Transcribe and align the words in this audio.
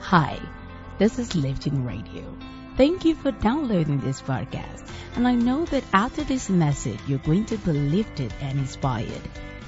Hi, 0.00 0.38
this 0.98 1.18
is 1.18 1.34
Lifting 1.34 1.84
Radio. 1.84 2.24
Thank 2.76 3.04
you 3.04 3.14
for 3.14 3.30
downloading 3.30 4.00
this 4.00 4.22
podcast. 4.22 4.88
And 5.16 5.28
I 5.28 5.34
know 5.34 5.66
that 5.66 5.84
after 5.92 6.24
this 6.24 6.48
message, 6.48 6.98
you're 7.06 7.18
going 7.18 7.44
to 7.46 7.58
be 7.58 7.72
lifted 7.72 8.32
and 8.40 8.58
inspired. 8.58 9.20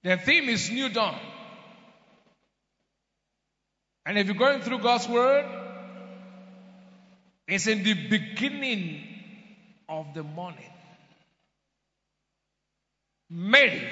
The 0.03 0.17
theme 0.17 0.49
is 0.49 0.69
New 0.69 0.89
Dawn. 0.89 1.17
And 4.05 4.17
if 4.17 4.27
you're 4.27 4.35
going 4.35 4.61
through 4.61 4.79
God's 4.79 5.07
Word, 5.07 5.45
it's 7.47 7.67
in 7.67 7.83
the 7.83 7.93
beginning 8.09 9.01
of 9.87 10.13
the 10.13 10.23
morning. 10.23 10.69
Mary, 13.29 13.87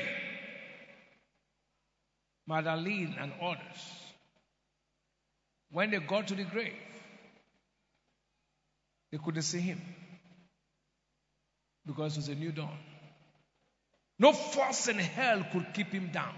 Magdalene, 2.46 3.16
and 3.20 3.32
others, 3.42 4.04
when 5.72 5.92
they 5.92 6.00
got 6.00 6.28
to 6.28 6.36
the 6.36 6.44
grave, 6.44 6.74
they 9.12 9.18
couldn't 9.18 9.42
see 9.44 9.60
him 9.60 9.82
because 11.86 12.18
it 12.18 12.20
was 12.20 12.28
a 12.28 12.36
new 12.36 12.52
dawn. 12.52 12.78
No 14.22 14.34
force 14.34 14.88
in 14.88 15.00
hell 15.00 15.44
could 15.52 15.74
keep 15.74 15.88
him 15.88 16.12
down. 16.14 16.36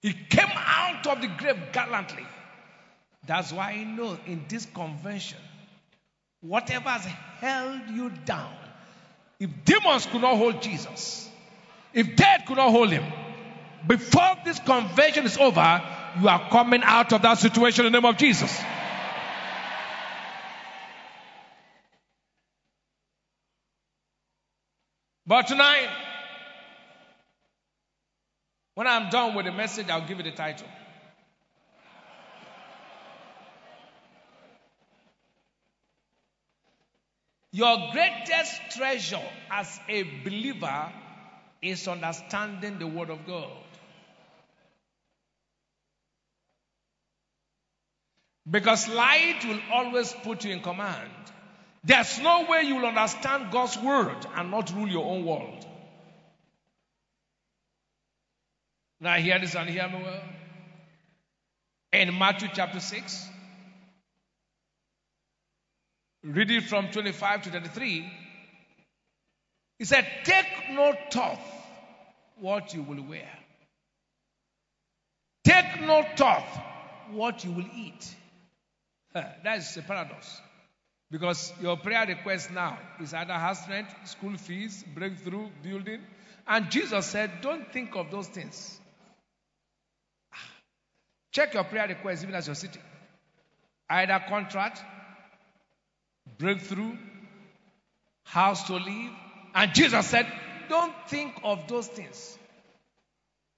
He 0.00 0.12
came 0.12 0.52
out 0.54 1.04
of 1.08 1.20
the 1.20 1.26
grave 1.26 1.56
gallantly. 1.72 2.24
That's 3.26 3.52
why 3.52 3.72
I 3.72 3.82
know 3.82 4.16
in 4.26 4.44
this 4.48 4.64
convention, 4.66 5.38
whatever 6.40 6.88
has 6.88 7.04
held 7.40 7.90
you 7.90 8.10
down, 8.24 8.54
if 9.40 9.50
demons 9.64 10.06
could 10.06 10.20
not 10.20 10.36
hold 10.36 10.62
Jesus, 10.62 11.28
if 11.92 12.14
death 12.14 12.44
could 12.46 12.58
not 12.58 12.70
hold 12.70 12.90
him, 12.90 13.04
before 13.88 14.36
this 14.44 14.60
convention 14.60 15.24
is 15.24 15.36
over, 15.38 15.82
you 16.20 16.28
are 16.28 16.48
coming 16.48 16.82
out 16.84 17.12
of 17.12 17.22
that 17.22 17.38
situation 17.38 17.86
in 17.86 17.92
the 17.92 18.00
name 18.00 18.08
of 18.08 18.16
Jesus. 18.18 18.56
But 25.26 25.48
tonight, 25.48 25.88
when 28.76 28.86
I'm 28.86 29.08
done 29.08 29.34
with 29.34 29.46
the 29.46 29.52
message, 29.52 29.88
I'll 29.88 30.06
give 30.06 30.18
you 30.18 30.24
the 30.24 30.32
title. 30.32 30.66
Your 37.52 37.90
greatest 37.92 38.60
treasure 38.76 39.22
as 39.50 39.80
a 39.88 40.02
believer 40.22 40.92
is 41.62 41.88
understanding 41.88 42.78
the 42.78 42.86
Word 42.86 43.08
of 43.08 43.26
God. 43.26 43.48
Because 48.48 48.88
light 48.88 49.42
will 49.46 49.60
always 49.72 50.12
put 50.22 50.44
you 50.44 50.52
in 50.52 50.60
command. 50.60 51.10
There's 51.82 52.20
no 52.20 52.44
way 52.44 52.64
you 52.64 52.76
will 52.76 52.86
understand 52.86 53.50
God's 53.50 53.78
Word 53.78 54.26
and 54.36 54.50
not 54.50 54.70
rule 54.74 54.88
your 54.88 55.06
own 55.06 55.24
world. 55.24 55.66
Now, 59.00 59.14
hear 59.16 59.38
this 59.38 59.54
and 59.54 59.68
hear 59.68 59.88
me 59.88 60.02
well. 60.02 60.22
In 61.92 62.18
Matthew 62.18 62.48
chapter 62.52 62.80
6, 62.80 63.28
read 66.24 66.50
it 66.50 66.64
from 66.64 66.90
25 66.90 67.42
to 67.42 67.50
33. 67.50 68.12
He 69.78 69.84
said, 69.84 70.06
Take 70.24 70.46
no 70.70 70.94
thought 71.10 71.40
what 72.38 72.74
you 72.74 72.82
will 72.82 73.02
wear, 73.02 73.28
take 75.44 75.80
no 75.82 76.04
thought 76.16 76.46
what 77.10 77.44
you 77.44 77.52
will 77.52 77.68
eat. 77.74 78.14
That 79.14 79.58
is 79.58 79.76
a 79.76 79.82
paradox. 79.82 80.40
Because 81.10 81.52
your 81.60 81.76
prayer 81.76 82.04
request 82.06 82.50
now 82.50 82.78
is 83.00 83.14
either 83.14 83.32
house 83.32 83.68
rent, 83.68 83.86
school 84.04 84.36
fees, 84.36 84.84
breakthrough, 84.94 85.48
building. 85.62 86.00
And 86.46 86.70
Jesus 86.70 87.06
said, 87.06 87.30
Don't 87.42 87.72
think 87.72 87.94
of 87.94 88.10
those 88.10 88.26
things. 88.26 88.80
Check 91.36 91.52
your 91.52 91.64
prayer 91.64 91.86
requests, 91.86 92.22
even 92.22 92.34
as 92.34 92.46
you're 92.46 92.54
sitting. 92.54 92.80
Either 93.90 94.24
contract, 94.26 94.82
breakthrough, 96.38 96.96
house 98.24 98.66
to 98.68 98.76
live. 98.76 99.12
And 99.54 99.74
Jesus 99.74 100.06
said, 100.06 100.26
Don't 100.70 100.94
think 101.08 101.34
of 101.44 101.68
those 101.68 101.88
things. 101.88 102.38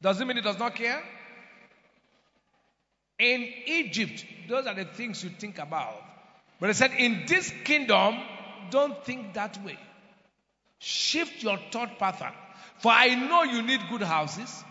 Does 0.02 0.20
it 0.20 0.26
mean 0.26 0.38
he 0.38 0.42
does 0.42 0.58
not 0.58 0.74
care? 0.74 1.00
In 3.20 3.46
Egypt, 3.66 4.24
those 4.48 4.66
are 4.66 4.74
the 4.74 4.84
things 4.84 5.22
you 5.22 5.30
think 5.30 5.60
about. 5.60 6.02
But 6.58 6.70
he 6.70 6.72
said, 6.72 6.90
In 6.98 7.26
this 7.28 7.52
kingdom, 7.62 8.16
don't 8.70 9.04
think 9.04 9.34
that 9.34 9.56
way. 9.64 9.78
Shift 10.80 11.44
your 11.44 11.60
thought 11.70 11.96
pattern. 12.00 12.32
For 12.80 12.90
I 12.90 13.14
know 13.14 13.44
you 13.44 13.62
need 13.62 13.82
good 13.88 14.02
houses. 14.02 14.64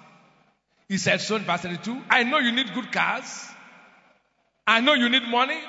He 0.89 0.97
said 0.97 1.19
so 1.21 1.35
in 1.35 1.43
verse 1.43 1.61
32. 1.61 2.01
I 2.09 2.23
know 2.23 2.37
you 2.39 2.51
need 2.51 2.73
good 2.73 2.91
cars. 2.91 3.45
I 4.65 4.81
know 4.81 4.93
you 4.93 5.09
need 5.09 5.27
money. 5.27 5.59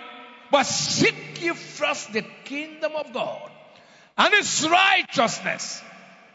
But 0.51 0.65
seek 0.65 1.43
ye 1.43 1.51
first 1.51 2.13
the 2.13 2.23
kingdom 2.45 2.93
of 2.97 3.13
God 3.13 3.51
and 4.17 4.35
its 4.35 4.67
righteousness. 4.67 5.83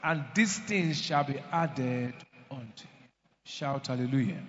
And 0.04 0.24
these 0.36 0.58
things 0.60 1.02
shall 1.02 1.24
be 1.24 1.40
added 1.52 2.14
unto 2.52 2.84
you. 2.84 3.08
Shout 3.46 3.88
hallelujah. 3.88 4.42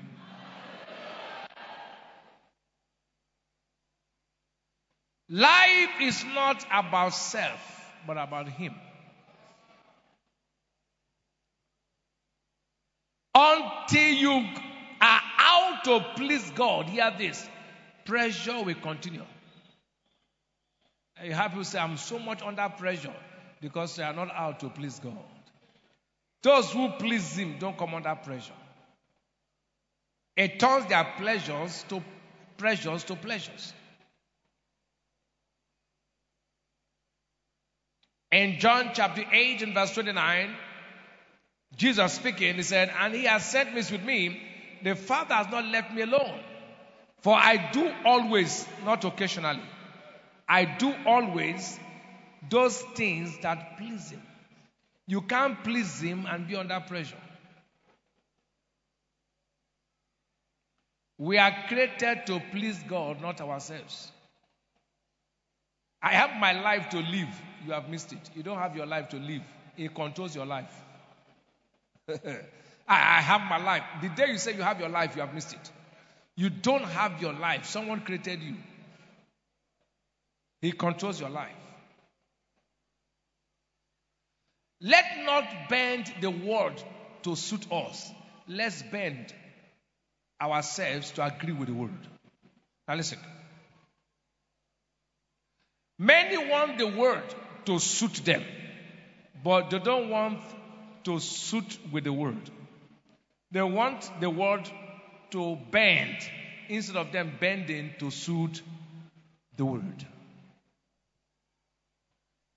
Life 5.31 6.01
is 6.03 6.25
not 6.35 6.65
about 6.71 7.15
self, 7.15 7.61
but 8.07 8.19
about 8.19 8.49
Him. 8.49 8.75
Until 13.35 14.13
you 14.15 14.47
are 15.01 15.21
out 15.39 15.85
to 15.85 16.05
please 16.17 16.51
God, 16.55 16.89
hear 16.89 17.13
this 17.17 17.49
pressure 18.05 18.63
will 18.63 18.75
continue. 18.75 19.25
You 21.23 21.33
have 21.33 21.51
people 21.51 21.65
say, 21.65 21.79
I'm 21.79 21.97
so 21.97 22.19
much 22.19 22.43
under 22.43 22.69
pressure 22.69 23.15
because 23.61 23.97
they 23.97 24.03
are 24.03 24.13
not 24.13 24.31
out 24.35 24.61
to 24.61 24.69
please 24.69 24.99
God. 24.99 25.17
Those 26.43 26.71
who 26.71 26.91
please 26.99 27.37
Him 27.37 27.57
don't 27.59 27.79
come 27.79 27.95
under 27.95 28.15
pressure. 28.15 28.53
It 30.37 30.61
turns 30.61 30.87
their 30.87 31.05
pleasures 31.17 31.85
to 31.89 32.03
pressures 32.59 33.05
to 33.05 33.17
pleasures. 33.17 33.73
In 38.31 38.59
John 38.59 38.91
chapter 38.95 39.25
8 39.31 39.63
and 39.63 39.75
verse 39.75 39.95
29, 39.95 40.57
Jesus 41.77 42.13
speaking, 42.13 42.55
he 42.55 42.63
said, 42.63 42.93
And 42.99 43.15
he 43.15 43.25
has 43.25 43.45
sent 43.45 43.71
me 43.75 43.83
with 43.91 44.05
me. 44.05 44.41
The 44.83 44.95
Father 44.95 45.35
has 45.35 45.49
not 45.51 45.65
left 45.65 45.93
me 45.93 46.03
alone. 46.03 46.41
For 47.21 47.35
I 47.35 47.71
do 47.73 47.91
always, 48.05 48.67
not 48.85 49.05
occasionally, 49.05 49.63
I 50.47 50.65
do 50.67 50.95
always 51.07 51.79
those 52.51 52.79
things 52.95 53.39
that 53.43 53.79
please 53.79 54.11
him. 54.11 54.23
You 55.07 55.23
can't 55.23 55.63
please 55.65 56.01
him 56.01 56.27
and 56.27 56.47
be 56.47 56.57
under 56.57 56.79
pressure. 56.81 57.17
We 61.17 61.39
are 61.39 61.55
created 61.69 62.27
to 62.27 62.43
please 62.51 62.79
God, 62.89 63.23
not 63.23 63.41
ourselves. 63.41 64.11
I 66.03 66.13
have 66.13 66.39
my 66.39 66.53
life 66.53 66.91
to 66.91 66.99
live. 66.99 67.29
You 67.65 67.73
have 67.73 67.89
missed 67.89 68.13
it. 68.13 68.31
You 68.35 68.43
don't 68.43 68.59
have 68.59 68.77
your 68.77 68.85
life 68.85 69.09
to 69.11 69.17
live. 69.17 69.43
It 69.77 69.95
controls 69.95 70.35
your 70.37 70.45
life. 70.45 70.84
I, 72.89 73.21
have 73.21 73.43
my 73.43 73.59
life. 73.59 73.83
The 74.03 74.09
day 74.11 74.31
you 74.31 74.39
say 74.39 74.55
you 74.55 74.63
have 74.63 74.81
your 74.81 74.89
life, 74.89 75.15
you 75.15 75.23
have 75.23 75.35
missed 75.35 75.53
it. 75.53 75.71
You 76.37 76.51
don't 76.51 76.85
have 76.85 77.23
your 77.23 77.33
life. 77.33 77.67
Someone 77.67 78.01
created 78.01 78.43
you. 78.43 78.57
He 80.61 80.73
controls 80.73 81.21
your 81.21 81.31
life. 81.31 81.53
Let 84.81 85.05
not 85.25 85.69
bend 85.69 86.13
the 86.21 86.31
world 86.31 86.83
to 87.23 87.37
suit 87.37 87.71
us. 87.73 88.11
Let's 88.49 88.83
bend 88.83 89.33
ourselves 90.41 91.11
to 91.13 91.25
agree 91.25 91.53
with 91.53 91.69
the 91.69 91.75
word. 91.75 91.91
Now 92.87 92.97
listen. 92.97 93.19
Many 95.99 96.37
want 96.49 96.77
the 96.77 96.89
word 96.89 97.23
to 97.67 97.79
suit 97.79 98.15
them, 98.25 98.45
but 99.43 99.71
they 99.71 99.79
don't 99.79 100.11
want 100.11 100.41
to 101.05 101.21
suit 101.21 101.79
with 101.93 102.05
the 102.05 102.13
world. 102.13 102.51
They 103.51 103.63
want 103.63 104.11
the 104.21 104.31
world 104.31 104.71
to 105.31 105.57
bend 105.71 106.17
instead 106.69 106.97
of 106.97 107.13
them 107.13 107.33
bending 107.39 107.93
to 107.99 108.11
suit 108.11 108.63
the 109.57 109.65
world. 109.65 110.05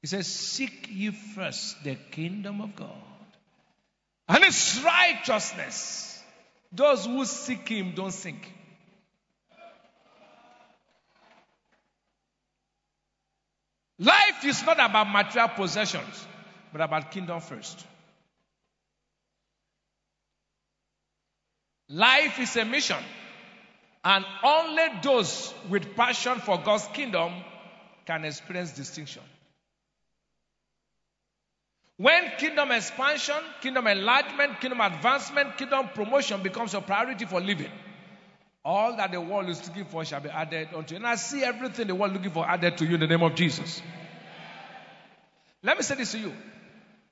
He 0.01 0.07
says, 0.07 0.27
Seek 0.27 0.88
ye 0.89 1.11
first 1.11 1.83
the 1.83 1.95
kingdom 1.95 2.61
of 2.61 2.75
God 2.75 2.91
and 4.27 4.44
its 4.44 4.81
righteousness. 4.83 6.21
Those 6.71 7.05
who 7.05 7.25
seek 7.25 7.67
him 7.67 7.94
don't 7.95 8.11
sink. 8.11 8.53
Life 13.99 14.45
is 14.45 14.63
not 14.63 14.79
about 14.79 15.11
material 15.11 15.49
possessions, 15.49 16.27
but 16.71 16.81
about 16.81 17.11
kingdom 17.11 17.41
first. 17.41 17.83
Life 21.89 22.39
is 22.39 22.56
a 22.57 22.66
mission, 22.66 22.98
and 24.04 24.25
only 24.44 24.84
those 25.01 25.54
with 25.69 25.95
passion 25.95 26.39
for 26.39 26.57
God's 26.57 26.88
kingdom 26.88 27.31
can 28.06 28.25
experience 28.25 28.72
distinction. 28.72 29.22
When 31.95 32.31
kingdom 32.38 32.72
expansion, 32.72 33.38
kingdom 33.62 33.88
enlargement, 33.88 34.60
kingdom 34.60 34.81
advancement, 34.81 35.57
kingdom 35.57 35.89
promotion 35.95 36.44
becomes 36.44 36.74
a 36.74 36.81
priority 36.81 37.25
for 37.25 37.39
living, 37.42 37.72
all 38.63 38.98
that 38.98 39.12
the 39.12 39.22
world 39.22 39.50
is 39.50 39.66
looking 39.68 39.86
for 39.86 40.04
shall 40.04 40.19
be 40.19 40.30
added 40.30 40.68
unto 40.75 40.94
you. 40.94 40.98
And 40.98 41.07
I 41.07 41.16
see 41.16 41.44
everything 41.44 41.88
the 41.88 41.95
world 41.95 42.12
is 42.12 42.18
looking 42.18 42.31
for 42.31 42.48
added 42.48 42.78
to 42.78 42.86
you 42.86 42.95
in 42.95 43.00
the 43.00 43.07
name 43.07 43.24
of 43.24 43.33
Jesus. 43.33 43.81
Let 45.63 45.78
me 45.78 45.83
say 45.83 45.95
this 45.95 46.12
to 46.12 46.19
you. 46.19 46.33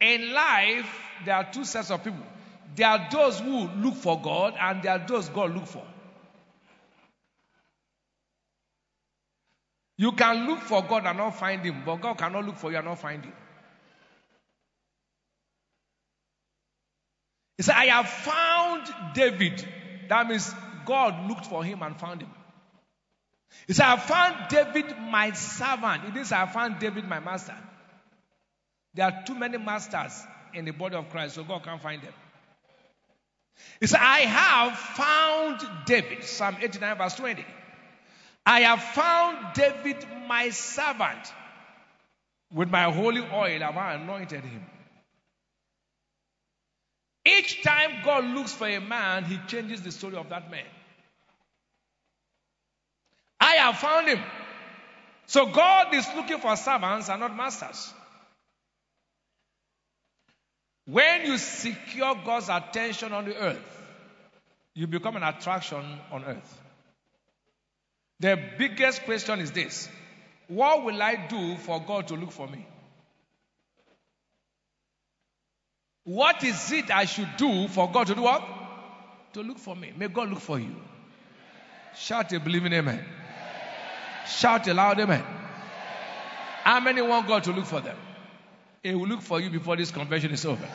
In 0.01 0.33
life, 0.33 0.99
there 1.23 1.35
are 1.35 1.51
two 1.51 1.63
sets 1.63 1.89
of 1.91 2.03
people. 2.03 2.25
There 2.75 2.87
are 2.87 3.07
those 3.11 3.39
who 3.39 3.67
look 3.67 3.95
for 3.95 4.21
God, 4.21 4.55
and 4.59 4.83
there 4.83 4.91
are 4.93 5.07
those 5.07 5.29
God 5.29 5.53
look 5.53 5.67
for. 5.67 5.85
You 9.97 10.11
can 10.11 10.47
look 10.47 10.59
for 10.59 10.83
God 10.83 11.05
and 11.05 11.17
not 11.17 11.39
find 11.39 11.63
Him, 11.63 11.83
but 11.85 12.01
God 12.01 12.17
cannot 12.17 12.45
look 12.45 12.57
for 12.57 12.71
you 12.71 12.77
and 12.77 12.85
not 12.85 12.99
find 12.99 13.23
Him. 13.23 13.33
He 17.57 17.63
said, 17.63 17.75
I 17.75 17.85
have 17.85 18.09
found 18.09 19.13
David. 19.13 19.65
That 20.09 20.27
means 20.27 20.53
God 20.85 21.27
looked 21.29 21.45
for 21.45 21.63
him 21.63 21.81
and 21.81 21.97
found 21.99 22.21
him. 22.21 22.29
He 23.67 23.73
said, 23.73 23.85
I 23.85 23.97
found 23.97 24.49
David 24.49 24.95
my 24.99 25.31
servant. 25.31 26.03
It 26.09 26.17
is 26.17 26.31
I 26.31 26.45
found 26.47 26.79
David 26.79 27.05
my 27.05 27.19
master. 27.19 27.55
There 28.93 29.05
are 29.05 29.23
too 29.25 29.35
many 29.35 29.57
masters 29.57 30.21
in 30.53 30.65
the 30.65 30.71
body 30.71 30.95
of 30.95 31.09
Christ, 31.09 31.35
so 31.35 31.43
God 31.43 31.63
can't 31.63 31.81
find 31.81 32.01
them. 32.01 32.13
He 33.79 33.87
said, 33.87 33.99
I 34.01 34.19
have 34.19 34.77
found 34.77 35.85
David. 35.85 36.23
Psalm 36.23 36.57
89, 36.61 36.97
verse 36.97 37.15
20. 37.15 37.45
I 38.45 38.61
have 38.61 38.81
found 38.81 39.53
David 39.53 40.05
my 40.27 40.49
servant. 40.49 41.33
With 42.53 42.69
my 42.69 42.91
holy 42.91 43.21
oil 43.21 43.59
have 43.59 43.75
I 43.75 43.95
anointed 43.95 44.43
him. 44.43 44.65
Each 47.25 47.63
time 47.63 48.03
God 48.03 48.23
looks 48.23 48.53
for 48.53 48.67
a 48.67 48.79
man, 48.79 49.23
he 49.23 49.39
changes 49.47 49.81
the 49.81 49.91
story 49.91 50.15
of 50.15 50.29
that 50.29 50.51
man. 50.51 50.65
I 53.39 53.55
have 53.55 53.77
found 53.77 54.07
him. 54.07 54.19
So 55.25 55.47
God 55.47 55.93
is 55.95 56.07
looking 56.15 56.37
for 56.37 56.55
servants 56.55 57.09
and 57.09 57.19
not 57.19 57.35
masters. 57.35 57.93
When 60.85 61.25
you 61.25 61.37
secure 61.37 62.15
God's 62.23 62.49
attention 62.49 63.11
on 63.11 63.25
the 63.25 63.35
earth, 63.35 63.81
you 64.73 64.87
become 64.87 65.15
an 65.15 65.23
attraction 65.23 65.83
on 66.11 66.23
earth. 66.25 66.61
The 68.19 68.39
biggest 68.57 69.03
question 69.03 69.39
is 69.39 69.51
this 69.51 69.89
What 70.47 70.83
will 70.83 71.01
I 71.01 71.27
do 71.27 71.57
for 71.57 71.81
God 71.81 72.07
to 72.09 72.15
look 72.15 72.31
for 72.31 72.47
me? 72.47 72.65
What 76.03 76.43
is 76.43 76.71
it 76.71 76.91
I 76.91 77.05
should 77.05 77.35
do 77.37 77.67
for 77.67 77.91
God 77.91 78.07
to 78.07 78.15
do 78.15 78.21
what? 78.21 78.43
To 79.33 79.41
look 79.41 79.57
for 79.57 79.75
me. 79.75 79.91
May 79.97 80.07
God 80.07 80.29
look 80.29 80.39
for 80.39 80.59
you. 80.59 80.75
Shout 81.95 82.31
a 82.33 82.39
believing 82.39 82.73
amen. 82.73 83.03
Shout 84.27 84.67
a 84.67 84.73
loud 84.73 84.99
amen. 84.99 85.23
How 86.63 86.79
many 86.79 87.01
want 87.01 87.27
God 87.27 87.43
to 87.45 87.51
look 87.51 87.65
for 87.65 87.81
them? 87.81 87.97
He 88.85 88.93
will 88.93 89.07
look 89.07 89.23
for 89.23 89.41
you 89.41 89.49
before 89.49 89.75
this 89.75 89.89
convention 89.89 90.29
is 90.29 90.45
over. 90.45 90.69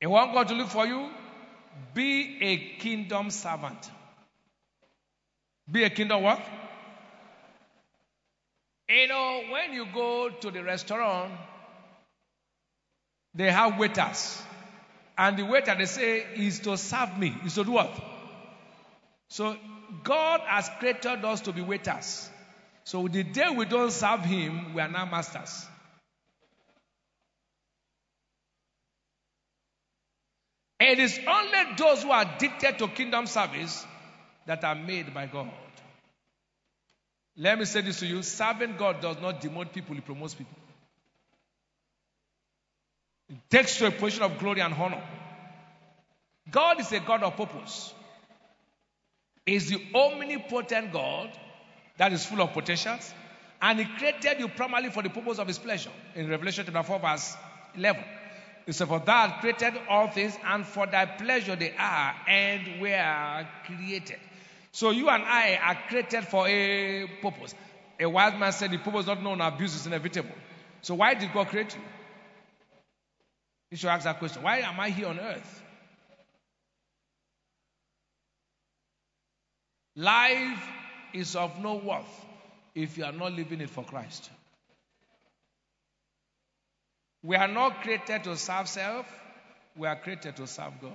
He 0.00 0.06
want 0.06 0.32
God 0.32 0.48
to 0.48 0.54
look 0.54 0.68
for 0.68 0.86
you? 0.86 1.10
Be 1.92 2.38
a 2.40 2.78
kingdom 2.78 3.30
servant. 3.30 3.90
Be 5.70 5.84
a 5.84 5.90
kingdom 5.90 6.22
what? 6.22 6.40
You 8.88 9.06
know, 9.06 9.42
when 9.50 9.74
you 9.74 9.86
go 9.92 10.30
to 10.30 10.50
the 10.50 10.64
restaurant, 10.64 11.34
they 13.34 13.50
have 13.50 13.78
waiters. 13.78 14.42
And 15.18 15.36
the 15.36 15.42
waiter, 15.42 15.74
they 15.76 15.84
say, 15.84 16.24
is 16.36 16.60
to 16.60 16.78
serve 16.78 17.18
me. 17.18 17.36
Is 17.44 17.56
to 17.56 17.64
do 17.64 17.72
what? 17.72 17.92
So 19.28 19.58
God 20.04 20.40
has 20.46 20.70
created 20.78 21.22
us 21.22 21.42
to 21.42 21.52
be 21.52 21.60
waiters. 21.60 22.30
So 22.84 23.08
the 23.08 23.22
day 23.22 23.48
we 23.48 23.64
don't 23.64 23.90
serve 23.90 24.24
Him, 24.24 24.74
we 24.74 24.80
are 24.80 24.88
now 24.88 25.06
masters. 25.06 25.66
It 30.78 30.98
is 30.98 31.18
only 31.26 31.76
those 31.78 32.02
who 32.02 32.10
are 32.10 32.22
addicted 32.22 32.78
to 32.78 32.88
kingdom 32.88 33.26
service 33.26 33.86
that 34.46 34.62
are 34.64 34.74
made 34.74 35.14
by 35.14 35.26
God. 35.26 35.50
Let 37.36 37.58
me 37.58 37.64
say 37.64 37.80
this 37.80 38.00
to 38.00 38.06
you 38.06 38.22
serving 38.22 38.76
God 38.76 39.00
does 39.00 39.20
not 39.20 39.40
demote 39.40 39.72
people, 39.72 39.96
it 39.96 40.04
promotes 40.04 40.34
people. 40.34 40.56
It 43.30 43.38
takes 43.48 43.78
to 43.78 43.86
a 43.86 43.90
position 43.90 44.22
of 44.22 44.38
glory 44.38 44.60
and 44.60 44.74
honor. 44.74 45.02
God 46.50 46.80
is 46.80 46.92
a 46.92 47.00
God 47.00 47.22
of 47.22 47.36
purpose. 47.36 47.94
Is 49.46 49.70
the 49.70 49.80
omnipotent 49.94 50.92
God 50.92 51.30
that 51.96 52.12
is 52.12 52.24
full 52.24 52.40
of 52.40 52.52
potentials, 52.52 53.12
and 53.60 53.78
He 53.78 53.84
created 53.84 54.40
you 54.40 54.48
primarily 54.48 54.90
for 54.90 55.02
the 55.02 55.10
purpose 55.10 55.38
of 55.38 55.46
His 55.46 55.58
pleasure. 55.58 55.90
In 56.14 56.28
Revelation 56.28 56.64
chapter 56.66 56.82
4, 56.82 56.98
verse 56.98 57.36
11. 57.76 58.04
He 58.66 58.72
said, 58.72 58.88
For 58.88 59.00
that 59.00 59.40
created 59.40 59.74
all 59.88 60.08
things, 60.08 60.36
and 60.44 60.66
for 60.66 60.86
thy 60.86 61.06
pleasure 61.06 61.56
they 61.56 61.74
are 61.78 62.14
and 62.26 62.80
were 62.80 63.46
created. 63.66 64.18
So 64.72 64.90
you 64.90 65.08
and 65.08 65.22
I 65.22 65.56
are 65.62 65.78
created 65.88 66.24
for 66.24 66.48
a 66.48 67.06
purpose. 67.22 67.54
A 68.00 68.06
wise 68.06 68.38
man 68.38 68.52
said, 68.52 68.70
The 68.70 68.78
purpose 68.78 69.06
not 69.06 69.22
known, 69.22 69.40
abuse 69.40 69.74
is 69.74 69.86
inevitable. 69.86 70.34
So 70.82 70.94
why 70.94 71.14
did 71.14 71.32
God 71.32 71.48
create 71.48 71.74
you? 71.74 71.80
You 73.70 73.76
should 73.76 73.90
ask 73.90 74.04
that 74.04 74.18
question. 74.18 74.42
Why 74.42 74.58
am 74.58 74.78
I 74.78 74.90
here 74.90 75.08
on 75.08 75.18
earth? 75.18 75.62
Life 79.96 80.68
is 81.14 81.36
of 81.36 81.58
no 81.60 81.76
worth 81.76 82.26
if 82.74 82.98
you 82.98 83.04
are 83.04 83.12
not 83.12 83.32
living 83.32 83.60
it 83.60 83.70
for 83.70 83.84
Christ. 83.84 84.30
We 87.22 87.36
are 87.36 87.48
not 87.48 87.80
created 87.82 88.24
to 88.24 88.36
serve 88.36 88.68
self, 88.68 89.06
we 89.76 89.86
are 89.86 89.96
created 89.96 90.36
to 90.36 90.46
serve 90.46 90.72
God. 90.82 90.92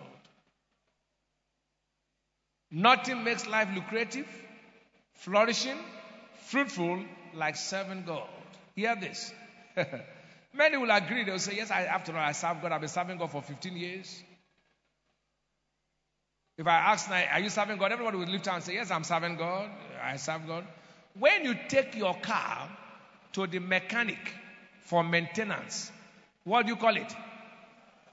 Nothing 2.69 3.23
makes 3.23 3.47
life 3.47 3.69
lucrative, 3.73 4.27
flourishing, 5.13 5.77
fruitful 6.47 7.03
like 7.33 7.55
serving 7.55 8.03
God. 8.05 8.27
Hear 8.75 8.95
this. 8.95 9.33
Many 10.53 10.77
will 10.77 10.91
agree. 10.91 11.23
They'll 11.23 11.39
say, 11.39 11.55
Yes, 11.55 11.71
I, 11.71 11.83
after 11.83 12.11
all, 12.15 12.23
I 12.23 12.33
serve 12.33 12.61
God. 12.61 12.71
I've 12.73 12.81
been 12.81 12.89
serving 12.89 13.17
God 13.17 13.31
for 13.31 13.41
15 13.41 13.75
years. 13.75 14.23
If 16.59 16.67
I 16.67 16.75
ask 16.75 17.09
now, 17.09 17.23
Are 17.31 17.39
you 17.39 17.49
serving 17.49 17.77
God? 17.77 17.93
Everybody 17.93 18.17
would 18.17 18.27
lift 18.27 18.45
up 18.49 18.55
and 18.55 18.63
say, 18.63 18.73
Yes, 18.73 18.91
I'm 18.91 19.05
serving 19.05 19.37
God. 19.37 19.69
I 20.03 20.17
serve 20.17 20.45
God. 20.45 20.65
When 21.17 21.45
you 21.45 21.55
take 21.69 21.95
your 21.95 22.13
car 22.15 22.69
to 23.31 23.47
the 23.47 23.59
mechanic 23.59 24.19
for 24.81 25.01
maintenance, 25.01 25.89
what 26.43 26.65
do 26.65 26.73
you 26.73 26.75
call 26.75 26.97
it? 26.97 27.15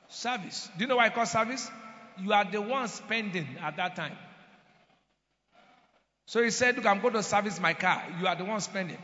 Service. 0.09 0.71
Do 0.79 0.85
you 0.85 0.87
know 0.87 0.97
why 0.97 1.07
I 1.07 1.11
call 1.11 1.27
service? 1.27 1.69
You 2.23 2.33
are 2.33 2.45
the 2.45 2.63
one 2.63 2.87
spending 2.87 3.49
at 3.61 3.79
that 3.79 3.97
time. 3.97 4.17
So 6.27 6.41
he 6.41 6.51
said, 6.51 6.77
Look, 6.77 6.87
I'm 6.87 7.01
going 7.01 7.15
to 7.15 7.25
service 7.25 7.61
my 7.61 7.75
car. 7.75 8.01
You 8.21 8.29
are 8.29 8.37
the 8.37 8.45
one 8.45 8.61
spending. 8.61 8.99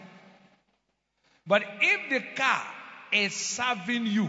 But 1.48 1.64
if 1.80 2.10
the 2.10 2.40
car 2.40 2.62
is 3.12 3.34
serving 3.34 4.06
you, 4.06 4.28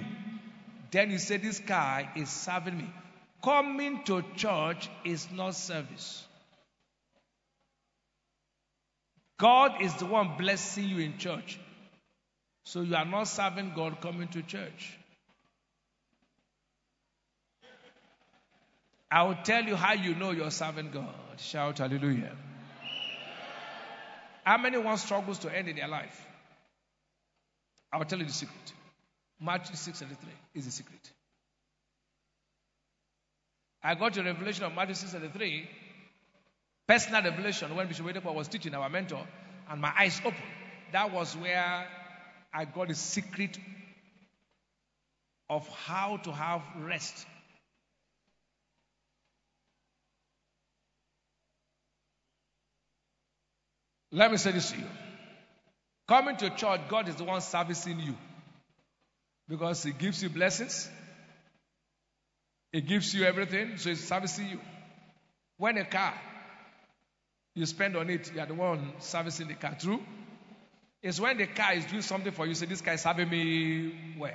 then 0.89 1.12
you 1.12 1.20
say, 1.20 1.38
This 1.38 1.60
car 1.60 2.12
is 2.15 2.29
serving 2.29 2.75
me. 2.75 2.89
Coming 3.44 4.04
to 4.06 4.24
church 4.36 4.90
is 5.04 5.28
not 5.32 5.56
service. 5.56 6.26
God 9.38 9.82
is 9.82 9.94
the 9.96 10.06
one 10.06 10.38
blessing 10.38 10.86
you 10.86 11.00
in 11.00 11.18
church. 11.18 11.60
So 12.64 12.82
you 12.82 12.96
are 12.96 13.06
not 13.06 13.26
serving 13.26 13.74
God 13.76 14.00
coming 14.00 14.30
to 14.30 14.42
church. 14.42 14.98
I 19.12 19.24
will 19.24 19.38
tell 19.44 19.64
you 19.64 19.76
how 19.76 19.94
you 19.94 20.16
know 20.16 20.32
you're 20.32 20.50
serving 20.50 20.92
God. 20.92 21.14
Shout 21.38 21.80
hallelujah. 21.80 22.36
How 24.44 24.58
many 24.58 24.78
one 24.78 24.98
struggles 24.98 25.40
to 25.40 25.56
end 25.56 25.68
in 25.68 25.76
their 25.76 25.88
life? 25.88 26.26
I 27.92 27.98
will 27.98 28.06
tell 28.06 28.20
you 28.20 28.26
the 28.26 28.34
secret. 28.34 28.74
Matthew 29.40 29.76
6 29.76 30.00
33 30.00 30.30
is 30.56 30.66
the 30.66 30.72
secret. 30.72 31.12
I 33.84 33.96
got 33.96 34.18
a 34.18 34.24
revelation 34.24 34.63
of 34.63 34.74
Matthew 34.74 34.96
6 34.96 35.12
33, 35.12 35.70
personal 36.88 37.22
revelation 37.24 37.75
when 37.75 37.88
Bishop 37.88 38.06
Oyedepo 38.06 38.34
was 38.34 38.48
teaching 38.48 38.74
our 38.74 38.90
mentor, 38.90 39.28
and 39.70 39.82
my 39.82 39.92
eyes 39.98 40.20
opened. 40.20 40.44
That 40.94 41.12
was 41.12 41.36
where 41.36 41.88
I 42.54 42.66
got 42.66 42.88
the 42.88 42.96
secret 42.96 43.58
of 45.50 45.68
how 45.68 46.18
to 46.18 46.32
have 46.32 46.62
rest. 46.80 47.25
Let 54.12 54.32
me 54.32 54.38
say 54.38 54.52
this 54.52 54.72
to 54.72 54.78
you. 54.78 54.86
Coming 56.08 56.38
to 56.38 56.52
church, 56.52 56.82
God 56.88 57.10
is 57.10 57.16
the 57.16 57.24
one 57.24 57.42
servicing 57.42 58.00
you 58.00 58.16
because 59.50 59.84
He 59.84 59.92
gives 59.92 60.22
you 60.22 60.30
blessings, 60.30 60.90
He 62.74 62.82
gives 62.82 63.13
you 63.13 63.24
everything, 63.24 63.77
so 63.77 63.89
He's 63.89 64.06
servicing 64.06 64.50
you. 64.50 64.60
When 65.58 65.77
a 65.77 65.86
car, 65.86 66.15
you 67.53 67.68
spend 67.68 67.96
on 67.96 68.10
it, 68.10 68.34
you 68.34 68.42
are 68.42 68.48
the 68.48 68.56
one 68.56 68.94
servicing 68.98 69.48
the 69.48 69.53
car. 69.53 69.77
True? 69.80 70.01
It's 71.03 71.20
when 71.20 71.38
the 71.38 71.46
car 71.46 71.74
is 71.75 71.86
doing 71.86 72.01
something 72.01 72.32
for 72.32 72.48
you, 72.48 72.56
say, 72.56 72.65
This 72.65 72.82
guy 72.82 72.94
is 72.94 73.01
serving 73.01 73.30
me 73.30 74.15
well. 74.18 74.32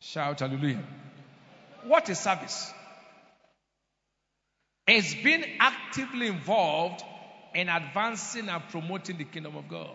Shout 0.00 0.40
hallelujah. 0.40 0.84
What 1.84 2.08
is 2.08 2.20
service? 2.20 2.72
It's 4.86 5.14
being 5.14 5.44
actively 5.58 6.28
involved 6.28 7.02
in 7.54 7.68
advancing 7.68 8.48
and 8.48 8.62
promoting 8.68 9.18
the 9.18 9.24
kingdom 9.24 9.56
of 9.56 9.68
God. 9.68 9.90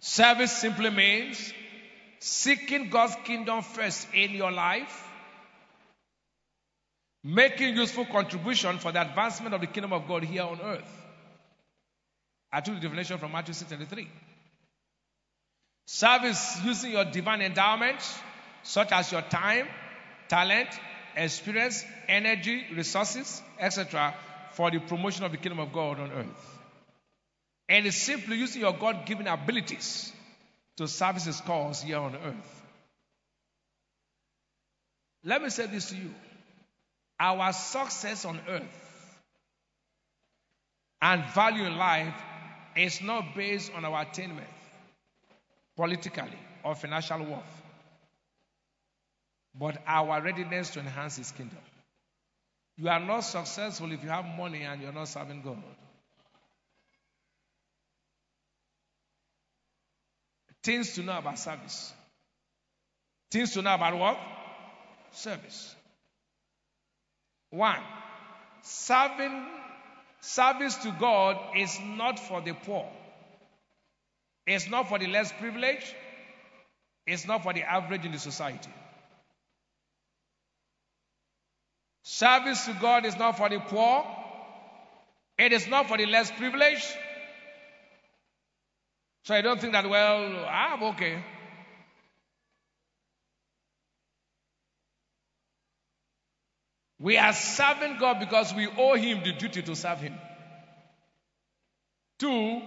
Service 0.00 0.52
simply 0.52 0.90
means 0.90 1.52
seeking 2.20 2.90
God's 2.90 3.16
kingdom 3.24 3.62
first 3.62 4.08
in 4.12 4.32
your 4.32 4.50
life 4.50 5.04
making 7.24 7.76
useful 7.76 8.04
contribution 8.06 8.78
for 8.78 8.92
the 8.92 9.00
advancement 9.00 9.54
of 9.54 9.60
the 9.60 9.66
kingdom 9.66 9.92
of 9.92 10.06
God 10.06 10.24
here 10.24 10.42
on 10.42 10.60
earth. 10.60 11.06
I 12.52 12.60
took 12.60 12.76
the 12.76 12.80
definition 12.80 13.18
from 13.18 13.32
Matthew 13.32 13.54
6:23. 13.54 14.08
Service 15.86 16.60
using 16.64 16.92
your 16.92 17.04
divine 17.04 17.42
endowment, 17.42 18.00
such 18.62 18.92
as 18.92 19.10
your 19.12 19.22
time, 19.22 19.68
talent, 20.28 20.68
experience, 21.16 21.84
energy, 22.08 22.66
resources, 22.74 23.42
etc., 23.58 24.14
for 24.52 24.70
the 24.70 24.78
promotion 24.78 25.24
of 25.24 25.32
the 25.32 25.38
kingdom 25.38 25.60
of 25.60 25.72
God 25.72 26.00
on 26.00 26.12
earth. 26.12 26.58
And 27.68 27.86
it's 27.86 27.96
simply 27.96 28.36
using 28.36 28.62
your 28.62 28.72
God 28.72 29.04
given 29.04 29.26
abilities 29.26 30.12
to 30.78 30.86
service 30.86 31.24
his 31.24 31.40
cause 31.40 31.82
here 31.82 31.98
on 31.98 32.14
earth. 32.14 32.62
Let 35.24 35.42
me 35.42 35.50
say 35.50 35.66
this 35.66 35.90
to 35.90 35.96
you. 35.96 36.14
Our 37.18 37.52
success 37.52 38.24
on 38.24 38.40
earth 38.48 39.18
and 41.02 41.24
value 41.34 41.64
in 41.64 41.76
life 41.76 42.14
is 42.76 43.02
not 43.02 43.34
based 43.34 43.72
on 43.74 43.84
our 43.84 44.02
attainment 44.02 44.46
politically 45.76 46.38
or 46.62 46.76
financial 46.76 47.24
worth, 47.24 47.62
but 49.58 49.82
our 49.84 50.22
readiness 50.22 50.70
to 50.70 50.80
enhance 50.80 51.16
His 51.16 51.32
kingdom. 51.32 51.58
You 52.76 52.88
are 52.88 53.00
not 53.00 53.20
successful 53.20 53.90
if 53.90 54.04
you 54.04 54.10
have 54.10 54.24
money 54.24 54.62
and 54.62 54.80
you're 54.80 54.92
not 54.92 55.08
serving 55.08 55.42
God. 55.42 55.58
Things 60.62 60.94
to 60.94 61.02
know 61.02 61.18
about 61.18 61.38
service. 61.38 61.92
Things 63.30 63.52
to 63.54 63.62
know 63.62 63.74
about 63.74 63.98
what? 63.98 64.18
Service. 65.12 65.74
One, 67.50 67.80
serving 68.62 69.46
service 70.20 70.74
to 70.76 70.94
God 70.98 71.36
is 71.56 71.78
not 71.80 72.18
for 72.18 72.40
the 72.40 72.52
poor. 72.52 72.86
It's 74.46 74.68
not 74.68 74.88
for 74.88 74.98
the 74.98 75.06
less 75.06 75.32
privileged. 75.32 75.94
It's 77.06 77.26
not 77.26 77.42
for 77.42 77.52
the 77.54 77.62
average 77.62 78.04
in 78.04 78.12
the 78.12 78.18
society. 78.18 78.70
Service 82.02 82.64
to 82.66 82.72
God 82.74 83.06
is 83.06 83.16
not 83.16 83.36
for 83.36 83.48
the 83.48 83.60
poor. 83.60 84.04
It 85.38 85.52
is 85.52 85.68
not 85.68 85.88
for 85.88 85.96
the 85.96 86.06
less 86.06 86.30
privileged. 86.30 86.86
So 89.24 89.34
I 89.34 89.40
don't 89.42 89.60
think 89.60 89.72
that, 89.74 89.88
well, 89.88 90.44
ah, 90.46 90.74
I'm 90.74 90.82
okay. 90.94 91.22
We 97.00 97.16
are 97.16 97.32
serving 97.32 97.98
God 97.98 98.18
because 98.18 98.52
we 98.54 98.66
owe 98.66 98.94
Him 98.94 99.22
the 99.22 99.32
duty 99.32 99.62
to 99.62 99.76
serve 99.76 100.00
Him. 100.00 100.18
Two, 102.18 102.60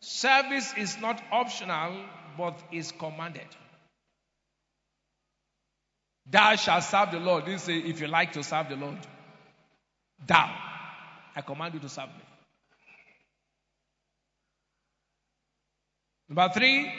service 0.00 0.74
is 0.76 0.98
not 1.00 1.22
optional 1.30 2.04
but 2.36 2.58
is 2.70 2.92
commanded. 2.92 3.46
Thou 6.26 6.56
shalt 6.56 6.84
serve 6.84 7.10
the 7.10 7.18
Lord. 7.18 7.46
This 7.46 7.62
say, 7.62 7.78
if 7.78 8.00
you 8.00 8.06
like 8.06 8.32
to 8.32 8.42
serve 8.42 8.68
the 8.68 8.76
Lord, 8.76 8.98
thou, 10.26 10.54
I 11.34 11.40
command 11.40 11.74
you 11.74 11.80
to 11.80 11.88
serve 11.88 12.08
me. 12.08 12.31
Number 16.34 16.50
three, 16.54 16.90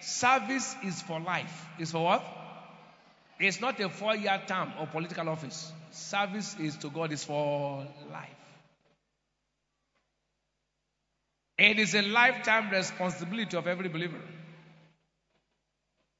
service 0.00 0.74
is 0.82 1.02
for 1.02 1.20
life. 1.20 1.66
Is 1.78 1.92
for 1.92 2.02
what? 2.02 2.24
It's 3.38 3.60
not 3.60 3.78
a 3.78 3.90
four 3.90 4.16
year 4.16 4.40
term 4.46 4.72
or 4.80 4.86
political 4.86 5.28
office. 5.28 5.70
Service 5.90 6.56
is 6.58 6.78
to 6.78 6.88
God 6.88 7.12
is 7.12 7.22
for 7.22 7.86
life. 8.10 8.30
It 11.58 11.78
is 11.78 11.94
a 11.94 12.00
lifetime 12.00 12.70
responsibility 12.70 13.54
of 13.54 13.66
every 13.66 13.90
believer. 13.90 14.22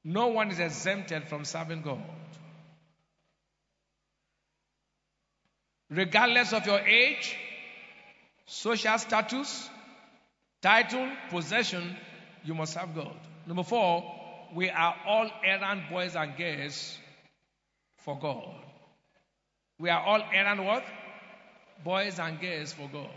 No 0.03 0.27
one 0.27 0.51
is 0.51 0.59
exempted 0.59 1.29
from 1.29 1.45
serving 1.45 1.81
God. 1.81 2.03
Regardless 5.89 6.53
of 6.53 6.67
your 6.67 6.79
age, 6.79 7.35
social 8.45 8.99
status, 8.99 9.67
title, 10.61 11.09
possession, 11.31 11.97
you 12.43 12.53
must 12.53 12.73
serve 12.73 12.95
God. 12.95 13.15
Number 13.45 13.63
four, 13.63 14.03
we 14.55 14.69
are 14.69 14.95
all 15.05 15.29
errand 15.43 15.83
boys 15.89 16.15
and 16.15 16.35
girls 16.37 16.97
for 17.97 18.19
God. 18.19 18.55
We 19.79 19.89
are 19.89 20.01
all 20.01 20.21
errand 20.33 20.65
what? 20.65 20.83
Boys 21.83 22.19
and 22.19 22.39
girls 22.39 22.73
for 22.73 22.89
God. 22.91 23.09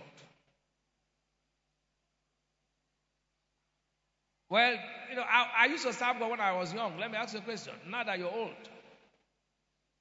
Well, 4.48 4.74
you 5.10 5.16
know, 5.16 5.22
I, 5.22 5.46
I, 5.60 5.66
used 5.66 5.84
to 5.84 5.92
serve 5.92 6.18
God 6.18 6.30
when 6.30 6.40
I 6.40 6.52
was 6.52 6.72
young. 6.72 6.98
Let 6.98 7.10
me 7.10 7.16
ask 7.16 7.34
you 7.34 7.40
a 7.40 7.42
question. 7.42 7.72
Now 7.90 8.04
that 8.04 8.18
you're 8.18 8.32
old, 8.32 8.50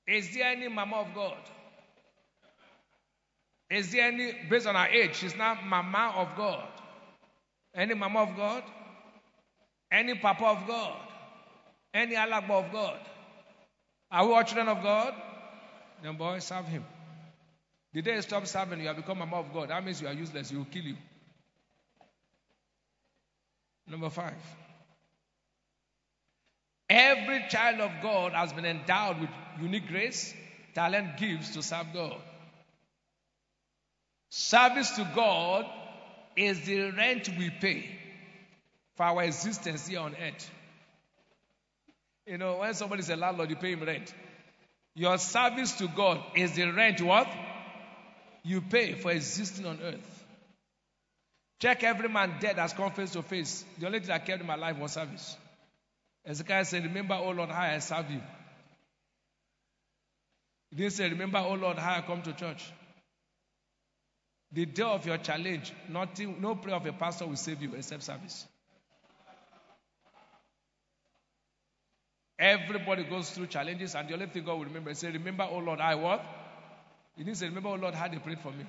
is 0.06 0.34
there 0.34 0.46
any 0.46 0.68
mama 0.68 0.98
of 0.98 1.08
God? 1.16 1.38
Is 3.70 3.92
there 3.92 4.08
any, 4.08 4.34
based 4.50 4.68
on 4.68 4.76
her 4.76 4.86
age, 4.86 5.16
she's 5.16 5.36
not 5.36 5.66
mama 5.66 6.14
of 6.18 6.38
God? 6.38 6.68
Any 7.74 7.96
mama 7.96 8.22
of 8.22 8.36
God? 8.36 8.64
Any 9.94 10.16
papa 10.16 10.44
of 10.46 10.68
God? 10.68 10.98
Any 11.94 12.16
alagba 12.16 12.66
of 12.66 12.72
God? 12.72 13.00
Are 14.12 14.26
we 14.26 14.34
all 14.34 14.44
children 14.44 14.68
of 14.68 14.82
God? 14.82 15.14
Then, 16.02 16.18
boy, 16.18 16.40
serve 16.40 16.66
Him. 16.66 16.84
The 17.94 18.02
day 18.02 18.16
you 18.16 18.22
stop 18.24 18.48
serving, 18.48 18.82
you 18.82 18.88
have 18.88 18.96
become 18.96 19.22
a 19.22 19.26
man 19.28 19.46
of 19.46 19.54
God. 19.54 19.70
That 19.70 19.86
means 19.86 20.02
you 20.02 20.08
are 20.08 20.14
useless. 20.14 20.50
He 20.50 20.58
will 20.58 20.66
kill 20.66 20.82
you. 20.82 20.98
Number 23.88 24.10
five. 24.10 24.34
Every 26.90 27.46
child 27.50 27.80
of 27.80 27.92
God 28.02 28.34
has 28.34 28.52
been 28.52 28.66
endowed 28.66 29.22
with 29.22 29.30
unique 29.62 29.88
grace, 29.88 30.34
talent, 30.74 31.18
gifts 31.18 31.52
to 31.52 31.62
serve 31.62 31.88
God. 31.94 32.20
Service 34.32 34.90
to 34.92 35.08
God 35.16 35.68
is 36.36 36.62
the 36.62 36.90
rent 36.92 37.30
we 37.38 37.52
pay 37.52 38.00
for 38.96 39.04
our 39.04 39.24
existence 39.24 39.88
here 39.88 40.00
on 40.00 40.16
earth. 40.16 40.50
You 42.26 42.38
know, 42.38 42.58
when 42.58 42.74
somebody 42.74 43.02
is 43.02 43.10
a 43.10 43.16
landlord, 43.16 43.50
you 43.50 43.56
pay 43.56 43.74
him 43.74 43.84
rent. 43.84 44.14
Your 44.96 45.18
service 45.18 45.74
to 45.74 45.88
God 45.88 46.22
is 46.36 46.54
the 46.54 46.72
rent 46.72 47.02
what? 47.02 47.28
You 48.44 48.62
pay 48.62 48.94
for 48.94 49.12
existing 49.12 49.66
on 49.66 49.80
earth. 49.82 50.26
Check 51.60 51.84
every 51.84 52.10
man 52.10 52.36
dead 52.40 52.58
has 52.58 52.74
come 52.74 52.92
face 52.92 53.12
to 53.12 53.22
face. 53.22 53.64
The 53.80 53.88
only 53.88 54.00
thing 54.00 54.10
that 54.10 54.26
kept 54.26 54.42
him 54.42 54.50
alive 54.50 54.78
was 54.78 54.92
service. 54.92 55.38
Hezekiah 56.26 56.66
said, 56.66 56.84
Remember, 56.84 57.16
O 57.16 57.30
Lord, 57.30 57.50
how 57.50 57.62
I 57.62 57.80
serve 57.80 58.12
you. 58.12 58.22
He 60.70 60.78
didn't 60.78 60.94
say, 60.94 61.10
Remember, 61.10 61.40
O 61.40 61.54
Lord, 61.54 61.78
how 61.78 61.96
I 61.96 62.02
come 62.02 62.22
to 62.24 62.34
church. 62.34 62.72
The 64.52 64.66
day 64.66 64.84
of 64.84 65.06
your 65.06 65.18
challenge, 65.18 65.74
nothing, 65.90 66.40
no 66.40 66.56
prayer 66.56 66.76
of 66.76 66.86
a 66.86 66.94
pastor 66.94 67.26
will 67.26 67.36
save 67.36 67.62
you 67.62 67.74
except 67.76 68.04
service. 68.04 68.46
Everybody 72.40 73.04
goes 73.04 73.30
through 73.30 73.48
challenges, 73.48 73.96
and 73.96 74.08
the 74.10 74.14
only 74.14 74.26
thing 74.28 74.44
God 74.44 74.58
will 74.58 74.66
remember 74.66 74.90
is 74.90 75.00
say, 75.00 75.12
Remember, 75.12 75.48
oh 75.50 75.60
Lord, 75.60 75.80
I 75.80 75.96
what? 75.96 76.26
He 77.16 77.24
didn't 77.24 77.38
say, 77.38 77.48
Remember, 77.48 77.70
oh 77.70 77.76
Lord, 77.76 77.94
how 77.94 78.08
they 78.08 78.18
prayed 78.18 78.40
for 78.40 78.52
me. 78.52 78.66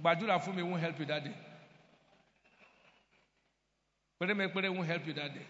But 0.00 0.20
do 0.20 0.26
that 0.26 0.44
for 0.44 0.52
me 0.52 0.62
won't 0.62 0.80
help 0.80 0.98
you 0.98 1.06
that 1.06 1.24
day. 1.24 1.34
Pray, 4.18 4.48
pray 4.48 4.68
won't 4.68 4.86
help 4.86 5.06
you 5.06 5.12
that 5.14 5.34
day. 5.34 5.46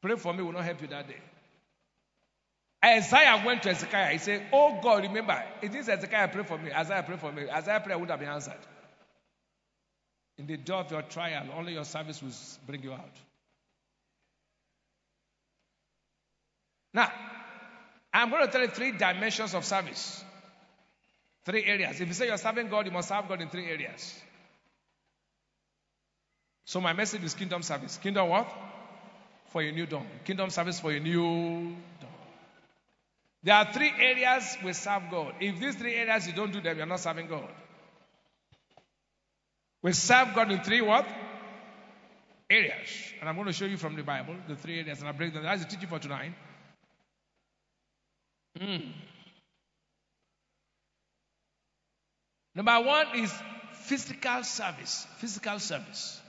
Pray 0.00 0.16
for 0.16 0.32
me 0.32 0.42
will 0.42 0.52
not 0.52 0.64
help 0.64 0.80
you 0.82 0.88
that 0.88 1.08
day. 1.08 1.16
Isaiah 2.84 3.42
went 3.44 3.62
to 3.64 3.70
Hezekiah. 3.70 4.12
He 4.12 4.18
said, 4.18 4.46
Oh 4.52 4.78
God, 4.80 5.02
remember, 5.02 5.42
it 5.60 5.74
is 5.74 5.86
Hezekiah 5.86 6.28
pray 6.28 6.44
for 6.44 6.58
me. 6.58 6.70
Isaiah 6.72 7.02
pray 7.04 7.16
for 7.16 7.32
me. 7.32 7.50
Isaiah 7.50 7.80
prayer 7.80 7.98
would 7.98 8.10
have 8.10 8.20
been 8.20 8.28
answered. 8.28 8.60
In 10.36 10.46
the 10.46 10.56
day 10.56 10.72
of 10.72 10.90
your 10.92 11.02
trial, 11.02 11.48
only 11.56 11.72
your 11.72 11.84
service 11.84 12.22
will 12.22 12.30
bring 12.66 12.82
you 12.82 12.92
out. 12.92 13.10
Now, 16.92 17.10
I'm 18.12 18.30
going 18.30 18.46
to 18.46 18.50
tell 18.50 18.62
you 18.62 18.68
three 18.68 18.92
dimensions 18.92 19.54
of 19.54 19.64
service. 19.64 20.24
Three 21.44 21.64
areas. 21.64 22.00
If 22.00 22.08
you 22.08 22.14
say 22.14 22.26
you're 22.26 22.36
serving 22.36 22.68
God, 22.68 22.86
you 22.86 22.92
must 22.92 23.08
serve 23.08 23.28
God 23.28 23.40
in 23.40 23.48
three 23.48 23.66
areas. 23.66 24.20
So 26.64 26.80
my 26.80 26.92
message 26.92 27.24
is 27.24 27.34
kingdom 27.34 27.62
service. 27.62 27.96
Kingdom 27.96 28.28
what? 28.28 28.52
For 29.46 29.62
a 29.62 29.72
new 29.72 29.86
dawn. 29.86 30.06
Kingdom 30.24 30.50
service 30.50 30.80
for 30.80 30.90
a 30.90 31.00
new 31.00 31.74
dawn. 32.00 32.10
There 33.42 33.54
are 33.54 33.72
three 33.72 33.90
areas 33.98 34.58
we 34.64 34.72
serve 34.72 35.04
God. 35.10 35.34
If 35.40 35.60
these 35.60 35.76
three 35.76 35.94
areas 35.94 36.26
you 36.26 36.34
don't 36.34 36.52
do 36.52 36.60
them, 36.60 36.76
you're 36.76 36.86
not 36.86 37.00
serving 37.00 37.28
God. 37.28 37.48
We 39.80 39.92
serve 39.92 40.34
God 40.34 40.50
in 40.50 40.60
three 40.60 40.80
what? 40.80 41.06
Areas. 42.50 43.12
And 43.20 43.28
I'm 43.28 43.36
going 43.36 43.46
to 43.46 43.52
show 43.52 43.64
you 43.64 43.76
from 43.76 43.96
the 43.96 44.02
Bible 44.02 44.34
the 44.48 44.56
three 44.56 44.80
areas, 44.80 44.98
and 44.98 45.08
I'll 45.08 45.14
break 45.14 45.32
them. 45.32 45.44
That's 45.44 45.64
the 45.64 45.70
teaching 45.70 45.88
for 45.88 45.98
tonight. 45.98 46.32
Mm. 48.58 48.92
Number 52.54 52.80
one 52.80 53.06
is 53.16 53.32
physical 53.72 54.42
service. 54.42 55.06
Physical 55.18 55.58
service. 55.58 56.20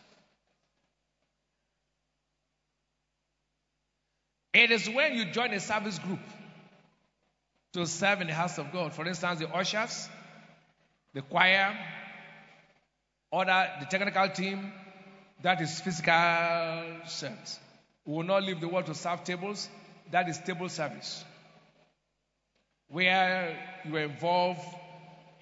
It 4.53 4.71
is 4.71 4.89
when 4.89 5.15
you 5.15 5.31
join 5.31 5.53
a 5.53 5.59
service 5.59 5.99
group 5.99 6.19
to 7.73 7.85
serve 7.85 8.21
in 8.21 8.27
the 8.27 8.33
house 8.33 8.57
of 8.57 8.71
God. 8.71 8.93
For 8.93 9.07
instance, 9.07 9.39
the 9.39 9.49
ushers, 9.49 10.09
the 11.13 11.21
choir, 11.21 11.77
other 13.31 13.69
the 13.79 13.85
technical 13.85 14.29
team, 14.29 14.71
that 15.43 15.61
is 15.61 15.79
physical 15.79 16.83
service. 17.07 17.59
We 18.05 18.15
will 18.15 18.23
not 18.23 18.43
leave 18.43 18.59
the 18.59 18.67
world 18.67 18.87
to 18.87 18.95
serve 18.95 19.23
tables. 19.23 19.69
That 20.11 20.27
is 20.27 20.39
table 20.39 20.69
service. 20.69 21.23
Where 22.89 23.57
you 23.85 23.95
are 23.95 24.01
involved 24.01 24.61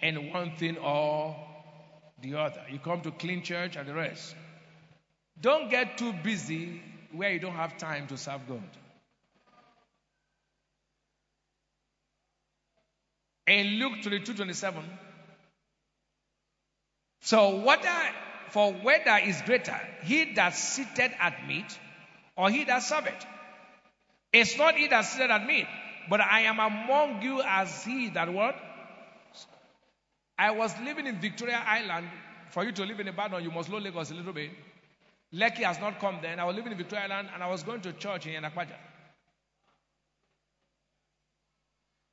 in 0.01 0.31
one 0.31 0.55
thing 0.57 0.77
or 0.77 1.36
the 2.21 2.36
other. 2.36 2.62
You 2.69 2.79
come 2.79 3.01
to 3.01 3.12
clean 3.12 3.41
church 3.43 3.75
and 3.75 3.88
the 3.88 3.93
rest. 3.93 4.36
Don't 5.39 5.69
get 5.69 5.97
too 5.97 6.13
busy 6.23 6.81
where 7.12 7.31
you 7.31 7.39
don't 7.39 7.53
have 7.53 7.77
time 7.77 8.07
to 8.07 8.17
serve 8.17 8.47
God. 8.47 8.63
in 13.47 13.79
Luke 13.79 14.01
22 14.03 14.33
27. 14.33 14.83
So, 17.21 17.62
whether, 17.62 17.89
for 18.49 18.73
whether 18.73 19.17
is 19.25 19.41
greater, 19.41 19.79
he 20.03 20.33
that 20.36 20.53
sitteth 20.55 21.13
at 21.19 21.47
meat 21.47 21.79
or 22.36 22.49
he 22.49 22.65
that 22.65 22.83
serveth? 22.83 23.25
It's 24.31 24.57
not 24.57 24.75
he 24.75 24.88
that 24.88 25.01
sitteth 25.01 25.31
at 25.31 25.45
meat, 25.45 25.67
but 26.10 26.22
I 26.22 26.41
am 26.41 26.60
among 26.60 27.22
you 27.22 27.41
as 27.43 27.84
he 27.84 28.10
that 28.10 28.32
what? 28.32 28.56
I 30.39 30.52
was 30.52 30.74
living 30.84 31.08
in 31.08 31.20
Victoria 31.20 31.62
Island. 31.65 32.08
For 32.52 32.63
you 32.63 32.72
to 32.74 32.86
live 32.86 33.00
in 33.00 33.08
Ibadan, 33.08 33.43
you 33.43 33.52
must 33.52 33.70
know 33.70 33.78
Lagos 33.78 34.12
a 34.12 34.13
little 34.13 34.34
bit. 34.34 34.52
Lekki 35.34 35.63
has 35.63 35.80
not 35.80 36.00
come 36.00 36.20
then. 36.22 36.39
I 36.39 36.46
was 36.46 36.56
living 36.56 36.72
in 36.72 36.78
Victoria 36.78 37.06
Island 37.06 37.30
and 37.34 37.43
I 37.43 37.50
was 37.50 37.63
going 37.63 37.82
to 37.82 37.93
church 37.93 38.26
in 38.28 38.41
Yanakwaja. 38.41 38.76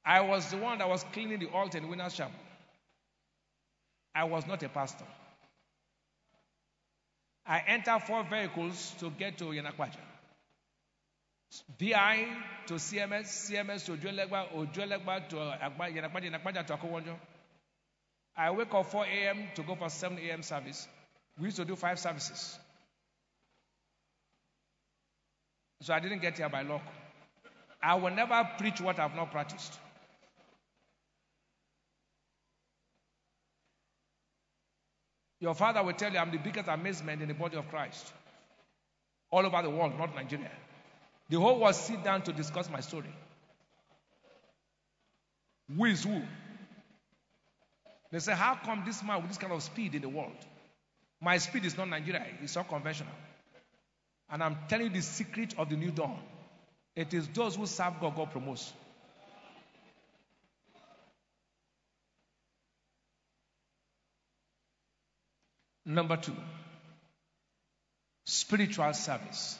I 0.04 0.20
was 0.20 0.50
the 0.50 0.56
one 0.56 0.78
that 0.78 0.88
was 0.88 1.04
cleaning 1.12 1.38
the 1.38 1.48
altar 1.48 1.78
in 1.78 1.88
Winners 1.88 2.14
Chapel. 2.14 2.34
I 4.14 4.24
was 4.24 4.46
not 4.46 4.62
a 4.62 4.68
pastor. 4.68 5.04
I 7.46 7.62
entered 7.66 8.00
four 8.06 8.24
vehicles 8.24 8.94
to 9.00 9.10
get 9.10 9.38
to 9.38 9.44
Yanakwaja. 9.44 9.96
VI 11.78 12.26
to 12.66 12.74
CMS, 12.74 13.26
CMS 13.50 13.84
to 13.86 13.92
Ojuelegba, 13.92 14.52
Ojuelegba 14.54 15.28
to 15.28 15.36
Yanakwaja, 15.36 16.30
Yanakwaja 16.30 16.66
to 16.66 16.76
Akowonjo. 16.76 17.16
I 18.36 18.50
wake 18.50 18.74
up 18.74 18.86
4 18.86 19.04
a.m. 19.06 19.48
to 19.54 19.62
go 19.62 19.74
for 19.76 19.88
7 19.88 20.18
a.m. 20.18 20.42
service. 20.42 20.88
We 21.38 21.46
used 21.46 21.56
to 21.56 21.64
do 21.64 21.76
five 21.76 21.98
services. 21.98 22.58
So 25.82 25.92
I 25.94 26.00
didn't 26.00 26.20
get 26.20 26.36
here 26.38 26.48
by 26.48 26.62
luck. 26.62 26.82
I 27.82 27.94
will 27.94 28.10
never 28.10 28.48
preach 28.58 28.80
what 28.80 28.98
I've 28.98 29.14
not 29.14 29.30
practiced. 29.30 29.78
Your 35.40 35.54
father 35.54 35.82
will 35.82 35.92
tell 35.92 36.10
you, 36.10 36.18
I'm 36.18 36.30
the 36.30 36.38
biggest 36.38 36.68
amazement 36.68 37.20
in 37.20 37.28
the 37.28 37.34
body 37.34 37.56
of 37.58 37.68
Christ. 37.68 38.12
All 39.30 39.44
over 39.44 39.60
the 39.62 39.68
world, 39.68 39.98
not 39.98 40.14
Nigeria. 40.14 40.50
The 41.28 41.38
whole 41.40 41.58
world 41.60 41.74
sit 41.74 42.04
down 42.04 42.22
to 42.22 42.32
discuss 42.32 42.68
my 42.70 42.80
story. 42.80 43.14
Who 45.74 45.84
is 45.86 46.04
who? 46.04 46.20
They 48.12 48.18
say, 48.18 48.32
How 48.34 48.54
come 48.56 48.82
this 48.84 49.02
man 49.02 49.22
with 49.22 49.28
this 49.28 49.38
kind 49.38 49.52
of 49.52 49.62
speed 49.62 49.94
in 49.94 50.02
the 50.02 50.08
world? 50.08 50.36
My 51.20 51.38
speed 51.38 51.64
is 51.64 51.76
not 51.76 51.88
Nigeria, 51.88 52.26
it's 52.42 52.54
not 52.54 52.68
conventional. 52.68 53.12
And 54.30 54.42
I'm 54.42 54.56
telling 54.68 54.86
you 54.86 54.92
the 54.92 55.02
secret 55.02 55.54
of 55.58 55.70
the 55.70 55.76
new 55.76 55.90
dawn. 55.90 56.18
It 56.94 57.12
is 57.12 57.26
those 57.28 57.56
who 57.56 57.66
serve 57.66 57.94
God, 58.00 58.14
God 58.14 58.30
promotes. 58.30 58.72
Number 65.86 66.16
two, 66.16 66.36
spiritual 68.24 68.92
service. 68.94 69.58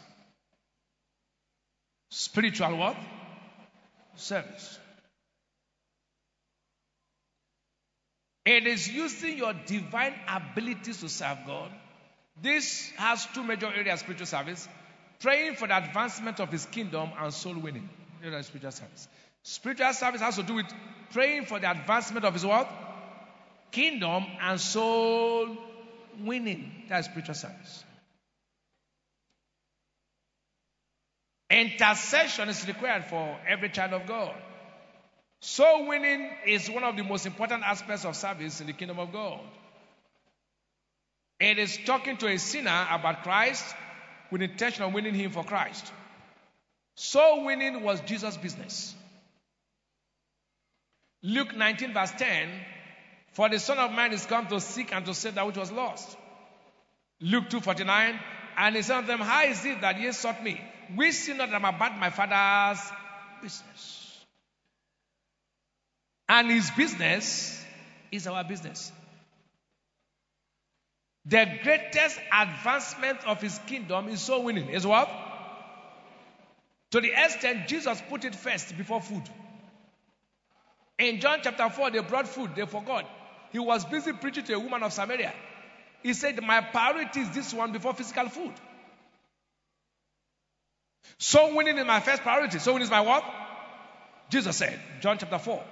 Spiritual 2.16 2.77
what? 2.77 2.96
Service. 4.14 4.79
It 8.46 8.68
is 8.68 8.88
using 8.88 9.37
your 9.37 9.53
divine 9.66 10.14
abilities 10.29 11.00
to 11.00 11.09
serve 11.09 11.38
God. 11.44 11.72
This 12.40 12.88
has 12.98 13.27
two 13.35 13.42
major 13.42 13.66
areas 13.66 13.98
spiritual 13.98 14.27
service 14.27 14.68
praying 15.18 15.57
for 15.57 15.66
the 15.66 15.77
advancement 15.77 16.38
of 16.38 16.53
His 16.53 16.66
kingdom 16.66 17.11
and 17.18 17.35
soul 17.35 17.59
winning. 17.59 17.88
That 18.22 18.33
is 18.35 18.46
spiritual 18.46 18.70
service. 18.70 19.09
Spiritual 19.42 19.92
service 19.92 20.20
has 20.20 20.37
to 20.37 20.44
do 20.44 20.55
with 20.55 20.66
praying 21.12 21.46
for 21.46 21.59
the 21.59 21.68
advancement 21.68 22.24
of 22.24 22.35
His 22.35 22.46
what? 22.46 22.68
Kingdom 23.72 24.24
and 24.40 24.61
soul 24.61 25.48
winning. 26.20 26.85
That's 26.88 27.09
spiritual 27.09 27.35
service. 27.35 27.85
Intercession 31.50 32.48
is 32.48 32.66
required 32.66 33.04
for 33.04 33.38
every 33.46 33.68
child 33.68 33.92
of 33.92 34.07
God. 34.07 34.35
Soul 35.40 35.88
winning 35.88 36.30
is 36.46 36.70
one 36.70 36.85
of 36.85 36.96
the 36.96 37.04
most 37.04 37.26
important 37.26 37.62
aspects 37.62 38.04
of 38.04 38.16
service 38.16 38.61
in 38.61 38.66
the 38.66 38.72
kingdom 38.72 38.98
of 38.98 39.12
God. 39.12 39.40
It 41.38 41.59
is 41.59 41.78
talking 41.85 42.16
to 42.18 42.28
a 42.28 42.38
sinner 42.38 42.87
about 42.90 43.22
Christ 43.22 43.64
with 44.30 44.40
the 44.40 44.50
intention 44.50 44.85
of 44.85 44.94
winning 44.94 45.14
him 45.14 45.33
for 45.33 45.44
Christ. 45.44 45.92
Soul 46.94 47.44
winning 47.44 47.83
was 47.83 48.00
Jesus' 48.02 48.37
business. 48.37 48.94
Luke 51.22 51.54
19, 51.54 51.92
verse 51.92 52.12
10 52.12 52.48
for 53.35 53.48
the 53.48 53.59
Son 53.59 53.78
of 53.78 53.92
Man 53.92 54.12
is 54.12 54.24
come 54.26 54.46
to 54.46 54.61
seek 54.61 54.94
and 54.94 55.04
to 55.07 55.12
save 55.12 55.35
that 55.35 55.46
which 55.46 55.57
was 55.57 55.72
lost. 55.72 56.16
Luke 57.20 57.50
2.49 57.50 58.18
And 58.57 58.76
he 58.76 58.83
said 58.83 58.98
unto 58.98 59.09
them, 59.09 59.18
How 59.18 59.42
is 59.44 59.64
it 59.64 59.80
that 59.80 60.00
ye 60.00 60.12
sought 60.12 60.42
me? 60.42 60.61
We 60.97 61.12
see 61.12 61.35
not 61.35 61.51
that 61.51 61.57
I'm 61.57 61.75
about 61.75 61.99
my 61.99 62.11
father's 62.11 62.81
business. 63.42 64.25
And 66.29 66.51
his 66.51 66.70
business 66.70 67.64
is 68.11 68.27
our 68.27 68.44
business. 68.44 68.92
The 71.27 71.47
greatest 71.62 72.18
advancement 72.33 73.27
of 73.27 73.40
his 73.40 73.59
kingdom 73.66 74.09
is 74.09 74.20
soul 74.20 74.44
winning. 74.44 74.68
Is 74.68 74.87
what? 74.87 75.09
To 76.90 77.01
the 77.01 77.12
extent 77.12 77.66
Jesus 77.66 78.01
put 78.09 78.25
it 78.25 78.35
first 78.35 78.77
before 78.77 79.01
food. 79.01 79.23
In 80.99 81.20
John 81.20 81.40
chapter 81.42 81.68
4, 81.68 81.90
they 81.90 82.01
brought 82.01 82.29
food, 82.29 82.51
they 82.55 82.66
forgot. 82.66 83.05
He 83.51 83.59
was 83.59 83.85
busy 83.85 84.12
preaching 84.12 84.44
to 84.44 84.55
a 84.55 84.59
woman 84.59 84.83
of 84.83 84.92
Samaria. 84.92 85.33
He 86.03 86.12
said, 86.12 86.40
My 86.42 86.61
priority 86.61 87.20
is 87.20 87.31
this 87.31 87.55
one 87.55 87.73
before 87.73 87.94
physical 87.94 88.29
food. 88.29 88.53
Soul 91.18 91.54
winning 91.56 91.78
is 91.78 91.86
my 91.86 92.00
first 92.00 92.22
priority. 92.22 92.58
Soul 92.58 92.74
winning 92.74 92.86
is 92.86 92.90
my 92.90 93.00
what? 93.00 93.24
Jesus 94.30 94.56
said, 94.56 94.78
John 95.00 95.18
chapter 95.18 95.38
4. 95.38 95.62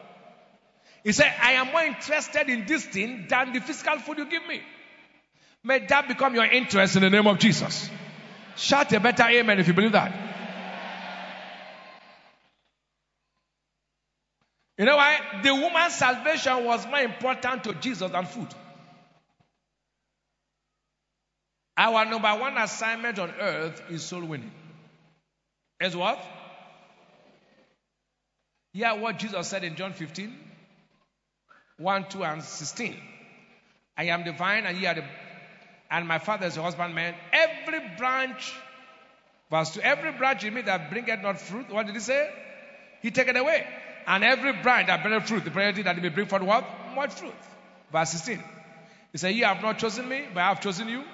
He 1.05 1.13
said, 1.13 1.33
I 1.41 1.53
am 1.53 1.73
more 1.73 1.83
interested 1.83 2.49
in 2.49 2.67
this 2.67 2.85
thing 2.85 3.27
than 3.29 3.53
the 3.53 3.61
physical 3.61 3.99
food 3.99 4.19
you 4.19 4.31
give 4.31 4.47
me. 4.47 4.61
May 5.65 5.81
that 5.87 6.09
become 6.09 6.35
your 6.35 6.45
interest 6.45 6.97
in 6.97 7.03
the 7.03 7.11
name 7.11 7.27
of 7.27 7.39
Jesus. 7.39 7.91
Shout 8.57 8.93
a 8.93 9.01
better 9.01 9.25
amen 9.25 9.59
if 9.59 9.67
you 9.67 9.75
believe 9.75 9.93
that. 9.93 10.13
You 14.79 14.87
know 14.87 14.97
why? 14.97 15.19
The 15.43 15.55
woman's 15.55 15.95
salvation 15.95 16.65
was 16.65 16.87
more 16.87 17.01
important 17.01 17.65
to 17.65 17.75
Jesus 17.75 18.11
than 18.11 18.27
food. 18.27 18.49
Our 21.77 22.05
number 22.05 22.29
one 22.29 22.57
assignment 22.59 23.19
on 23.19 23.31
earth 23.41 23.83
is 23.91 24.03
soul 24.03 24.25
winning. 24.25 24.51
Is 25.83 25.97
what? 25.97 26.25
Yeah, 28.73 28.95
what 28.95 29.19
Jesus 29.19 29.49
said 29.49 29.65
in 29.65 29.77
John 29.77 29.93
15 29.93 30.33
1, 31.79 32.09
2, 32.09 32.25
and 32.25 32.43
16. 32.43 32.97
I 33.97 34.05
am 34.05 34.25
the 34.25 34.33
vine, 34.33 34.65
and 34.65 34.79
ye 34.79 34.87
are 34.87 34.95
the 34.95 35.05
and 35.91 36.09
my 36.09 36.19
father 36.19 36.47
is 36.47 36.55
the 36.55 36.63
husbandman. 36.63 37.15
Every 37.33 37.81
branch, 37.99 38.55
verse 39.51 39.71
2, 39.75 39.83
every 39.83 40.13
branch 40.13 40.43
in 40.43 40.55
me 40.55 40.63
that 40.63 40.91
bringeth 40.91 41.21
not 41.21 41.39
fruit, 41.39 41.71
what 41.71 41.85
did 41.87 41.95
he 41.95 42.01
say? 42.01 42.31
He 43.03 43.11
take 43.11 43.29
it 43.29 43.37
away. 43.37 43.67
And 44.07 44.25
every 44.25 44.55
branch 44.63 44.87
that 44.87 45.03
bringeth 45.03 45.29
fruit, 45.29 45.45
the 45.45 45.51
priority 45.51 45.83
that 45.83 45.95
he 45.97 46.01
may 46.01 46.09
bring 46.09 46.29
forth 46.29 46.43
what? 46.43 46.65
What 46.95 47.13
fruit? 47.13 47.35
Verse 47.93 48.11
16. 48.11 48.43
He 49.13 49.19
said, 49.19 49.35
Ye 49.35 49.43
have 49.43 49.61
not 49.61 49.79
chosen 49.79 50.09
me, 50.09 50.25
but 50.33 50.41
I 50.41 50.49
have 50.49 50.63
chosen 50.63 50.89
you. 50.89 51.05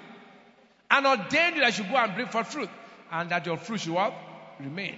And 0.89 1.05
ordained 1.05 1.57
you 1.57 1.61
that 1.61 1.77
you 1.77 1.83
go 1.83 1.97
and 1.97 2.15
bring 2.15 2.27
forth 2.27 2.53
fruit, 2.53 2.69
and 3.11 3.29
that 3.31 3.45
your 3.45 3.57
fruit 3.57 3.81
should 3.81 3.93
what? 3.93 4.13
Remain. 4.59 4.97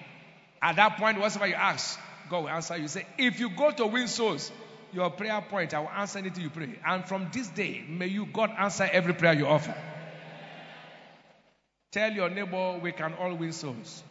At 0.61 0.75
that 0.75 0.97
point, 0.97 1.19
whatever 1.19 1.47
you 1.47 1.55
ask, 1.55 1.99
God 2.29 2.43
will 2.43 2.49
answer 2.49 2.77
you. 2.77 2.87
Say, 2.87 3.05
if 3.17 3.39
you 3.39 3.49
go 3.49 3.71
to 3.71 3.87
win 3.87 4.07
souls, 4.07 4.51
your 4.93 5.09
prayer 5.09 5.41
point, 5.41 5.73
I 5.73 5.79
will 5.79 5.89
answer 5.89 6.19
anything 6.19 6.43
you 6.43 6.49
pray. 6.49 6.79
And 6.85 7.05
from 7.05 7.29
this 7.31 7.47
day, 7.49 7.83
may 7.87 8.07
you, 8.07 8.25
God, 8.25 8.51
answer 8.57 8.87
every 8.91 9.13
prayer 9.13 9.33
you 9.33 9.47
offer. 9.47 9.75
Tell 11.91 12.11
your 12.11 12.29
neighbor, 12.29 12.79
we 12.81 12.91
can 12.91 13.13
all 13.13 13.35
win 13.35 13.51
souls. 13.51 14.03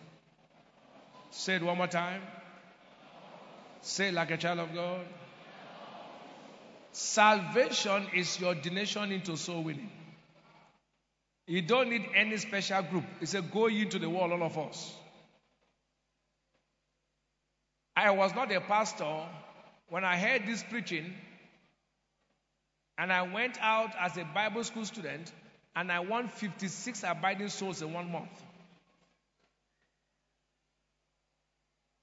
Say 1.30 1.56
it 1.56 1.62
one 1.62 1.78
more 1.78 1.86
time. 1.86 2.22
Say 3.82 4.08
it 4.08 4.14
like 4.14 4.30
a 4.30 4.36
child 4.36 4.58
of 4.58 4.74
God. 4.74 5.06
Salvation 6.92 8.06
is 8.14 8.38
your 8.40 8.54
donation 8.54 9.12
into 9.12 9.36
soul 9.36 9.62
winning. 9.62 9.90
You 11.46 11.62
don't 11.62 11.88
need 11.88 12.06
any 12.14 12.36
special 12.36 12.82
group. 12.82 13.04
It's 13.20 13.34
a 13.34 13.42
go 13.42 13.66
into 13.66 13.98
the 13.98 14.10
world, 14.10 14.32
all 14.32 14.42
of 14.42 14.58
us. 14.58 14.94
I 18.00 18.12
was 18.12 18.34
not 18.34 18.50
a 18.50 18.62
pastor 18.62 19.26
when 19.90 20.06
I 20.06 20.16
heard 20.16 20.46
this 20.46 20.62
preaching, 20.62 21.12
and 22.96 23.12
I 23.12 23.20
went 23.20 23.58
out 23.60 23.90
as 24.00 24.16
a 24.16 24.24
Bible 24.24 24.64
school 24.64 24.86
student, 24.86 25.30
and 25.76 25.92
I 25.92 26.00
won 26.00 26.28
56 26.28 27.04
abiding 27.06 27.48
souls 27.48 27.82
in 27.82 27.92
one 27.92 28.10
month. 28.10 28.30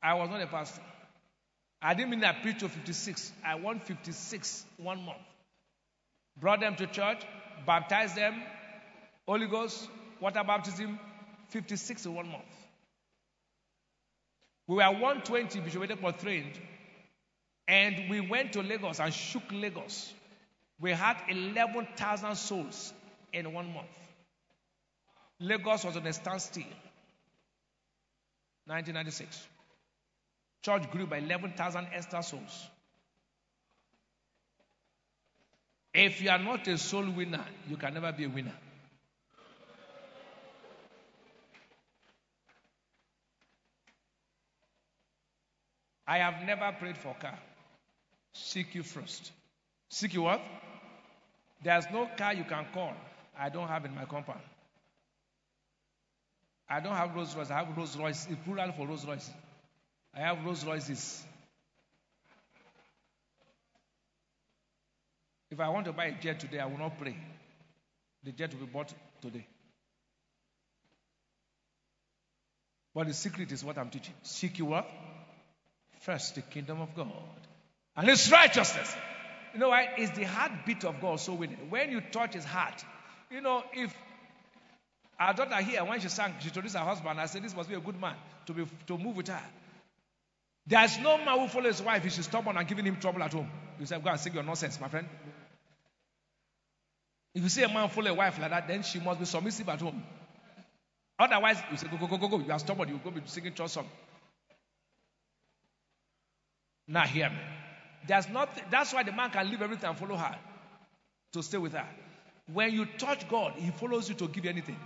I 0.04 0.14
was 0.14 0.30
not 0.30 0.40
a 0.40 0.46
pastor. 0.46 0.84
I 1.82 1.96
didn't 1.96 2.12
mean 2.12 2.24
I 2.24 2.34
preached 2.44 2.60
to 2.60 2.70
56. 2.70 3.32
I 3.44 3.56
won 3.56 3.80
56 3.80 4.66
one 4.78 5.02
month. 5.04 5.18
Brought 6.40 6.60
them 6.60 6.76
to 6.76 6.86
church, 6.86 7.24
baptized 7.66 8.16
them, 8.16 8.40
Holy 9.28 9.48
Ghost, 9.48 9.90
water 10.22 10.44
baptism, 10.46 11.00
56 11.50 12.06
in 12.06 12.14
one 12.14 12.28
month. 12.28 12.67
We 14.68 14.76
were 14.76 14.82
120 14.84 15.62
Bishop 15.62 15.82
Oyedepo 15.82 16.20
trained 16.20 16.60
and 17.68 18.10
we 18.10 18.20
went 18.22 18.54
to 18.54 18.62
Lagos 18.62 19.00
and 19.00 19.14
shook 19.14 19.44
Lagos. 19.52 20.14
We 20.80 20.92
had 20.92 21.18
11,000 21.30 22.36
souls 22.36 22.94
in 23.34 23.52
one 23.54 23.74
month. 23.74 23.88
Lagos 25.40 25.86
was 25.86 25.98
on 25.98 26.06
a 26.06 26.14
standstill. 26.14 26.64
1996. 28.66 29.48
Church 30.62 30.92
grew 30.92 31.08
by 31.08 31.18
11,000 31.18 31.88
extra 31.94 32.22
souls. 32.22 32.68
If 35.94 36.22
you 36.22 36.30
are 36.30 36.40
not 36.40 36.68
a 36.68 36.78
soul 36.78 37.10
winner, 37.10 37.46
you 37.70 37.78
can 37.78 37.94
never 37.94 38.12
be 38.12 38.26
a 38.26 38.30
winner. 38.30 38.54
I 46.08 46.20
have 46.20 46.46
never 46.46 46.72
prayed 46.80 46.98
for 46.98 47.14
car. 47.16 47.38
Seek 48.34 48.76
you 48.76 48.84
first. 48.84 49.32
Seek 49.90 50.14
you 50.14 50.22
what? 50.22 50.42
There's 51.64 51.86
no 51.92 52.10
car 52.18 52.34
you 52.34 52.46
can 52.46 52.66
call. 52.74 52.94
I 53.38 53.50
don't 53.50 53.68
have 53.68 53.84
in 53.86 53.94
my 53.94 54.06
compound. 54.06 54.40
I 56.70 56.80
don't 56.80 56.96
have 56.96 57.16
Rolls 57.16 57.36
Royce. 57.36 57.50
I 57.50 57.60
have 57.60 57.76
Rolls 57.76 57.98
Royce. 57.98 58.28
It's 58.30 58.40
plural 58.44 58.72
for 58.72 58.88
Rolls 58.88 59.06
Royce. 59.06 59.30
I 60.16 60.20
have 60.22 60.44
Rolls 60.46 60.66
Royces. 60.66 61.24
If 65.50 65.60
I 65.60 65.70
want 65.70 65.86
to 65.86 65.94
buy 65.94 66.06
a 66.06 66.20
jet 66.20 66.40
today, 66.40 66.60
I 66.60 66.66
will 66.66 66.78
not 66.78 66.98
pray. 67.00 67.16
The 68.24 68.32
jet 68.32 68.54
will 68.54 68.66
be 68.66 68.72
bought 68.72 68.94
today. 69.22 69.48
But 72.94 73.08
the 73.08 73.14
secret 73.14 73.52
is 73.52 73.64
what 73.64 73.78
I'm 73.78 73.90
teaching. 73.90 74.14
Seek 74.24 74.60
you 74.60 74.66
what? 74.66 74.90
First, 76.00 76.36
the 76.36 76.42
kingdom 76.42 76.82
of 76.82 76.96
God 76.96 77.12
and 77.96 78.08
his 78.08 78.32
righteousness. 78.32 78.96
You 79.54 79.60
know 79.60 79.70
why? 79.70 79.90
It's 79.98 80.16
the 80.16 80.24
heartbeat 80.24 80.86
of 80.86 81.02
God 81.02 81.20
so 81.20 81.34
winning. 81.34 81.58
When 81.70 81.92
you 81.92 82.02
touch 82.02 82.36
his 82.36 82.46
heart, 82.46 82.86
you 83.32 83.42
know, 83.42 83.64
if 83.74 83.94
our 85.20 85.34
daughter 85.34 85.56
here, 85.56 85.84
when 85.84 86.00
she 86.00 86.10
sang, 86.10 86.36
she 86.40 86.48
introduced 86.48 86.76
her 86.76 86.84
husband, 86.84 87.20
I 87.20 87.26
said, 87.26 87.44
This 87.44 87.56
must 87.56 87.68
be 87.68 87.76
a 87.76 87.80
good 87.80 88.00
man 88.00 88.16
to, 88.46 88.54
be, 88.54 88.66
to 88.86 88.98
move 88.98 89.18
with 89.18 89.30
her. 89.30 89.42
There's 90.68 91.00
no 91.00 91.18
man 91.18 91.40
who 91.40 91.48
follows 91.48 91.78
his 91.78 91.86
wife 91.86 92.06
if 92.06 92.14
she's 92.14 92.26
stubborn 92.26 92.56
and 92.56 92.68
giving 92.68 92.86
him 92.86 92.98
trouble 92.98 93.24
at 93.24 93.34
home. 93.34 93.50
You 93.80 93.86
say, 93.88 94.00
Go 94.00 94.10
and 94.10 94.20
sing 94.20 94.34
your 94.34 94.44
nonsense, 94.44 94.80
my 94.80 94.90
friend. 94.90 95.08
If 97.34 97.42
you 97.42 97.50
see 97.50 97.64
a 97.64 97.70
man 97.70 97.90
follow 97.90 98.12
a 98.12 98.14
wife 98.14 98.40
like 98.40 98.52
that, 98.52 98.68
then 98.68 98.84
she 98.84 99.00
must 99.00 99.20
be 99.20 99.26
submissive 99.26 99.68
at 99.70 99.82
home. 99.82 100.04
Otherwise, 101.18 101.58
you 101.72 101.78
say, 101.78 101.88
Go, 101.88 101.98
go, 101.98 102.08
go, 102.08 102.18
go, 102.18 102.28
go. 102.28 102.40
You 102.46 102.52
are 102.52 102.60
stubborn, 102.60 102.90
you 102.90 103.00
go 103.04 103.10
be 103.10 103.22
singing 103.26 103.54
church 103.54 103.72
song. 103.72 103.88
Now 106.88 107.02
hear 107.04 107.30
me. 107.30 107.36
There's 108.08 108.26
that's 108.70 108.94
why 108.94 109.04
the 109.04 109.12
man 109.12 109.30
can 109.32 109.50
leave 109.50 109.62
everything 109.62 109.90
and 109.90 109.98
follow 109.98 110.16
her 110.16 110.36
to 111.34 111.44
stay 111.44 111.58
with 111.58 111.74
her. 111.74 111.88
When 112.52 112.72
you 112.72 112.86
touch 112.86 113.28
God, 113.28 113.54
He 113.58 113.72
follows 113.72 114.08
you 114.08 114.16
to 114.16 114.28
give 114.28 114.46
you 114.46 114.50
anything. 114.50 114.78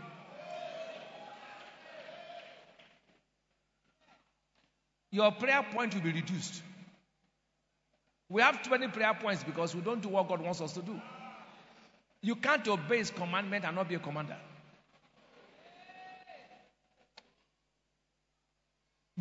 Your 5.11 5.31
prayer 5.31 5.63
point 5.71 5.93
will 5.93 6.01
be 6.01 6.11
reduced. 6.11 6.63
We 8.29 8.41
have 8.41 8.63
20 8.63 8.87
prayer 8.87 9.13
points 9.13 9.43
because 9.43 9.75
we 9.75 9.81
don't 9.81 10.01
do 10.01 10.09
what 10.09 10.27
God 10.29 10.41
wants 10.41 10.61
us 10.61 10.71
to 10.73 10.81
do. 10.81 10.99
You 12.21 12.35
can't 12.35 12.65
obey 12.67 12.99
His 12.99 13.11
commandment 13.11 13.65
and 13.65 13.75
not 13.75 13.89
be 13.89 13.95
a 13.95 13.99
commander. 13.99 14.37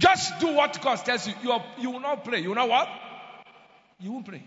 Just 0.01 0.41
do 0.41 0.55
what 0.55 0.81
God 0.81 0.97
tells 0.97 1.29
you. 1.29 1.35
You, 1.43 1.53
are, 1.53 1.65
you 1.79 1.91
will 1.91 2.01
not 2.01 2.25
pray. 2.25 2.41
You 2.41 2.55
know 2.55 2.65
what? 2.65 2.89
You 4.01 4.13
won't 4.13 4.27
pray. 4.27 4.43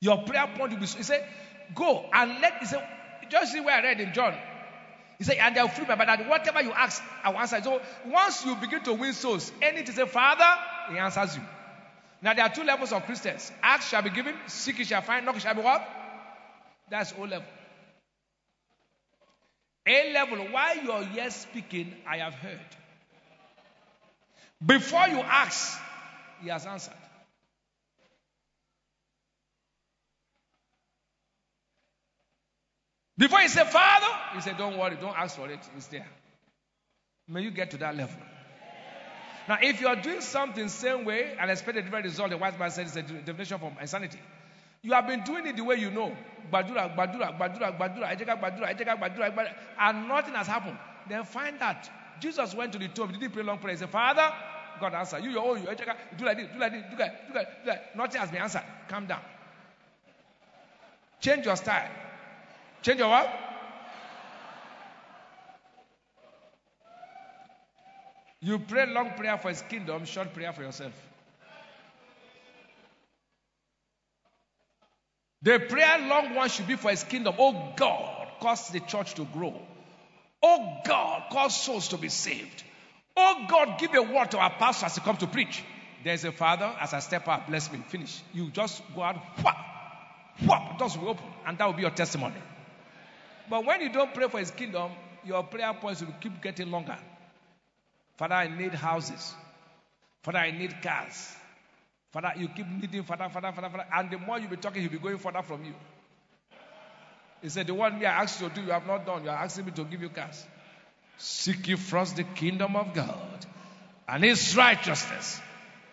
Your 0.00 0.22
prayer 0.22 0.46
point 0.56 0.72
will 0.72 0.80
be. 0.80 0.86
He 0.86 1.02
said, 1.02 1.28
Go 1.74 2.06
and 2.12 2.40
let. 2.40 2.60
He 2.60 2.66
said, 2.66 2.88
Just 3.28 3.52
see 3.52 3.60
where 3.60 3.76
I 3.76 3.82
read 3.82 4.00
in 4.00 4.14
John. 4.14 4.34
He 5.18 5.24
said, 5.24 5.36
And 5.38 5.54
they'll 5.54 5.68
free 5.68 5.84
my 5.84 5.96
that 5.96 6.26
whatever 6.26 6.62
you 6.62 6.72
ask, 6.72 7.02
I 7.22 7.28
will 7.28 7.40
answer. 7.40 7.60
So 7.62 7.82
once 8.06 8.46
you 8.46 8.54
begin 8.56 8.82
to 8.84 8.94
win 8.94 9.12
souls, 9.12 9.52
anything 9.60 9.94
say, 9.94 10.06
Father, 10.06 10.48
he 10.90 10.98
answers 10.98 11.36
you. 11.36 11.42
Now 12.22 12.32
there 12.32 12.46
are 12.46 12.54
two 12.54 12.64
levels 12.64 12.92
of 12.92 13.04
Christians. 13.04 13.52
Ask 13.62 13.90
shall 13.90 14.02
be 14.02 14.10
given, 14.10 14.34
seek 14.46 14.76
shall 14.86 15.02
find, 15.02 15.26
knock 15.26 15.38
shall 15.40 15.54
be 15.54 15.60
what? 15.60 15.86
That's 16.90 17.12
O 17.18 17.22
level. 17.24 17.44
A 19.86 20.12
level, 20.14 20.38
while 20.52 20.76
you're 20.82 21.08
yes 21.14 21.42
speaking, 21.42 21.94
I 22.06 22.18
have 22.18 22.34
heard. 22.34 22.60
Before 24.64 25.06
you 25.08 25.20
ask, 25.20 25.78
He 26.42 26.48
has 26.48 26.66
answered. 26.66 26.94
Before 33.16 33.40
He 33.40 33.48
said, 33.48 33.68
Father, 33.68 34.06
He 34.34 34.40
said, 34.40 34.58
Don't 34.58 34.78
worry, 34.78 34.96
don't 35.00 35.18
ask 35.18 35.36
for 35.36 35.48
it. 35.50 35.60
It's 35.76 35.86
there. 35.88 36.06
May 37.28 37.42
you 37.42 37.50
get 37.50 37.70
to 37.72 37.76
that 37.78 37.96
level. 37.96 38.16
Now, 39.48 39.58
if 39.62 39.80
you 39.80 39.88
are 39.88 39.96
doing 39.96 40.20
something 40.20 40.68
same 40.68 41.06
way 41.06 41.34
and 41.40 41.50
expect 41.50 41.78
a 41.78 41.82
different 41.82 42.04
result, 42.04 42.30
the 42.30 42.36
wise 42.36 42.58
man 42.58 42.70
said 42.70 42.86
it's 42.86 42.96
a 42.96 43.02
definition 43.02 43.58
from 43.58 43.76
insanity. 43.80 44.18
You 44.82 44.92
have 44.92 45.06
been 45.06 45.22
doing 45.22 45.46
it 45.46 45.56
the 45.56 45.64
way 45.64 45.76
you 45.76 45.90
know. 45.90 46.14
Badura, 46.52 46.94
badura, 46.94 47.38
badura, 47.38 47.78
badura, 47.78 48.16
badura, 48.16 48.40
badura, 48.40 49.34
badura, 49.34 49.54
and 49.78 50.08
nothing 50.08 50.34
has 50.34 50.46
happened. 50.46 50.78
Then 51.08 51.24
find 51.24 51.60
out 51.60 51.88
Jesus 52.20 52.54
went 52.54 52.72
to 52.72 52.78
the 52.78 52.88
tomb. 52.88 53.10
He 53.10 53.18
didn't 53.18 53.32
pray 53.32 53.42
long 53.42 53.58
prayer. 53.58 53.74
He 53.74 53.78
said, 53.78 53.90
Father, 53.90 54.32
God 54.80 54.94
answered. 54.94 55.22
You, 55.24 55.30
your 55.30 55.44
own, 55.44 55.62
you, 55.62 55.68
ejeka, 55.68 55.96
do 56.16 56.24
like 56.24 56.36
this, 56.36 56.48
do 56.52 56.58
like 56.58 56.72
this, 56.72 56.82
do 56.90 56.98
like, 56.98 57.28
do 57.28 57.34
like, 57.34 57.64
do 57.64 57.70
like. 57.70 57.96
Nothing 57.96 58.20
has 58.20 58.30
been 58.30 58.40
answered. 58.40 58.62
Calm 58.88 59.06
down. 59.06 59.20
Change 61.20 61.46
your 61.46 61.56
style. 61.56 61.90
Change 62.82 62.98
your 62.98 63.08
what? 63.08 63.28
You 68.40 68.58
pray 68.60 68.86
long 68.86 69.14
prayer 69.16 69.36
for 69.36 69.48
his 69.48 69.62
kingdom, 69.62 70.04
short 70.04 70.32
prayer 70.32 70.52
for 70.52 70.62
yourself. 70.62 70.92
The 75.42 75.58
prayer 75.60 75.98
long 76.08 76.34
one 76.34 76.48
should 76.48 76.66
be 76.66 76.76
for 76.76 76.90
his 76.90 77.04
kingdom. 77.04 77.34
Oh 77.38 77.72
God, 77.76 78.28
cause 78.40 78.68
the 78.68 78.80
church 78.80 79.14
to 79.14 79.24
grow. 79.24 79.60
Oh 80.42 80.80
God, 80.84 81.24
cause 81.30 81.60
souls 81.60 81.88
to 81.88 81.96
be 81.96 82.08
saved. 82.08 82.62
Oh 83.16 83.46
God, 83.48 83.78
give 83.78 83.94
a 83.94 84.02
word 84.02 84.30
to 84.30 84.38
our 84.38 84.50
pastor 84.50 84.86
as 84.86 84.94
he 84.94 85.00
come 85.00 85.16
to 85.16 85.26
preach. 85.26 85.64
There's 86.04 86.24
a 86.24 86.32
father, 86.32 86.72
as 86.80 86.94
I 86.94 87.00
step 87.00 87.26
up, 87.26 87.48
bless 87.48 87.72
me, 87.72 87.80
finish. 87.88 88.22
You 88.32 88.50
just 88.50 88.82
go 88.94 89.02
out, 89.02 89.16
whap, 89.42 89.56
whap, 90.46 90.78
doors 90.78 90.96
will 90.96 91.08
open, 91.08 91.26
and 91.46 91.58
that 91.58 91.66
will 91.66 91.72
be 91.72 91.82
your 91.82 91.90
testimony. 91.90 92.36
But 93.50 93.64
when 93.64 93.80
you 93.80 93.92
don't 93.92 94.14
pray 94.14 94.28
for 94.28 94.38
his 94.38 94.52
kingdom, 94.52 94.92
your 95.24 95.42
prayer 95.42 95.74
points 95.74 96.00
will 96.00 96.14
keep 96.20 96.40
getting 96.40 96.70
longer. 96.70 96.96
Father, 98.16 98.34
I 98.34 98.48
need 98.48 98.74
houses. 98.74 99.34
Father, 100.22 100.38
I 100.38 100.50
need 100.50 100.80
cars. 100.82 101.34
Father, 102.12 102.32
you 102.36 102.48
keep 102.48 102.66
needing 102.66 103.02
Father, 103.02 103.28
Father, 103.28 103.52
Father, 103.52 103.70
Father. 103.70 103.86
And 103.92 104.10
the 104.10 104.18
more 104.18 104.38
you 104.38 104.48
be 104.48 104.56
talking, 104.56 104.82
he'll 104.82 104.90
be 104.90 104.98
going 104.98 105.18
further 105.18 105.42
from 105.42 105.64
you. 105.64 105.74
He 107.42 107.48
said, 107.48 107.66
The 107.66 107.74
one 107.74 107.98
me 107.98 108.06
I 108.06 108.22
asked 108.22 108.40
you 108.40 108.48
to 108.48 108.54
do, 108.54 108.62
you 108.62 108.70
have 108.70 108.86
not 108.86 109.06
done. 109.06 109.24
You 109.24 109.30
are 109.30 109.36
asking 109.36 109.66
me 109.66 109.72
to 109.72 109.84
give 109.84 110.02
you 110.02 110.08
cash. 110.08 110.38
Seek 111.18 111.68
ye 111.68 111.76
first 111.76 112.16
the 112.16 112.24
kingdom 112.24 112.76
of 112.76 112.94
God 112.94 113.46
and 114.08 114.24
his 114.24 114.56
righteousness, 114.56 115.40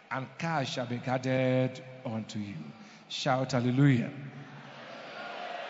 and 0.10 0.26
cash 0.38 0.74
shall 0.74 0.86
be 0.86 1.02
added 1.06 1.84
unto 2.06 2.40
you. 2.40 2.56
Shout 3.10 3.52
hallelujah. 3.52 4.12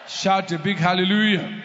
Shout 0.07 0.51
a 0.51 0.59
big 0.59 0.77
hallelujah. 0.77 1.63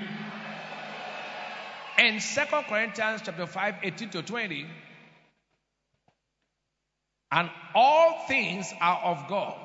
In 1.98 2.18
2 2.18 2.40
Corinthians 2.66 3.20
chapter 3.22 3.46
5, 3.46 3.74
18 3.82 4.08
to 4.10 4.22
20, 4.22 4.66
and 7.32 7.50
all 7.74 8.24
things 8.26 8.72
are 8.80 9.00
of 9.04 9.28
God, 9.28 9.58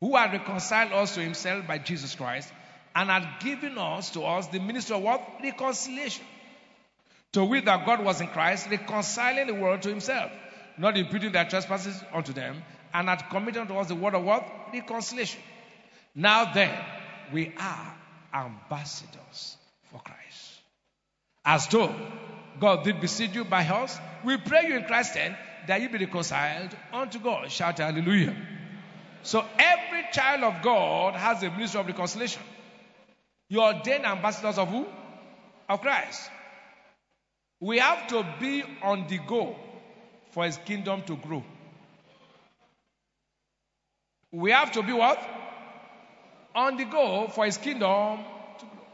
who 0.00 0.16
had 0.16 0.32
reconciled 0.32 0.92
us 0.92 1.16
to 1.16 1.20
himself 1.20 1.66
by 1.66 1.78
Jesus 1.78 2.14
Christ, 2.14 2.52
and 2.94 3.10
had 3.10 3.40
given 3.40 3.76
us 3.78 4.10
to 4.10 4.22
us 4.22 4.46
the 4.48 4.60
ministry 4.60 4.96
of 4.96 5.02
what? 5.02 5.20
Reconciliation. 5.42 6.24
To 7.32 7.44
wit 7.44 7.64
that 7.64 7.84
God 7.84 8.04
was 8.04 8.20
in 8.20 8.28
Christ, 8.28 8.68
reconciling 8.70 9.48
the 9.48 9.54
world 9.54 9.82
to 9.82 9.88
himself, 9.88 10.30
not 10.78 10.96
imputing 10.96 11.32
their 11.32 11.44
trespasses 11.44 12.00
unto 12.12 12.32
them, 12.32 12.62
and 12.92 13.08
had 13.08 13.28
committed 13.28 13.62
unto 13.62 13.74
us 13.76 13.88
the 13.88 13.94
word 13.94 14.14
of 14.14 14.22
what? 14.22 14.48
Reconciliation. 14.72 15.40
Now 16.14 16.52
then, 16.52 16.78
we 17.32 17.52
are 17.58 17.96
ambassadors 18.32 19.56
for 19.90 20.00
Christ. 20.00 20.60
As 21.44 21.66
though 21.68 21.94
God 22.60 22.84
did 22.84 23.00
beseech 23.00 23.34
you 23.34 23.44
by 23.44 23.64
us, 23.66 23.98
we 24.24 24.36
pray 24.36 24.68
you 24.68 24.76
in 24.76 24.84
Christ 24.84 25.14
then 25.14 25.36
that 25.66 25.80
you 25.80 25.88
be 25.88 25.98
reconciled 25.98 26.76
unto 26.92 27.18
God. 27.18 27.50
Shout 27.50 27.78
hallelujah. 27.78 28.36
So 29.22 29.44
every 29.58 30.04
child 30.12 30.44
of 30.44 30.62
God 30.62 31.14
has 31.14 31.42
a 31.42 31.50
ministry 31.50 31.80
of 31.80 31.86
reconciliation. 31.86 32.42
You 33.54 33.62
ordained 33.62 34.04
ambassadors 34.04 34.58
of 34.58 34.68
who? 34.68 34.84
Of 35.68 35.80
Christ. 35.80 36.28
We 37.60 37.78
have 37.78 38.08
to 38.08 38.26
be 38.40 38.64
on 38.82 39.06
the 39.06 39.18
go 39.18 39.54
for 40.32 40.44
his 40.44 40.56
kingdom 40.56 41.02
to 41.02 41.14
grow. 41.14 41.44
We 44.32 44.50
have 44.50 44.72
to 44.72 44.82
be 44.82 44.92
what? 44.92 45.22
On 46.56 46.76
the 46.76 46.84
go 46.84 47.28
for 47.28 47.44
his 47.44 47.56
kingdom 47.56 48.24
to 48.58 48.64
grow. 48.64 48.86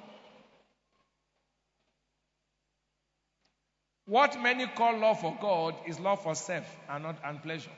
What 4.04 4.38
many 4.42 4.66
call 4.66 4.98
love 4.98 5.22
for 5.22 5.38
God 5.40 5.74
is 5.86 5.98
love 5.98 6.22
for 6.22 6.34
self 6.34 6.66
and 6.90 7.04
not 7.04 7.16
and 7.24 7.42
pleasure. 7.42 7.70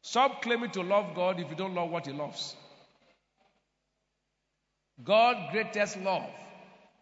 Stop 0.00 0.40
claiming 0.40 0.70
to 0.70 0.82
love 0.82 1.14
God 1.14 1.38
if 1.38 1.50
you 1.50 1.56
don't 1.56 1.74
love 1.74 1.90
what 1.90 2.06
he 2.06 2.14
loves. 2.14 2.56
God's 5.02 5.52
greatest 5.52 5.98
love 6.00 6.28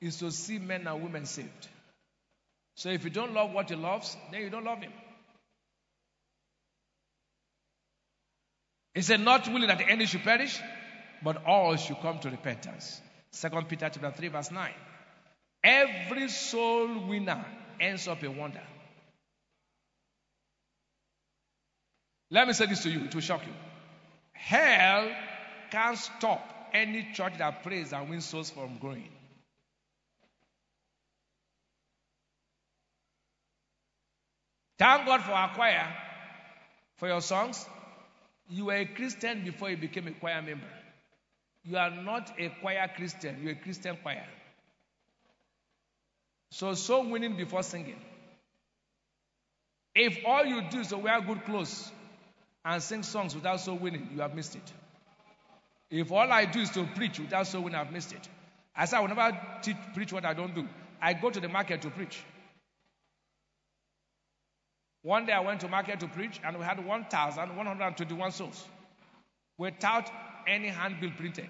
is 0.00 0.18
to 0.18 0.31
see 0.31 0.59
men 0.59 0.87
and 0.87 1.03
women 1.03 1.26
saved. 1.26 1.68
So 2.76 2.88
if 2.88 3.05
you 3.05 3.11
don't 3.11 3.35
love 3.35 3.53
what 3.53 3.68
he 3.68 3.76
loves, 3.76 4.16
then 4.31 4.40
you 4.42 4.50
don't 4.50 4.64
love 4.64 4.81
him. 4.81 4.92
He 8.94 9.03
said, 9.03 9.20
Not 9.20 9.46
willing 9.48 9.68
that 9.68 9.81
any 9.88 10.07
should 10.07 10.22
perish, 10.22 10.59
but 11.22 11.44
all 11.44 11.76
should 11.76 12.00
come 12.00 12.18
to 12.20 12.31
repentance. 12.31 13.00
2 13.40 13.48
Peter 13.68 13.90
chapter 13.92 14.11
3, 14.11 14.29
verse 14.29 14.50
9. 14.50 14.72
Every 15.62 16.29
soul 16.29 17.07
winner 17.07 17.44
ends 17.79 18.09
up 18.09 18.22
a 18.22 18.31
wonder. 18.31 18.62
Let 22.31 22.46
me 22.46 22.53
say 22.53 22.66
this 22.66 22.83
to 22.85 22.90
you, 22.90 23.05
it 23.05 23.14
will 23.14 23.20
shock 23.20 23.42
you. 23.46 23.53
Hell 24.33 25.11
can't 25.70 25.98
stop 25.98 26.59
any 26.74 27.09
church 27.14 27.38
that 27.38 27.62
prays 27.62 27.92
and 27.92 28.09
wins 28.09 28.26
souls 28.26 28.50
from 28.50 28.78
growing. 28.78 29.09
Thank 34.78 35.06
God 35.06 35.22
for 35.22 35.33
our 35.33 35.54
choir, 35.54 35.87
for 36.96 37.09
your 37.09 37.20
songs. 37.20 37.66
You 38.48 38.66
were 38.66 38.76
a 38.76 38.87
Christian 38.87 39.44
before 39.44 39.70
you 39.70 39.76
became 39.76 40.09
a 40.09 40.12
choir 40.12 40.40
member. 40.40 40.66
You 41.64 41.76
are 41.76 41.90
not 41.90 42.33
a 42.38 42.48
choir 42.62 42.88
Christian, 42.96 43.40
you're 43.42 43.52
a 43.52 43.56
Christian 43.56 43.98
choir. 44.02 44.26
So, 46.52 46.74
so 46.74 47.06
winning 47.06 47.37
before 47.37 47.62
singing. 47.62 48.00
If 49.94 50.18
all 50.26 50.44
you 50.44 50.62
do 50.70 50.80
is 50.80 50.88
to 50.88 50.98
wear 50.98 51.20
good 51.20 51.44
clothes 51.44 51.92
and 52.64 52.83
sing 52.83 53.02
songs 53.02 53.35
without 53.35 53.61
so 53.61 53.74
winning, 53.74 54.09
you 54.14 54.20
have 54.20 54.35
missed 54.35 54.56
it. 54.56 54.72
If 55.90 56.12
all 56.12 56.31
I 56.31 56.44
do 56.44 56.61
is 56.61 56.70
to 56.70 56.85
preach 56.94 57.18
without 57.18 57.46
so 57.46 57.61
winning, 57.61 57.81
I've 57.81 57.92
missed 57.92 58.12
it. 58.12 58.29
I 58.76 58.85
said 58.85 58.98
I 58.98 59.00
will 59.00 59.09
never 59.09 59.38
teach, 59.62 59.76
preach 59.94 60.12
what 60.12 60.24
I 60.24 60.35
don't 60.35 60.55
do. 60.55 60.68
I 61.03 61.14
go 61.14 61.31
to 61.31 61.40
the 61.40 61.48
market 61.48 61.83
to 61.83 61.90
preach. 61.90 62.22
One 65.03 65.26
day 65.26 65.33
I 65.33 65.40
went 65.40 65.61
to 65.61 65.68
market 65.68 66.00
to 66.00 66.09
preach 66.09 66.40
and 66.44 66.59
we 66.59 66.64
had 66.64 66.85
1,121 66.85 68.33
souls 68.33 68.64
without 69.59 70.11
any 70.46 70.68
handbill 70.68 71.11
printed. 71.16 71.48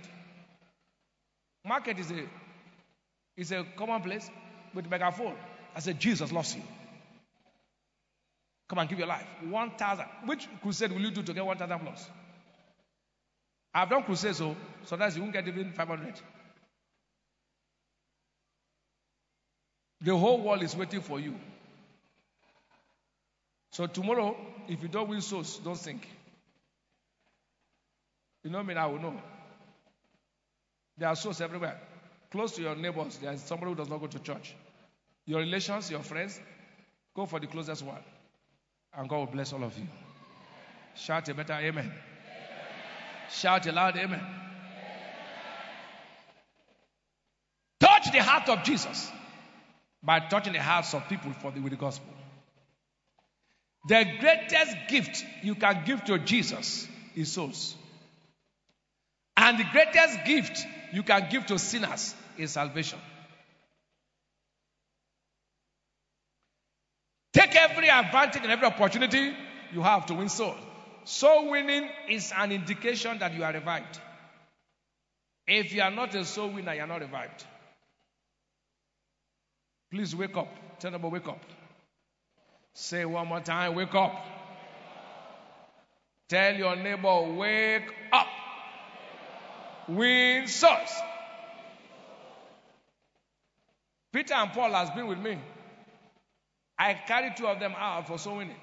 Market 1.67 1.99
is 1.99 2.11
a, 2.11 2.25
is 3.37 3.53
a 3.53 3.67
common 3.77 4.03
place 4.03 4.31
with 4.73 4.89
megaphone. 4.89 5.35
I 5.75 5.81
said, 5.81 6.01
Jesus 6.01 6.33
loves 6.33 6.55
you. 6.55 6.63
Come 8.69 8.79
and 8.79 8.89
give 8.89 8.99
your 8.99 9.09
life. 9.09 9.27
1,000. 9.49 10.05
Which 10.27 10.49
crusade 10.63 10.93
will 10.93 11.01
you 11.01 11.11
do 11.11 11.23
to 11.23 11.35
get 11.35 11.45
1,000 11.45 11.79
plus? 11.81 12.09
I've 13.73 13.89
done 13.89 14.03
crusades, 14.03 14.39
so 14.39 14.57
sometimes 14.85 15.17
you 15.17 15.23
won't 15.23 15.33
get 15.33 15.47
even 15.47 15.73
500. 15.73 16.21
The 20.03 20.17
whole 20.17 20.41
world 20.41 20.63
is 20.63 20.75
waiting 20.75 21.03
for 21.03 21.21
you. 21.21 21.35
So 23.73 23.87
tomorrow, 23.87 24.37
if 24.69 24.83
you 24.83 24.89
don't 24.89 25.09
win 25.09 25.21
souls, 25.21 25.61
don't 25.63 25.79
think. 25.79 26.09
You 28.43 28.51
know 28.51 28.63
me, 28.63 28.75
I 28.75 28.87
will 28.87 28.99
know. 28.99 29.21
There 30.97 31.09
are 31.09 31.17
souls 31.17 31.41
everywhere. 31.41 31.79
Close 32.31 32.53
to 32.57 32.63
your 32.63 32.75
neighbors, 32.75 33.19
there 33.19 33.33
is 33.33 33.43
somebody 33.43 33.73
who 33.73 33.77
does 33.77 33.89
not 33.89 34.01
go 34.01 34.07
to 34.07 34.19
church. 34.19 34.55
Your 35.27 35.41
relations, 35.41 35.91
your 35.91 36.01
friends, 36.01 36.41
go 37.15 37.27
for 37.27 37.39
the 37.39 37.47
closest 37.47 37.83
one. 37.83 38.03
And 38.97 39.09
God 39.09 39.19
will 39.19 39.27
bless 39.27 39.53
all 39.53 39.63
of 39.63 39.77
you. 39.79 39.87
Shout 40.97 41.29
a 41.29 41.35
better 41.35 41.53
amen. 41.53 41.93
Shout 43.33 43.67
aloud, 43.67 43.95
loud 43.95 43.97
amen. 43.97 44.21
amen. 44.21 44.37
Touch 47.81 48.13
the 48.13 48.23
heart 48.23 48.49
of 48.49 48.63
Jesus 48.65 49.11
by 50.03 50.21
touching 50.21 50.53
the 50.53 50.63
hearts 50.63 50.95
of 50.95 51.09
people 51.09 51.33
for 51.33 51.51
the, 51.51 51.61
with 51.61 51.71
the 51.73 51.79
gospel. 51.79 52.13
The 53.89 54.05
greatest 54.21 54.77
gift 54.89 55.25
you 55.43 55.55
can 55.55 55.85
give 55.85 56.05
to 56.05 56.19
Jesus 56.19 56.87
is 57.15 57.33
souls. 57.33 57.75
And 59.37 59.59
the 59.59 59.65
greatest 59.73 60.25
gift 60.27 60.67
you 60.93 61.03
can 61.03 61.29
give 61.31 61.47
to 61.47 61.59
sinners 61.59 62.15
is 62.37 62.51
salvation. 62.51 62.99
Take 67.33 67.55
every 67.57 67.89
advantage 67.89 68.43
and 68.43 68.51
every 68.51 68.67
opportunity 68.67 69.33
you 69.73 69.83
have 69.83 70.07
to 70.07 70.15
win 70.15 70.29
souls. 70.29 70.59
Soul 71.05 71.51
winning 71.51 71.89
is 72.09 72.33
an 72.37 72.53
indication 72.53 73.19
that 73.19 73.35
you 73.35 73.45
are 73.45 73.53
revived. 73.53 74.01
If 75.47 75.73
you 75.73 75.83
are 75.83 75.91
not 75.91 76.15
a 76.15 76.25
soul 76.25 76.51
winner, 76.51 76.75
you 76.75 76.83
are 76.83 76.87
not 76.87 77.01
revived. 77.01 77.45
Please 79.91 80.15
wake 80.15 80.37
up. 80.37 80.49
Tell 80.79 80.91
them, 80.93 81.03
wake 81.03 81.27
up. 81.27 81.43
Say 82.75 83.05
one 83.05 83.27
more 83.27 83.41
time, 83.41 83.75
wake 83.75 83.95
up. 83.95 84.15
Tell 86.29 86.55
your 86.55 86.77
neighbor, 86.77 87.23
wake 87.37 87.93
up. 88.13 88.29
Win 89.89 90.47
souls. 90.47 90.95
Peter 94.13 94.35
and 94.35 94.53
Paul 94.53 94.73
has 94.73 94.91
been 94.91 95.09
with 95.09 95.19
me. 95.19 95.39
I 96.79 96.95
carried 96.95 97.37
two 97.37 97.47
of 97.47 97.59
them 97.59 97.75
out 97.77 98.07
for 98.07 98.19
soul 98.19 98.37
winning. 98.37 98.57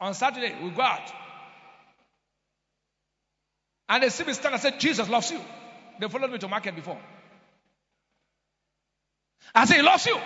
On 0.00 0.14
Saturday, 0.14 0.54
we 0.62 0.70
go 0.70 0.82
out. 0.82 1.10
And 3.88 4.02
they 4.02 4.08
see 4.08 4.24
me 4.24 4.32
stand 4.32 4.54
and 4.54 4.62
say, 4.62 4.76
Jesus 4.78 5.08
loves 5.08 5.30
you. 5.30 5.40
They 6.00 6.08
followed 6.08 6.30
me 6.30 6.38
to 6.38 6.48
market 6.48 6.74
before. 6.74 6.98
I 9.54 9.64
say, 9.64 9.76
He 9.76 9.82
loves 9.82 10.06
you. 10.06 10.18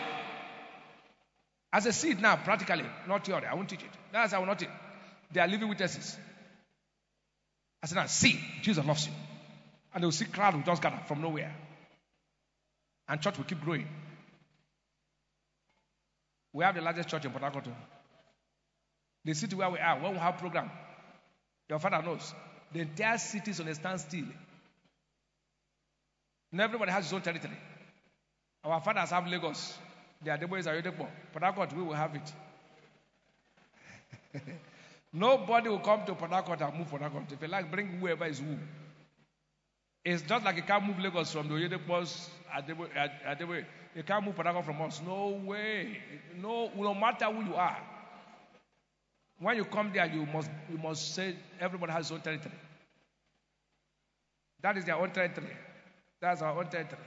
As 1.72 1.86
a 1.86 1.92
seed 1.92 2.20
now, 2.20 2.36
practically, 2.36 2.84
not 3.06 3.24
theory. 3.24 3.46
I 3.46 3.54
won't 3.54 3.68
teach 3.68 3.82
it. 3.82 3.90
That's 4.12 4.32
how 4.32 4.38
I 4.38 4.40
will 4.40 4.48
not 4.48 4.58
teach. 4.58 4.70
They 5.32 5.40
are 5.40 5.46
living 5.46 5.68
witnesses. 5.68 6.18
I 7.82 7.86
said, 7.86 7.94
now 7.96 8.06
see, 8.06 8.40
Jesus 8.62 8.84
loves 8.84 9.06
you. 9.06 9.12
And 9.94 10.02
they 10.02 10.06
will 10.06 10.12
see 10.12 10.24
crowd 10.24 10.54
will 10.54 10.62
just 10.62 10.82
gather 10.82 11.00
from 11.06 11.22
nowhere. 11.22 11.54
And 13.08 13.20
church 13.20 13.38
will 13.38 13.44
keep 13.44 13.60
growing. 13.62 13.86
We 16.52 16.64
have 16.64 16.74
the 16.74 16.80
largest 16.80 17.08
church 17.08 17.24
in 17.24 17.30
Port 17.30 17.42
Harcourt. 17.42 17.68
The 19.24 19.34
city 19.34 19.54
where 19.56 19.70
we 19.70 19.78
are, 19.78 20.00
when 20.00 20.12
we 20.12 20.18
have 20.18 20.38
program, 20.38 20.70
your 21.68 21.78
father 21.78 22.02
knows. 22.02 22.34
The 22.72 22.80
entire 22.80 23.18
city 23.18 23.50
is 23.50 23.60
on 23.60 23.68
a 23.68 23.74
standstill. 23.74 24.24
And 26.52 26.60
everybody 26.60 26.90
has 26.90 27.04
his 27.04 27.12
own 27.12 27.22
territory. 27.22 27.56
Our 28.64 28.80
fathers 28.80 29.10
have 29.10 29.26
Lagos. 29.26 29.78
The 30.22 30.30
Adeboyes 30.30 30.66
are 30.66 30.80
Oyedepo. 30.80 31.06
Harcourt, 31.38 31.72
we 31.74 31.82
will 31.82 31.94
have 31.94 32.14
it. 32.14 32.32
Nobody 35.12 35.68
will 35.68 35.78
come 35.80 36.04
to 36.06 36.14
Harcourt 36.14 36.60
and 36.60 36.78
move 36.78 36.90
Harcourt. 36.90 37.32
If 37.32 37.40
you 37.42 37.48
like, 37.48 37.70
bring 37.70 37.98
whoever 37.98 38.26
is 38.26 38.38
who. 38.38 38.56
It's 40.04 40.22
just 40.22 40.44
like 40.44 40.56
you 40.56 40.62
can't 40.62 40.84
move 40.84 40.98
Lagos 40.98 41.32
from 41.32 41.48
the 41.48 41.54
Oyedepos, 41.54 42.28
Adeboye. 42.52 43.64
You 43.94 44.02
can't 44.02 44.24
move 44.24 44.36
Harcourt 44.36 44.64
from 44.64 44.82
us. 44.82 45.00
No 45.06 45.40
way. 45.44 45.98
No, 46.40 46.70
no 46.76 46.94
matter 46.94 47.26
who 47.26 47.44
you 47.44 47.54
are. 47.54 47.78
When 49.40 49.56
you 49.56 49.64
come 49.64 49.90
there, 49.92 50.06
you 50.06 50.26
must, 50.26 50.50
you 50.70 50.76
must 50.76 51.14
say 51.14 51.34
everybody 51.58 51.92
has 51.92 52.06
his 52.08 52.12
own 52.12 52.20
territory. 52.20 52.54
That 54.62 54.76
is 54.76 54.84
their 54.84 54.96
own 54.96 55.10
territory. 55.12 55.56
That's 56.20 56.42
our 56.42 56.58
own 56.58 56.68
territory. 56.68 57.00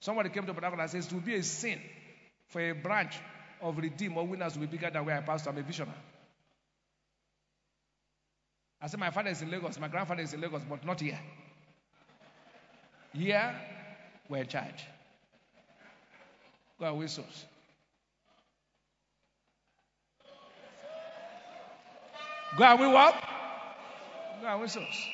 Somebody 0.00 0.28
came 0.28 0.44
to 0.44 0.52
Harcourt 0.52 0.80
and 0.80 0.90
says, 0.90 1.06
it 1.06 1.12
will 1.12 1.20
be 1.20 1.36
a 1.36 1.42
sin 1.42 1.80
for 2.48 2.60
a 2.60 2.72
branch 2.72 3.14
of 3.62 3.78
redeem 3.78 4.18
or 4.18 4.26
winners 4.26 4.52
to 4.52 4.58
be 4.58 4.66
bigger 4.66 4.90
than 4.90 5.06
where 5.06 5.16
I 5.16 5.20
pastor. 5.22 5.48
I'm 5.48 5.56
a 5.56 5.62
visionary. 5.62 5.96
I 8.82 8.88
said, 8.88 9.00
my 9.00 9.10
father 9.10 9.30
is 9.30 9.40
in 9.40 9.50
Lagos, 9.50 9.78
my 9.78 9.88
grandfather 9.88 10.22
is 10.22 10.34
in 10.34 10.40
Lagos, 10.40 10.62
but 10.68 10.84
not 10.84 11.00
here. 11.00 11.20
Here, 13.14 13.54
we're 14.28 14.38
in 14.38 14.48
charge. 14.48 14.84
Go 16.78 16.86
and 16.86 16.98
whistles. 16.98 17.46
Go 22.56 22.64
and 22.64 22.80
we 22.80 22.86
what? 22.86 23.14
Go 24.40 24.46
and 24.46 24.60
whistles. 24.60 25.06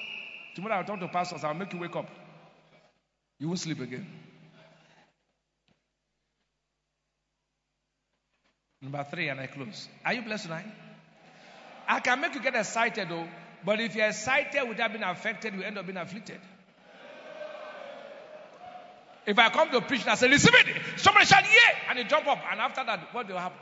Tomorrow 0.54 0.76
I'll 0.76 0.84
talk 0.84 1.00
to 1.00 1.08
pastors, 1.08 1.44
I'll 1.44 1.54
make 1.54 1.72
you 1.72 1.78
wake 1.78 1.94
up. 1.94 2.08
You 3.38 3.46
won't 3.46 3.60
sleep 3.60 3.80
again. 3.80 4.06
Number 8.80 9.04
three, 9.10 9.28
and 9.28 9.40
I 9.40 9.46
close. 9.46 9.88
Are 10.04 10.14
you 10.14 10.22
blessed 10.22 10.44
tonight? 10.44 10.66
I 11.86 12.00
can 12.00 12.20
make 12.20 12.34
you 12.34 12.40
get 12.40 12.54
excited 12.54 13.08
though, 13.08 13.26
but 13.64 13.80
if 13.80 13.94
you're 13.94 14.06
excited 14.06 14.68
without 14.68 14.92
being 14.92 15.04
affected, 15.04 15.54
you 15.54 15.62
end 15.62 15.78
up 15.78 15.86
being 15.86 15.98
afflicted. 15.98 16.40
If 19.26 19.38
I 19.38 19.50
come 19.50 19.70
to 19.70 19.80
preach 19.82 20.02
and 20.02 20.10
I 20.10 20.14
say, 20.14 20.28
receive 20.28 20.54
it, 20.54 20.66
somebody 20.96 21.26
shout, 21.26 21.44
yeah, 21.44 21.90
and 21.90 21.98
you 21.98 22.04
jump 22.04 22.26
up, 22.26 22.38
and 22.50 22.60
after 22.60 22.82
that, 22.84 23.12
what 23.12 23.28
will 23.28 23.38
happen? 23.38 23.58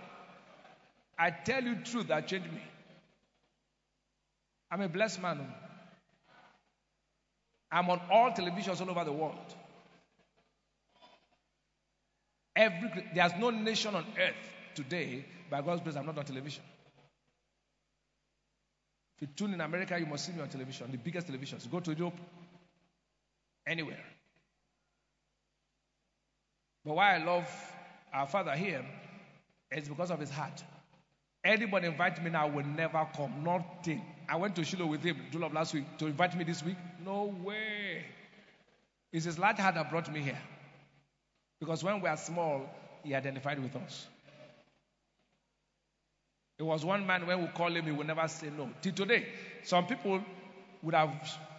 I 1.19 1.31
tell 1.31 1.63
you 1.63 1.77
truth 1.77 2.09
that 2.09 2.29
changed 2.29 2.53
me. 2.53 2.61
I'm 4.71 4.81
a 4.81 4.89
blessed 4.89 5.23
man. 5.23 5.41
Oh. 5.41 5.55
I'm 7.71 7.91
on 7.91 8.01
all 8.11 8.31
televisions 8.31 8.81
all 8.81 8.91
over 8.91 9.05
the 9.05 9.13
world. 9.13 9.55
Every, 12.55 12.91
there's 13.15 13.33
no 13.39 13.51
nation 13.51 13.95
on 13.95 14.05
earth 14.19 14.35
today, 14.75 15.25
by 15.51 15.61
God's 15.61 15.83
grace, 15.83 15.97
I'm 15.97 16.07
not 16.07 16.17
on 16.17 16.25
television. 16.25 16.63
If 19.17 19.23
you 19.23 19.29
tune 19.35 19.55
in 19.55 19.61
America, 19.61 19.99
you 19.99 20.07
must 20.07 20.27
see 20.27 20.33
me 20.33 20.43
on 20.43 20.49
television, 20.49 20.91
the 20.91 20.99
biggest 20.99 21.27
televisions. 21.27 21.71
Go 21.71 21.81
to 21.81 21.95
Europe, 21.95 22.19
anywhere. 23.67 24.05
But 26.85 26.97
why 26.97 27.17
I 27.17 27.25
love 27.25 27.49
our 28.13 28.27
father 28.27 28.53
here 28.53 28.85
is 29.71 29.89
because 29.89 30.11
of 30.11 30.21
his 30.21 30.31
heart. 30.31 30.63
Anybody 31.45 31.89
invite 31.89 32.23
me 32.23 32.31
now 32.31 32.49
will 32.49 32.65
never 32.65 33.07
come. 33.15 33.43
Nothing. 33.43 34.03
I 34.29 34.37
went 34.37 34.57
to 34.57 34.65
Shiloh 34.65 34.87
with 34.87 35.03
him, 35.03 35.17
July 35.31 35.49
last 35.49 35.75
week, 35.75 35.85
to 35.99 36.07
invite 36.07 36.37
me 36.37 36.45
this 36.45 36.63
week. 36.63 36.77
No 37.05 37.35
way. 37.43 38.05
It's 39.13 39.25
his 39.25 39.39
large 39.39 39.59
heart 39.59 39.77
that 39.77 39.89
brought 39.89 40.13
me 40.13 40.21
here. 40.21 40.39
Because 41.61 41.83
when 41.83 42.01
we 42.01 42.09
are 42.09 42.17
small, 42.17 42.69
he 43.03 43.15
identified 43.15 43.63
with 43.63 43.75
us. 43.77 44.07
It 46.59 46.63
was 46.63 46.85
one 46.85 47.07
man 47.07 47.27
when 47.27 47.43
we 47.43 47.49
call 47.49 47.75
him, 47.75 47.85
he 47.85 47.93
would 47.93 48.07
never 48.07 48.27
say 48.29 48.51
no. 48.57 48.71
Till 48.83 48.93
today, 48.93 49.27
some 49.63 49.87
people 49.87 50.21
would 50.83 50.95
have 50.95 51.11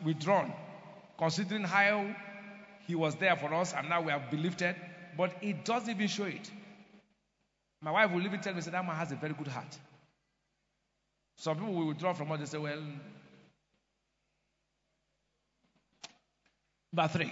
withdrawn, 0.04 0.52
considering 1.18 1.64
how 1.64 2.16
he 2.88 2.96
was 2.96 3.16
there 3.16 3.36
for 3.36 3.54
us, 3.54 3.74
and 3.74 3.90
now 3.90 4.02
we 4.02 4.12
have 4.12 4.32
believed 4.32 4.62
it, 4.62 4.76
but 5.16 5.34
he 5.42 5.54
doesn't 5.54 5.90
even 5.90 6.08
show 6.08 6.26
it. 6.26 6.50
My 7.82 7.92
wife 7.92 8.12
will 8.12 8.24
even 8.24 8.40
tell 8.40 8.54
me, 8.54 8.62
say, 8.62 8.72
that 8.72 8.86
man 8.86 8.96
has 8.96 9.12
a 9.12 9.16
very 9.16 9.34
good 9.34 9.48
heart. 9.48 9.78
Some 11.38 11.58
people 11.58 11.74
will 11.74 11.88
withdraw 11.88 12.14
from 12.14 12.32
us, 12.32 12.40
they 12.40 12.46
say, 12.46 12.58
well, 12.58 12.82
number 16.92 17.14
three. 17.14 17.32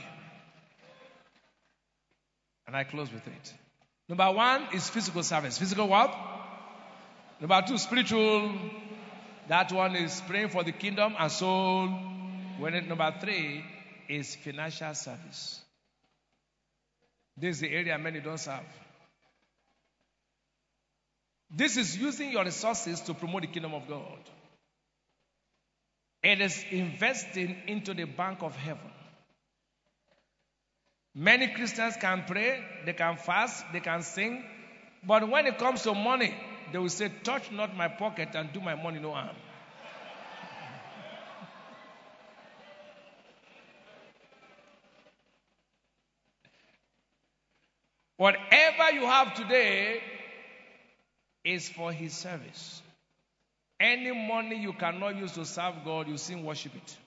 And 2.67 2.75
I 2.75 2.83
close 2.83 3.11
with 3.11 3.25
it. 3.27 3.53
Number 4.07 4.31
one 4.31 4.67
is 4.73 4.89
physical 4.89 5.23
service. 5.23 5.57
Physical 5.57 5.87
what? 5.87 6.15
Number 7.39 7.61
two, 7.67 7.77
spiritual. 7.77 8.53
That 9.47 9.71
one 9.71 9.95
is 9.95 10.21
praying 10.27 10.49
for 10.49 10.63
the 10.63 10.71
kingdom 10.71 11.15
and 11.17 11.31
soul. 11.31 11.87
When 12.59 12.73
it, 12.73 12.87
number 12.87 13.13
three 13.19 13.63
is 14.07 14.35
financial 14.35 14.93
service. 14.93 15.61
This 17.37 17.55
is 17.55 17.61
the 17.61 17.69
area 17.69 17.97
many 17.97 18.21
don't 18.21 18.39
serve. 18.39 18.61
This 21.55 21.77
is 21.77 21.97
using 21.97 22.31
your 22.31 22.43
resources 22.43 22.99
to 23.01 23.13
promote 23.13 23.43
the 23.43 23.47
kingdom 23.47 23.73
of 23.73 23.87
God. 23.87 24.19
It 26.21 26.41
is 26.41 26.65
investing 26.69 27.55
into 27.67 27.93
the 27.93 28.03
bank 28.03 28.39
of 28.41 28.53
heaven. 28.57 28.91
Many 31.13 31.47
Christians 31.53 31.95
can 32.01 32.25
pray, 32.27 32.61
they 32.85 32.91
can 32.91 33.15
fast, 33.15 33.63
they 33.71 33.79
can 33.79 34.01
sing, 34.01 34.43
but 35.07 35.29
when 35.29 35.45
it 35.47 35.57
comes 35.57 35.83
to 35.83 35.93
money, 35.93 36.35
they 36.73 36.77
will 36.77 36.89
say, 36.89 37.09
Touch 37.23 37.49
not 37.51 37.73
my 37.73 37.87
pocket 37.87 38.35
and 38.35 38.51
do 38.51 38.59
my 38.59 38.75
money 38.75 38.99
no 38.99 39.13
harm. 39.13 39.29
Whatever 48.17 48.91
you 48.91 49.05
have 49.05 49.35
today 49.35 50.01
is 51.45 51.69
for 51.69 51.93
His 51.93 52.13
service. 52.13 52.81
Any 53.79 54.11
money 54.27 54.59
you 54.61 54.73
cannot 54.73 55.15
use 55.15 55.33
to 55.33 55.45
serve 55.45 55.75
God, 55.85 56.07
you 56.07 56.17
still 56.17 56.41
worship 56.41 56.75
it. 56.75 56.97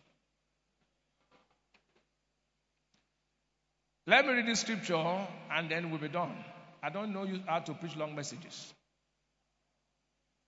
Let 4.06 4.26
me 4.26 4.32
read 4.32 4.46
the 4.46 4.56
scripture 4.56 5.26
and 5.50 5.70
then 5.70 5.90
we'll 5.90 6.00
be 6.00 6.08
done. 6.08 6.32
I 6.82 6.88
don't 6.88 7.12
know 7.12 7.24
you 7.24 7.40
how 7.46 7.58
to 7.58 7.74
preach 7.74 7.96
long 7.96 8.14
messages. 8.14 8.72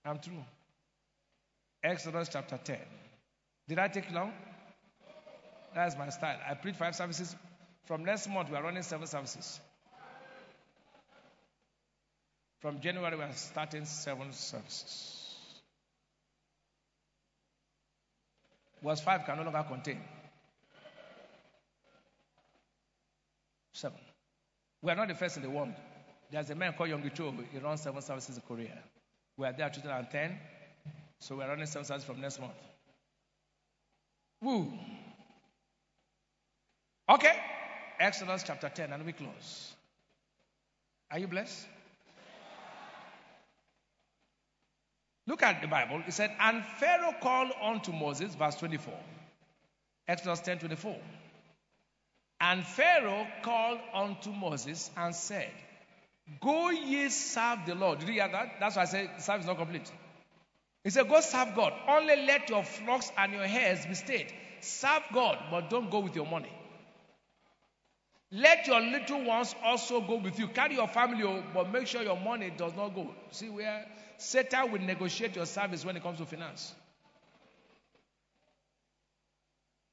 I'm 0.05 0.17
through. 0.17 0.43
Exodus 1.83 2.29
chapter 2.31 2.59
10. 2.63 2.77
Did 3.67 3.77
I 3.77 3.87
take 3.87 4.11
long? 4.11 4.31
That's 5.75 5.95
my 5.97 6.09
style. 6.09 6.37
I 6.49 6.53
preach 6.55 6.75
five 6.75 6.95
services. 6.95 7.35
From 7.85 8.03
next 8.03 8.27
month, 8.29 8.49
we 8.49 8.57
are 8.57 8.63
running 8.63 8.83
seven 8.83 9.07
services. 9.07 9.59
From 12.61 12.79
January, 12.79 13.17
we 13.17 13.23
are 13.23 13.33
starting 13.33 13.85
seven 13.85 14.31
services. 14.31 15.35
Was 18.83 19.01
five 19.01 19.25
can 19.25 19.37
no 19.37 19.43
longer 19.43 19.65
contain. 19.67 19.99
Seven. 23.73 23.97
We 24.83 24.91
are 24.91 24.95
not 24.95 25.07
the 25.07 25.15
first 25.15 25.37
in 25.37 25.43
the 25.43 25.49
world. 25.49 25.73
There's 26.31 26.49
a 26.51 26.55
man 26.55 26.73
called 26.73 26.89
Yonggi 26.89 27.13
Cho. 27.13 27.33
He 27.51 27.57
runs 27.57 27.81
seven 27.81 28.01
services 28.01 28.35
in 28.35 28.41
Korea. 28.47 28.77
We 29.37 29.47
are 29.47 29.53
there 29.53 29.69
2010. 29.69 30.37
So 31.19 31.35
we 31.35 31.43
are 31.43 31.49
running 31.49 31.65
seven 31.65 31.85
services 31.85 32.05
from 32.05 32.21
next 32.21 32.39
month. 32.39 32.53
Woo. 34.41 34.71
Okay. 37.09 37.33
Exodus 37.99 38.43
chapter 38.45 38.69
10, 38.69 38.93
and 38.93 39.05
we 39.05 39.13
close. 39.13 39.73
Are 41.11 41.19
you 41.19 41.27
blessed? 41.27 41.67
Look 45.31 45.43
at 45.43 45.61
the 45.61 45.67
Bible. 45.69 46.03
It 46.05 46.11
said, 46.11 46.29
And 46.41 46.61
Pharaoh 46.77 47.15
called 47.21 47.51
unto 47.63 47.93
Moses, 47.93 48.35
verse 48.35 48.55
24. 48.55 48.93
Exodus 50.05 50.41
10 50.41 50.59
24. 50.59 50.97
And 52.41 52.65
Pharaoh 52.65 53.25
called 53.41 53.79
unto 53.93 54.33
Moses 54.33 54.91
and 54.97 55.15
said, 55.15 55.49
Go 56.41 56.69
ye 56.71 57.07
serve 57.07 57.59
the 57.65 57.75
Lord. 57.75 57.99
Did 57.99 58.09
you 58.09 58.15
hear 58.15 58.27
that? 58.27 58.55
That's 58.59 58.75
why 58.75 58.81
I 58.81 58.85
said 58.85 59.21
service 59.21 59.45
is 59.45 59.47
not 59.47 59.57
complete. 59.57 59.89
He 60.83 60.89
said, 60.89 61.07
Go 61.07 61.21
serve 61.21 61.55
God. 61.55 61.71
Only 61.87 62.25
let 62.25 62.49
your 62.49 62.65
flocks 62.65 63.09
and 63.17 63.31
your 63.31 63.47
hares 63.47 63.85
be 63.85 63.93
stayed. 63.93 64.33
Serve 64.59 65.03
God, 65.13 65.37
but 65.49 65.69
don't 65.69 65.89
go 65.89 65.99
with 65.99 66.13
your 66.17 66.25
money. 66.25 66.51
Let 68.31 68.65
your 68.65 68.79
little 68.79 69.25
ones 69.25 69.53
also 69.61 69.99
go 69.99 70.15
with 70.15 70.39
you. 70.39 70.47
Carry 70.47 70.75
your 70.75 70.87
family, 70.87 71.23
oh, 71.23 71.43
but 71.53 71.71
make 71.71 71.87
sure 71.87 72.01
your 72.01 72.19
money 72.19 72.51
does 72.55 72.73
not 72.75 72.95
go. 72.95 73.13
See 73.31 73.49
where 73.49 73.85
Satan 74.17 74.71
will 74.71 74.79
negotiate 74.79 75.35
your 75.35 75.45
service 75.45 75.83
when 75.83 75.97
it 75.97 76.03
comes 76.03 76.19
to 76.19 76.25
finance. 76.25 76.73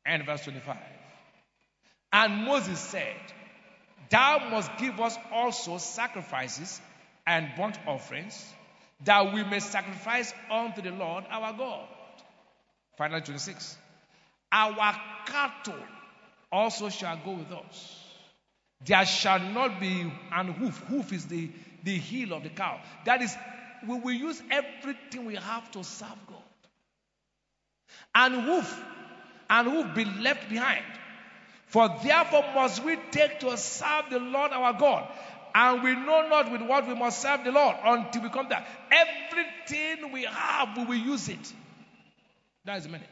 And 0.07 0.25
verse 0.25 0.45
25. 0.45 0.77
And 2.13 2.45
Moses 2.45 2.79
said, 2.79 3.17
Thou 4.09 4.49
must 4.51 4.71
give 4.79 5.01
us 5.01 5.17
also 5.33 5.79
sacrifices 5.79 6.81
and 7.27 7.49
burnt 7.57 7.79
offerings, 7.87 8.55
that 9.05 9.35
we 9.35 9.43
may 9.45 9.59
sacrifice 9.59 10.33
unto 10.51 10.81
the 10.81 10.93
Lord 10.93 11.25
our 11.29 11.53
God. 11.53 11.89
Final 12.97 13.21
26. 13.21 13.77
Our 14.51 14.97
cattle 15.27 15.75
also 16.51 16.89
shall 16.89 17.19
go 17.25 17.33
with 17.33 17.53
us. 17.53 18.08
There 18.85 19.05
shall 19.05 19.41
not 19.41 19.81
be 19.81 20.11
an 20.33 20.49
hoof. 20.49 20.79
Hoof 20.89 21.13
is 21.13 21.27
the, 21.27 21.51
the 21.83 21.97
heel 21.97 22.33
of 22.33 22.43
the 22.45 22.49
cow. 22.49 22.81
That 23.05 23.23
is, 23.23 23.35
we 23.87 23.99
will 23.99 24.13
use 24.13 24.41
everything 24.51 25.27
we 25.27 25.35
have 25.35 25.71
to 25.73 25.83
serve 25.83 26.17
God. 26.27 26.37
And 28.15 28.35
hoof, 28.35 28.83
and 29.51 29.69
hoof 29.69 29.95
be 29.95 30.05
left 30.05 30.49
behind. 30.49 30.85
For 31.67 31.89
therefore 32.03 32.45
must 32.55 32.83
we 32.85 32.97
take 33.11 33.41
to 33.41 33.57
serve 33.57 34.07
the 34.11 34.19
Lord 34.19 34.53
our 34.53 34.73
God. 34.73 35.09
And 35.55 35.83
we 35.83 35.95
know 35.95 36.29
not 36.29 36.53
with 36.53 36.63
what 36.63 36.87
we 36.87 36.95
must 36.95 37.21
serve 37.21 37.45
the 37.45 37.53
Lord 37.53 37.77
until 37.85 38.23
we 38.23 38.29
come 38.29 38.49
there. 38.49 38.65
Everything 38.91 40.13
we 40.13 40.25
have, 40.25 40.77
we 40.77 40.85
will 40.85 40.95
use 40.95 41.29
it. 41.29 41.53
That 42.65 42.79
is 42.79 42.85
the 42.85 42.91
meaning. 42.91 43.09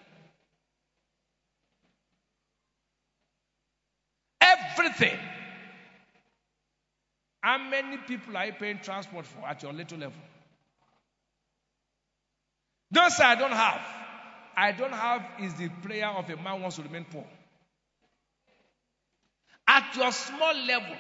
Everything. 4.41 5.19
How 7.47 7.59
many 7.59 7.97
people 7.99 8.36
are 8.36 8.47
you 8.47 8.55
paying 8.55 8.80
transport 8.82 9.24
for 9.24 9.47
at 9.47 9.62
your 9.62 9.72
little 9.72 9.99
level? 9.99 10.20
Don't 12.92 13.12
say 13.12 13.22
I 13.22 13.36
don't 13.36 13.53
have. 13.53 13.80
I 14.57 14.72
don't 14.72 14.92
have 14.92 15.22
is 15.40 15.55
the 15.55 15.68
prayer 15.68 16.09
of 16.09 16.28
a 16.28 16.34
man 16.34 16.57
who 16.57 16.62
wants 16.62 16.74
to 16.74 16.82
remain 16.82 17.07
poor. 17.09 17.24
At 19.68 19.94
your 19.94 20.11
small 20.11 20.57
level, 20.66 20.97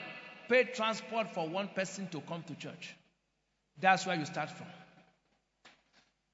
pay 0.48 0.62
transport 0.72 1.34
for 1.34 1.48
one 1.48 1.66
person 1.74 2.06
to 2.10 2.20
come 2.20 2.44
to 2.44 2.54
church. 2.54 2.94
That's 3.80 4.06
where 4.06 4.14
you 4.14 4.24
start 4.24 4.50
from. 4.50 4.68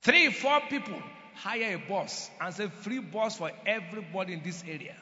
Three, 0.03 0.31
four 0.31 0.61
people 0.69 1.03
hire 1.37 1.77
a 1.77 1.89
bus 1.89 2.29
and 2.39 2.53
say 2.53 2.69
free 2.69 2.99
bus 2.99 3.39
for 3.39 3.51
everybody 3.65 4.35
in 4.35 4.43
this 4.43 4.63
area. 4.69 4.97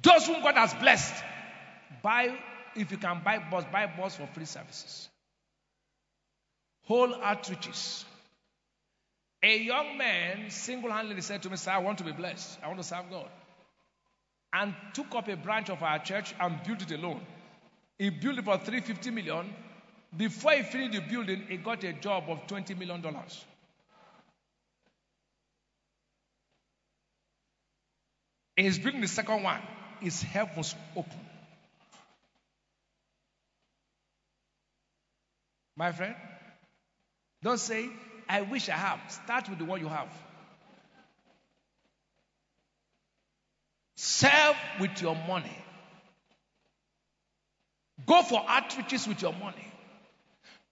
Those 0.00 0.26
whom 0.26 0.40
God 0.42 0.54
has 0.54 0.72
blessed, 0.72 1.22
buy 2.02 2.34
if 2.74 2.90
you 2.90 2.98
can 2.98 3.20
buy 3.24 3.38
bus, 3.38 3.64
buy 3.70 3.86
bus 3.86 4.16
for 4.16 4.26
free 4.28 4.44
services. 4.44 5.08
Whole 6.84 7.14
outreaches. 7.14 8.04
A 9.42 9.58
young 9.58 9.98
man 9.98 10.50
single 10.50 10.90
handedly 10.90 11.22
said 11.22 11.42
to 11.42 11.50
me, 11.50 11.56
Sir, 11.56 11.72
I 11.72 11.78
want 11.78 11.98
to 11.98 12.04
be 12.04 12.12
blessed. 12.12 12.58
I 12.62 12.68
want 12.68 12.78
to 12.78 12.84
serve 12.84 13.10
God. 13.10 13.28
And 14.52 14.74
took 14.92 15.14
up 15.14 15.28
a 15.28 15.36
branch 15.36 15.70
of 15.70 15.82
our 15.82 15.98
church 15.98 16.34
and 16.38 16.62
built 16.64 16.82
it 16.82 16.92
alone. 16.92 17.20
He 17.98 18.10
built 18.10 18.38
it 18.38 18.44
for 18.44 18.58
350 18.58 19.10
million. 19.10 19.52
Before 20.16 20.52
he 20.52 20.62
finished 20.62 20.92
the 20.92 21.00
building, 21.00 21.46
he 21.48 21.56
got 21.56 21.82
a 21.84 21.92
job 21.92 22.24
of 22.28 22.46
20 22.46 22.74
million 22.74 23.00
dollars. 23.00 23.44
He's 28.56 28.78
building 28.78 29.00
the 29.00 29.08
second 29.08 29.42
one. 29.42 29.60
His 30.00 30.22
heavens 30.22 30.74
open. 30.94 31.18
My 35.82 35.90
friend, 35.90 36.14
don't 37.42 37.58
say, 37.58 37.88
I 38.28 38.42
wish 38.42 38.68
I 38.68 38.76
have. 38.76 39.00
Start 39.08 39.48
with 39.48 39.58
the 39.58 39.64
one 39.64 39.80
you 39.80 39.88
have. 39.88 40.06
Serve 43.96 44.54
with 44.78 45.02
your 45.02 45.16
money. 45.26 45.50
Go 48.06 48.22
for 48.22 48.40
outreaches 48.42 49.08
with 49.08 49.22
your 49.22 49.32
money. 49.32 49.66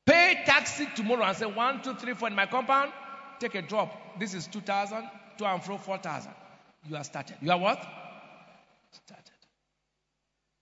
Pay 0.07 0.43
taxi 0.47 0.87
tomorrow 0.95 1.25
and 1.25 1.37
say 1.37 1.47
one, 1.47 1.83
two, 1.83 1.95
three, 1.95 2.15
four 2.15 2.29
in 2.29 2.37
my 2.37 2.47
compound. 2.47 2.93
Take 3.41 3.57
a 3.57 3.63
drop. 3.63 4.21
This 4.21 4.33
is 4.35 4.47
2,000, 4.47 5.11
two 5.37 5.45
and 5.45 5.61
fro 5.61 5.77
4,000. 5.77 6.31
You 6.89 6.95
are 6.95 7.03
started. 7.03 7.35
You 7.43 7.51
are 7.51 7.59
what? 7.59 7.85
Started. 8.93 9.25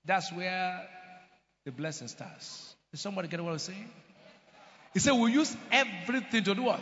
That's 0.06 0.32
where 0.32 0.88
the 1.66 1.70
blessing 1.70 2.08
starts. 2.08 2.74
Did 2.92 3.00
somebody 3.00 3.28
get 3.28 3.44
what 3.44 3.52
I'm 3.52 3.58
saying? 3.58 3.90
He 4.98 5.00
said, 5.00 5.12
We 5.12 5.30
use 5.30 5.56
everything 5.70 6.42
to 6.42 6.56
do 6.56 6.64
what? 6.64 6.80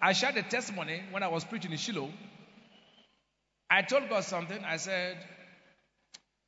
I 0.00 0.12
shared 0.12 0.36
a 0.36 0.44
testimony 0.44 1.02
when 1.10 1.24
I 1.24 1.26
was 1.26 1.44
preaching 1.44 1.72
in 1.72 1.76
Shiloh. 1.76 2.08
I 3.68 3.82
told 3.82 4.08
God 4.08 4.22
something. 4.22 4.62
I 4.64 4.76
said, 4.76 5.18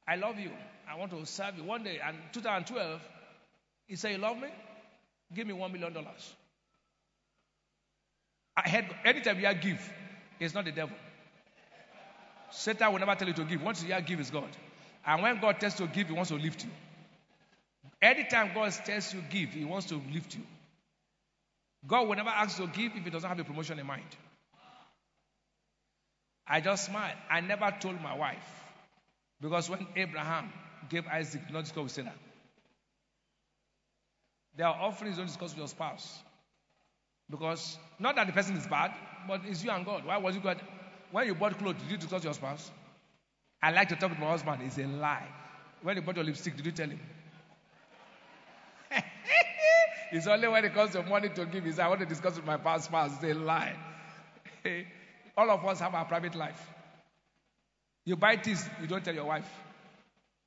I 0.06 0.14
love 0.14 0.38
you. 0.38 0.52
I 0.88 0.96
want 0.96 1.10
to 1.10 1.26
serve 1.26 1.58
you. 1.58 1.64
One 1.64 1.82
day, 1.82 1.98
and 2.06 2.16
2012, 2.32 3.00
he 3.88 3.96
said, 3.96 4.12
You 4.12 4.18
love 4.18 4.38
me? 4.38 4.50
Give 5.34 5.48
me 5.48 5.52
$1 5.52 5.72
million. 5.72 6.06
I 8.56 8.68
had, 8.68 8.84
anytime 9.04 9.40
you 9.40 9.54
give, 9.54 9.92
it's 10.38 10.54
not 10.54 10.64
the 10.64 10.70
devil. 10.70 10.94
Satan 12.52 12.92
will 12.92 13.00
never 13.00 13.16
tell 13.16 13.26
you 13.26 13.34
to 13.34 13.42
give. 13.42 13.60
Once 13.60 13.82
you 13.82 14.00
give, 14.02 14.20
it's 14.20 14.30
God. 14.30 14.56
And 15.04 15.24
when 15.24 15.40
God 15.40 15.58
tells 15.58 15.80
you 15.80 15.88
to 15.88 15.92
give, 15.92 16.06
he 16.06 16.14
wants 16.14 16.30
to 16.30 16.36
lift 16.36 16.62
you. 16.62 16.70
Anytime 18.02 18.50
God 18.52 18.72
tells 18.84 19.14
you 19.14 19.22
give, 19.30 19.50
He 19.50 19.64
wants 19.64 19.86
to 19.86 20.02
lift 20.12 20.34
you. 20.34 20.42
God 21.86 22.08
will 22.08 22.16
never 22.16 22.30
ask 22.30 22.58
you 22.58 22.66
to 22.66 22.72
give 22.72 22.92
if 22.96 23.04
He 23.04 23.10
doesn't 23.10 23.28
have 23.28 23.38
a 23.38 23.44
promotion 23.44 23.78
in 23.78 23.86
mind. 23.86 24.02
I 26.46 26.60
just 26.60 26.86
smiled. 26.86 27.16
I 27.30 27.40
never 27.40 27.72
told 27.80 28.00
my 28.02 28.16
wife. 28.16 28.64
Because 29.40 29.70
when 29.70 29.86
Abraham 29.96 30.52
gave 30.88 31.06
Isaac, 31.06 31.42
not 31.52 31.62
discuss 31.62 31.82
with 31.82 31.92
Sarah. 31.92 32.12
There 34.56 34.66
are 34.66 34.74
offerings 34.74 35.16
don't 35.16 35.26
discuss 35.26 35.50
with 35.50 35.58
your 35.58 35.68
spouse. 35.68 36.18
Because 37.30 37.78
not 37.98 38.16
that 38.16 38.26
the 38.26 38.32
person 38.32 38.56
is 38.56 38.66
bad, 38.66 38.92
but 39.26 39.40
it's 39.46 39.64
you 39.64 39.70
and 39.70 39.86
God. 39.86 40.04
Why 40.04 40.18
was 40.18 40.34
you 40.34 40.40
God? 40.42 40.60
When 41.10 41.26
you 41.26 41.34
bought 41.34 41.58
clothes, 41.58 41.76
did 41.80 41.90
you 41.90 41.96
discuss 41.96 42.24
your 42.24 42.34
spouse? 42.34 42.70
I 43.62 43.70
like 43.70 43.88
to 43.88 43.96
talk 43.96 44.10
with 44.10 44.18
my 44.18 44.28
husband. 44.28 44.62
It's 44.64 44.78
a 44.78 44.86
lie. 44.86 45.28
When 45.82 45.96
you 45.96 46.02
bought 46.02 46.16
your 46.16 46.24
lipstick, 46.24 46.56
did 46.56 46.66
you 46.66 46.72
tell 46.72 46.88
him? 46.88 47.00
it's 50.12 50.26
only 50.26 50.48
when 50.48 50.64
it 50.64 50.74
comes 50.74 50.92
to 50.92 51.02
money 51.02 51.28
to 51.30 51.46
give. 51.46 51.64
He 51.64 51.72
said, 51.72 51.84
I 51.84 51.88
want 51.88 52.00
to 52.00 52.06
discuss 52.06 52.36
with 52.36 52.44
my 52.44 52.56
past 52.56 52.86
spouse. 52.86 53.22
A 53.22 53.32
lie. 53.34 53.76
All 55.36 55.50
of 55.50 55.64
us 55.64 55.80
have 55.80 55.94
our 55.94 56.04
private 56.04 56.34
life. 56.34 56.60
You 58.04 58.16
buy 58.16 58.36
things, 58.36 58.68
you 58.80 58.86
don't 58.86 59.04
tell 59.04 59.14
your 59.14 59.24
wife. 59.26 59.48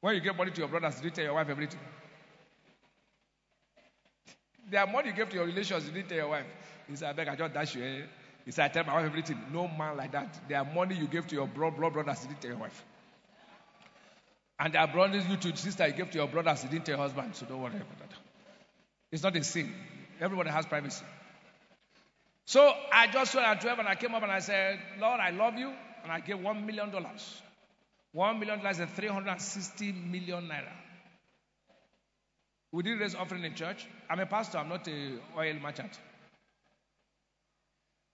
When 0.02 0.16
you 0.16 0.22
give 0.22 0.36
money 0.36 0.52
to 0.52 0.60
your 0.60 0.68
brothers, 0.68 1.02
you 1.04 1.10
tell 1.10 1.24
your 1.24 1.34
wife 1.34 1.50
everything. 1.50 1.80
The 4.68 4.84
money 4.88 5.10
you 5.10 5.14
give 5.14 5.30
to 5.30 5.36
your 5.36 5.46
relations, 5.46 5.86
you 5.86 5.92
didn't 5.92 6.10
tell 6.10 6.18
your 6.18 6.28
wife. 6.30 6.48
He 6.90 6.96
said, 6.96 7.10
I 7.10 7.14
beg, 7.14 7.28
I 7.28 7.36
just 7.36 7.54
dash 7.54 7.76
you. 7.76 7.84
Eh? 7.84 8.02
He 8.46 8.52
said, 8.52 8.66
I 8.66 8.74
tell 8.74 8.84
my 8.84 8.96
wife 8.96 9.06
everything. 9.06 9.40
No 9.54 9.68
man 9.68 9.96
like 9.96 10.12
that. 10.14 10.40
There 10.50 10.58
are 10.58 10.66
money 10.66 10.96
you 10.96 11.06
gave 11.06 11.28
to 11.28 11.36
your 11.36 11.48
bro, 11.48 11.70
bro, 11.70 11.92
brothers, 11.92 12.24
you 12.24 12.30
didn't 12.30 12.42
tell 12.42 12.52
your 12.52 12.60
wife. 12.60 12.84
And 14.60 14.76
are 14.76 14.88
brothers 14.88 15.28
you 15.28 15.38
to 15.38 15.56
sister 15.56 15.86
you 15.88 15.94
gave 15.94 16.10
to 16.12 16.18
your 16.18 16.28
brothers, 16.28 16.64
you 16.64 16.70
didn't 16.70 16.86
tell 16.86 16.96
your 16.96 17.04
husband. 17.04 17.36
So 17.36 17.46
don't 17.46 17.62
worry 17.62 17.76
about 17.76 18.00
that. 18.00 18.25
It's 19.12 19.24
not 19.24 19.36
a 19.36 19.44
sin. 19.44 19.74
Everybody 20.20 20.50
has 20.50 20.66
privacy. 20.66 21.06
So 22.46 22.72
I 22.92 23.08
just 23.08 23.32
saw 23.32 23.40
at 23.40 23.62
12 23.62 23.80
and 23.80 23.88
I 23.88 23.96
came 23.96 24.14
up 24.14 24.24
and 24.24 24.32
I 24.32 24.40
said, 24.40 24.80
Lord, 25.00 25.20
I 25.20 25.32
love 25.32 25.56
you. 25.56 25.72
And 26.04 26.12
I 26.12 26.20
gave 26.20 26.38
$1 26.38 26.66
million. 26.66 26.92
$1 26.92 28.40
million 28.40 28.66
is 28.66 28.78
360 28.78 29.92
million 29.92 30.48
naira. 30.48 30.72
We 32.72 32.84
did 32.84 33.00
raise 33.00 33.16
offering 33.16 33.44
in 33.44 33.56
church. 33.56 33.88
I'm 34.10 34.20
a 34.20 34.26
pastor, 34.26 34.58
I'm 34.58 34.70
not 34.70 34.88
a 34.88 35.18
oil 35.38 35.56
merchant. 35.62 36.00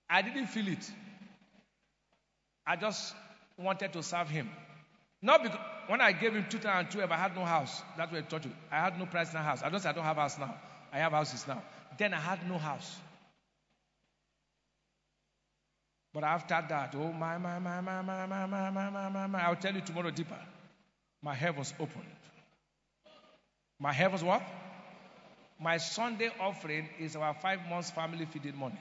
I 0.09 0.21
didn't 0.21 0.47
feel 0.47 0.67
it. 0.67 0.91
I 2.65 2.75
just 2.75 3.15
wanted 3.57 3.93
to 3.93 4.03
serve 4.03 4.29
him. 4.29 4.49
Not 5.21 5.43
because 5.43 5.59
when 5.87 6.01
I 6.01 6.11
gave 6.11 6.33
him 6.33 6.45
2012, 6.49 7.11
I 7.11 7.17
had 7.17 7.35
no 7.35 7.43
house. 7.43 7.81
That's 7.97 8.11
what 8.11 8.23
I 8.23 8.27
told 8.27 8.45
you. 8.45 8.51
I 8.71 8.79
had 8.79 8.97
no 8.97 9.05
price 9.05 9.31
in 9.31 9.37
a 9.37 9.43
house. 9.43 9.61
I 9.63 9.69
don't 9.69 9.79
say 9.79 9.89
I 9.89 9.93
don't 9.93 10.03
have 10.03 10.17
house 10.17 10.37
now. 10.37 10.55
I 10.91 10.99
have 10.99 11.11
houses 11.11 11.45
now. 11.47 11.61
Then 11.97 12.13
I 12.13 12.19
had 12.19 12.47
no 12.47 12.57
house. 12.57 12.97
But 16.13 16.23
after 16.23 16.61
that, 16.69 16.93
oh 16.95 17.13
my, 17.13 17.37
my, 17.37 17.59
my, 17.59 17.79
my, 17.79 18.01
my, 18.01 18.25
my, 18.25 18.45
my, 18.45 18.69
my, 18.69 18.89
my, 18.89 19.09
my, 19.09 19.27
my, 19.27 19.41
I'll 19.43 19.55
tell 19.55 19.73
you 19.73 19.81
tomorrow 19.81 20.11
deeper. 20.11 20.39
My 21.21 21.33
heavens 21.33 21.73
opened. 21.79 22.03
My 23.79 23.93
heavens 23.93 24.23
what? 24.23 24.41
My 25.59 25.77
Sunday 25.77 26.29
offering 26.39 26.89
is 26.99 27.15
our 27.15 27.33
five 27.33 27.59
months 27.69 27.91
family 27.91 28.25
feeding 28.25 28.57
money. 28.57 28.79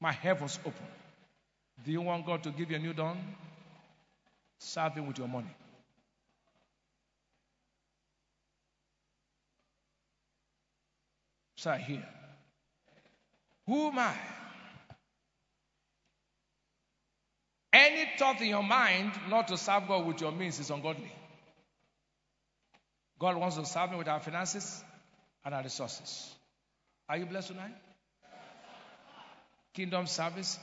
My 0.00 0.12
heavens 0.12 0.58
open. 0.64 0.86
Do 1.84 1.90
you 1.90 2.02
want 2.02 2.26
God 2.26 2.42
to 2.44 2.50
give 2.50 2.70
you 2.70 2.76
a 2.76 2.78
new 2.80 2.92
dawn? 2.92 3.18
Serve 4.60 4.94
Him 4.94 5.06
with 5.06 5.18
your 5.18 5.28
money. 5.28 5.50
So 11.66 11.72
here. 11.72 12.06
Who 13.66 13.88
am 13.88 13.98
I? 13.98 14.14
Any 17.72 18.08
thought 18.16 18.40
in 18.40 18.50
your 18.50 18.62
mind 18.62 19.10
not 19.28 19.48
to 19.48 19.56
serve 19.56 19.88
God 19.88 20.06
with 20.06 20.20
your 20.20 20.30
means 20.30 20.60
is 20.60 20.70
ungodly. 20.70 21.10
God 23.18 23.36
wants 23.36 23.56
to 23.56 23.66
serve 23.66 23.90
me 23.90 23.96
with 23.96 24.06
our 24.06 24.20
finances 24.20 24.80
and 25.44 25.56
our 25.56 25.64
resources. 25.64 26.32
Are 27.08 27.16
you 27.16 27.26
blessed 27.26 27.48
tonight? 27.48 27.74
Kingdom 29.74 30.06
service 30.06 30.60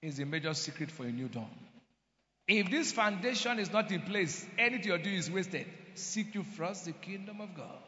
is 0.00 0.20
a 0.20 0.24
major 0.24 0.54
secret 0.54 0.92
for 0.92 1.02
a 1.02 1.10
new 1.10 1.26
dawn. 1.26 1.50
If 2.46 2.70
this 2.70 2.92
foundation 2.92 3.58
is 3.58 3.72
not 3.72 3.90
in 3.90 4.02
place, 4.02 4.46
anything 4.56 4.86
you're 4.86 4.98
doing 4.98 5.16
is 5.16 5.28
wasted. 5.28 5.66
Seek 5.94 6.36
you 6.36 6.44
first 6.44 6.84
the 6.84 6.92
kingdom 6.92 7.40
of 7.40 7.56
God 7.56 7.82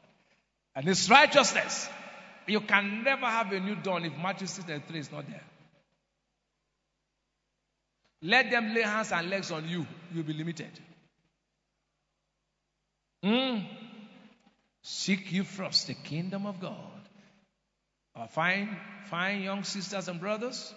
and 0.74 0.84
His 0.84 1.09
righteousness. 1.09 1.88
You 2.47 2.61
can 2.61 3.05
never 3.05 3.26
have 3.26 3.53
a 3.53 3.61
new 3.61 3.76
dawn 3.76 4.05
if 4.05 4.16
Matthew 4.16 4.47
6 4.47 4.68
and 4.68 4.86
3 4.86 4.99
is 4.99 5.12
not 5.12 5.28
there. 5.28 5.45
Let 8.22 8.51
them 8.51 8.74
lay 8.74 8.82
hands 8.82 9.12
and 9.12 9.30
legs 9.30 9.51
on 9.51 9.68
you, 9.68 9.86
you'll 10.12 10.24
be 10.24 10.34
limited. 10.34 10.70
Mm. 13.24 13.66
Seek 14.82 15.32
you 15.32 15.45
first 15.45 15.86
the 15.86 15.95
kingdom 15.95 16.47
of 16.47 16.61
God. 16.61 16.76
Uh, 18.14 18.26
fine, 18.26 18.76
fine 19.07 19.43
young 19.43 19.62
sisters 19.62 20.09
and 20.09 20.20
brothers. 20.20 20.74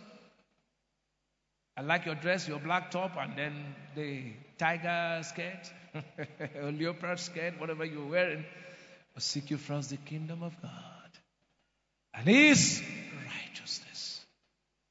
I 1.76 1.82
like 1.82 2.06
your 2.06 2.16
dress, 2.16 2.48
your 2.48 2.60
black 2.60 2.92
top, 2.92 3.18
and 3.18 3.38
then 3.38 3.76
the 3.96 4.34
tiger 4.58 5.22
skirt, 5.24 5.72
or 6.62 6.72
leopard 6.72 7.20
skirt, 7.20 7.60
whatever 7.60 7.84
you're 7.84 8.06
wearing. 8.06 8.46
But 9.14 9.24
seek 9.24 9.50
you 9.50 9.58
first 9.58 9.90
the 9.90 9.98
kingdom 9.98 10.44
of 10.44 10.54
God 10.62 10.93
and 12.26 12.36
His 12.36 12.82
righteousness. 13.26 14.26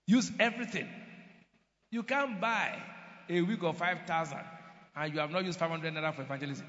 Use 0.07 0.31
everything. 0.39 0.89
You 1.91 2.03
can't 2.03 2.41
buy 2.41 2.79
a 3.29 3.41
week 3.43 3.63
of 3.63 3.77
5,000 3.77 4.39
and 4.97 5.15
you 5.15 5.21
have 5.21 5.31
not 5.31 5.45
used 5.45 5.59
500 5.59 5.95
naira 5.95 6.15
for 6.15 6.23
evangelism. 6.23 6.67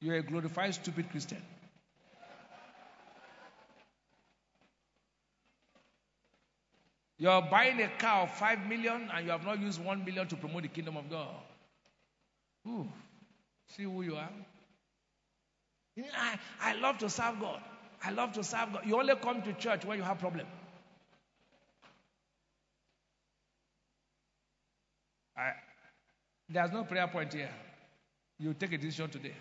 You're 0.00 0.16
a 0.16 0.22
glorified, 0.22 0.74
stupid 0.74 1.10
Christian. 1.10 1.42
You're 7.18 7.42
buying 7.42 7.80
a 7.82 7.88
car 7.98 8.22
of 8.22 8.30
5 8.30 8.66
million 8.66 9.10
and 9.12 9.26
you 9.26 9.32
have 9.32 9.44
not 9.44 9.60
used 9.60 9.84
1 9.84 10.04
million 10.04 10.26
to 10.28 10.36
promote 10.36 10.62
the 10.62 10.68
kingdom 10.68 10.96
of 10.96 11.10
God. 11.10 11.28
Ooh, 12.66 12.88
see 13.76 13.82
who 13.82 14.02
you 14.02 14.16
are. 14.16 14.30
I, 16.16 16.38
I 16.62 16.74
love 16.76 16.96
to 16.98 17.10
serve 17.10 17.38
God. 17.40 17.60
I 18.02 18.10
love 18.10 18.32
to 18.32 18.44
serve 18.44 18.72
God. 18.72 18.82
You 18.86 18.98
only 18.98 19.14
come 19.16 19.42
to 19.42 19.52
church 19.52 19.84
when 19.84 19.98
you 19.98 20.04
have 20.04 20.18
problem. 20.18 20.46
I, 25.36 25.52
there's 26.48 26.72
no 26.72 26.84
prayer 26.84 27.08
point 27.08 27.32
here. 27.32 27.50
You 28.38 28.54
take 28.54 28.72
a 28.72 28.78
decision 28.78 29.10
today. 29.10 29.34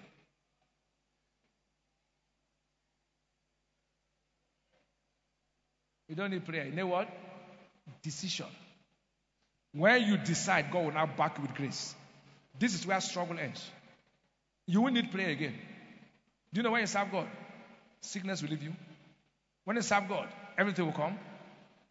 You 6.09 6.15
don't 6.15 6.31
need 6.31 6.43
prayer. 6.43 6.65
You 6.65 6.73
know 6.73 6.87
what? 6.87 7.07
Decision. 8.01 8.47
When 9.73 10.01
you 10.01 10.17
decide, 10.17 10.71
God 10.71 10.85
will 10.85 10.91
now 10.91 11.05
back 11.05 11.37
you 11.37 11.43
with 11.43 11.53
grace. 11.53 11.93
This 12.57 12.73
is 12.73 12.85
where 12.85 12.99
struggle 12.99 13.39
ends. 13.39 13.63
You 14.65 14.81
won't 14.81 14.95
need 14.95 15.11
prayer 15.11 15.29
again. 15.29 15.53
Do 16.51 16.59
you 16.59 16.63
know 16.63 16.71
when 16.71 16.81
you 16.81 16.87
serve 16.87 17.11
God? 17.11 17.27
Sickness 18.01 18.41
will 18.41 18.49
leave 18.49 18.63
you. 18.63 18.73
When 19.65 19.75
you 19.75 19.81
serve 19.81 20.07
God, 20.07 20.27
everything 20.57 20.85
will 20.85 20.93
come. 20.93 21.17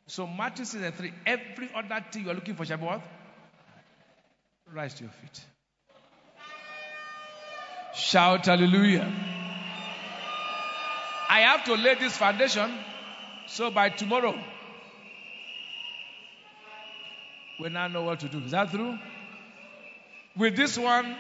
So 0.07 0.27
Matthew 0.27 0.65
6 0.65 0.83
and 0.83 0.95
3, 0.95 1.13
every 1.27 1.71
other 1.75 2.05
thing 2.11 2.25
you 2.25 2.31
are 2.31 2.35
looking 2.35 2.55
for 2.55 2.65
shall 2.65 2.79
be 2.79 2.85
what? 2.85 3.03
Rise 4.73 4.95
to 4.95 5.05
your 5.05 5.13
feet. 5.13 5.41
Shout 7.95 8.47
hallelujah. 8.47 9.11
I 11.29 11.41
have 11.41 11.65
to 11.65 11.75
lay 11.75 11.95
this 11.95 12.17
foundation 12.17 12.73
so 13.47 13.71
by 13.71 13.91
tomorrow 13.91 14.35
we 17.61 17.69
now 17.69 17.89
know 17.89 18.03
what 18.03 18.21
to 18.21 18.29
do. 18.29 18.39
Is 18.39 18.53
that 18.53 18.71
true? 18.71 18.99
With 20.37 20.57
this 20.57 20.79
one, 20.79 21.17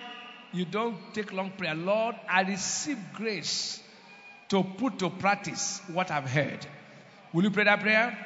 you 0.53 0.65
don't 0.65 0.97
take 1.13 1.33
long 1.33 1.51
prayer. 1.51 1.75
Lord, 1.75 2.15
I 2.29 2.43
receive 2.43 2.99
grace 3.15 3.83
to 4.49 4.63
put 4.63 4.99
to 5.01 5.11
practice 5.11 5.81
what 5.93 6.11
I've 6.11 6.29
heard. 6.29 6.67
Will 7.33 7.45
you 7.45 7.51
pray 7.51 7.65
that 7.65 7.81
prayer? 7.81 8.17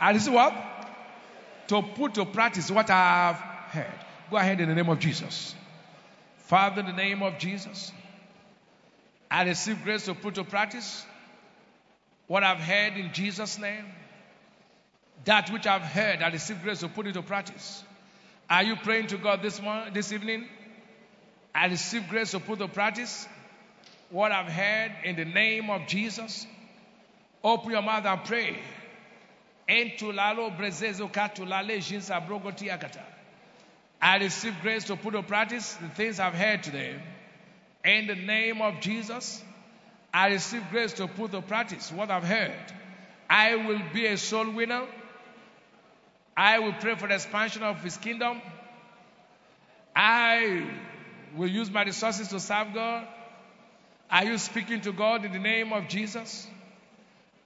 I 0.00 0.12
receive 0.12 0.32
what? 0.32 0.54
To 1.68 1.82
put 1.82 2.14
to 2.14 2.24
practice 2.24 2.70
what 2.70 2.90
I've 2.90 3.36
heard. 3.36 3.98
Go 4.30 4.36
ahead 4.36 4.60
in 4.60 4.68
the 4.68 4.74
name 4.74 4.88
of 4.88 4.98
Jesus. 4.98 5.54
Father, 6.38 6.80
in 6.80 6.86
the 6.86 6.92
name 6.92 7.22
of 7.22 7.38
Jesus, 7.38 7.92
I 9.30 9.44
receive 9.44 9.82
grace 9.82 10.04
to 10.06 10.14
put 10.14 10.36
to 10.36 10.44
practice 10.44 11.04
what 12.26 12.42
I've 12.42 12.58
heard 12.60 12.94
in 12.94 13.12
Jesus' 13.12 13.58
name. 13.58 13.84
That 15.24 15.50
which 15.50 15.66
I've 15.66 15.82
heard, 15.82 16.22
I 16.22 16.28
receive 16.28 16.62
grace 16.62 16.80
to 16.80 16.88
put 16.88 17.06
into 17.06 17.22
practice. 17.22 17.82
Are 18.48 18.62
you 18.62 18.76
praying 18.76 19.08
to 19.08 19.16
God 19.16 19.42
this 19.42 19.60
morning, 19.60 19.92
this 19.92 20.12
evening? 20.12 20.46
I 21.54 21.66
receive 21.66 22.08
grace 22.08 22.30
to 22.32 22.40
put 22.40 22.60
to 22.60 22.68
practice 22.68 23.26
what 24.10 24.32
I've 24.32 24.50
heard 24.50 24.92
in 25.04 25.16
the 25.16 25.24
name 25.24 25.70
of 25.70 25.86
Jesus. 25.86 26.46
Open 27.42 27.70
your 27.70 27.82
mouth 27.82 28.04
and 28.04 28.24
pray. 28.24 28.58
I 34.00 34.16
receive 34.18 34.54
grace 34.62 34.84
to 34.84 34.96
put 34.96 35.12
to 35.12 35.22
practice 35.22 35.74
the 35.74 35.88
things 35.88 36.20
I've 36.20 36.34
heard 36.34 36.62
today. 36.62 36.94
In 37.84 38.06
the 38.06 38.14
name 38.14 38.62
of 38.62 38.80
Jesus, 38.80 39.42
I 40.12 40.28
receive 40.28 40.62
grace 40.70 40.92
to 40.94 41.08
put 41.08 41.32
to 41.32 41.42
practice 41.42 41.90
what 41.92 42.10
I've 42.10 42.24
heard. 42.24 42.54
I 43.28 43.56
will 43.56 43.80
be 43.92 44.06
a 44.06 44.16
soul 44.16 44.50
winner. 44.50 44.86
I 46.36 46.58
will 46.58 46.74
pray 46.74 46.94
for 46.94 47.08
the 47.08 47.14
expansion 47.14 47.62
of 47.62 47.82
His 47.82 47.96
kingdom. 47.96 48.40
I 49.94 50.68
will 51.36 51.48
use 51.48 51.70
my 51.70 51.82
resources 51.82 52.28
to 52.28 52.40
serve 52.40 52.74
God. 52.74 53.06
Are 54.10 54.24
you 54.24 54.38
speaking 54.38 54.80
to 54.82 54.92
God 54.92 55.24
in 55.24 55.32
the 55.32 55.38
name 55.38 55.72
of 55.72 55.88
Jesus? 55.88 56.46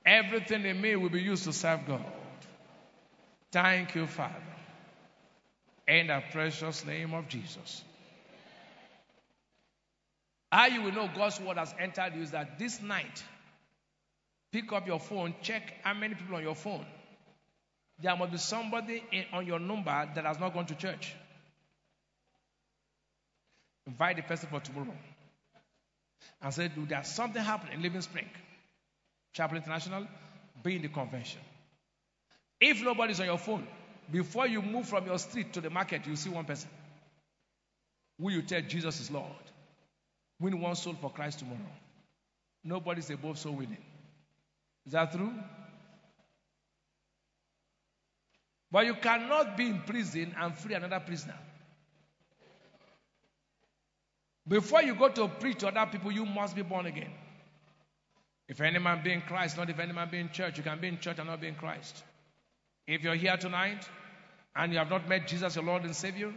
Everything 0.04 0.64
in 0.64 0.80
me 0.80 0.96
will 0.96 1.10
be 1.10 1.22
used 1.22 1.44
to 1.44 1.52
serve 1.52 1.86
God. 1.86 2.04
Thank 3.52 3.94
you, 3.94 4.06
Father. 4.06 4.34
In 5.88 6.08
the 6.08 6.22
precious 6.32 6.84
name 6.86 7.14
of 7.14 7.28
Jesus. 7.28 7.82
How 10.52 10.66
you 10.66 10.82
will 10.82 10.92
know 10.92 11.08
God's 11.14 11.40
word 11.40 11.56
has 11.56 11.74
entered 11.78 12.14
you 12.14 12.22
is 12.22 12.32
that 12.32 12.58
this 12.58 12.82
night, 12.82 13.22
Pick 14.52 14.72
up 14.72 14.86
your 14.86 14.98
phone, 14.98 15.34
check 15.42 15.74
how 15.82 15.94
many 15.94 16.14
people 16.14 16.34
on 16.36 16.42
your 16.42 16.56
phone. 16.56 16.84
There 18.02 18.16
must 18.16 18.32
be 18.32 18.38
somebody 18.38 19.04
in, 19.12 19.24
on 19.32 19.46
your 19.46 19.60
number 19.60 20.08
that 20.14 20.24
has 20.24 20.40
not 20.40 20.54
gone 20.54 20.66
to 20.66 20.74
church. 20.74 21.14
Invite 23.86 24.16
the 24.16 24.22
person 24.22 24.48
for 24.50 24.60
tomorrow. 24.60 24.94
And 26.42 26.54
say, 26.54 26.68
Do 26.68 26.86
there's 26.86 27.08
something 27.08 27.42
happening 27.42 27.74
in 27.74 27.82
Living 27.82 28.00
Spring? 28.00 28.28
Chapel 29.32 29.56
International, 29.56 30.06
be 30.62 30.76
in 30.76 30.82
the 30.82 30.88
convention. 30.88 31.40
If 32.60 32.82
nobody's 32.82 33.20
on 33.20 33.26
your 33.26 33.38
phone, 33.38 33.66
before 34.10 34.46
you 34.46 34.60
move 34.60 34.88
from 34.88 35.06
your 35.06 35.18
street 35.18 35.52
to 35.54 35.60
the 35.60 35.70
market, 35.70 36.06
you 36.06 36.16
see 36.16 36.30
one 36.30 36.44
person. 36.44 36.68
Will 38.18 38.32
you 38.32 38.42
tell 38.42 38.60
Jesus 38.60 39.00
is 39.00 39.10
Lord? 39.10 39.26
Win 40.40 40.60
one 40.60 40.74
soul 40.74 40.94
for 41.00 41.10
Christ 41.10 41.38
tomorrow. 41.38 41.58
Nobody's 42.64 43.10
above 43.10 43.38
soul 43.38 43.52
winning. 43.52 43.82
Is 44.86 44.92
that 44.92 45.12
true? 45.12 45.32
But 48.70 48.86
you 48.86 48.94
cannot 48.94 49.56
be 49.56 49.66
in 49.66 49.80
prison 49.82 50.34
and 50.38 50.56
free 50.56 50.74
another 50.74 51.00
prisoner. 51.00 51.38
Before 54.50 54.82
you 54.82 54.96
go 54.96 55.08
to 55.08 55.28
preach 55.28 55.58
to 55.58 55.68
other 55.68 55.88
people, 55.92 56.10
you 56.10 56.26
must 56.26 56.56
be 56.56 56.62
born 56.62 56.86
again. 56.86 57.12
If 58.48 58.60
any 58.60 58.80
man 58.80 59.00
be 59.04 59.12
in 59.12 59.20
Christ, 59.20 59.56
not 59.56 59.70
if 59.70 59.78
any 59.78 59.92
man 59.92 60.08
be 60.10 60.18
in 60.18 60.30
church, 60.30 60.58
you 60.58 60.64
can 60.64 60.80
be 60.80 60.88
in 60.88 60.98
church 60.98 61.20
and 61.20 61.28
not 61.28 61.40
be 61.40 61.46
in 61.46 61.54
Christ. 61.54 62.02
If 62.84 63.04
you're 63.04 63.14
here 63.14 63.36
tonight 63.36 63.88
and 64.56 64.72
you 64.72 64.78
have 64.80 64.90
not 64.90 65.08
met 65.08 65.28
Jesus, 65.28 65.54
your 65.54 65.64
Lord 65.64 65.84
and 65.84 65.94
Savior, 65.94 66.34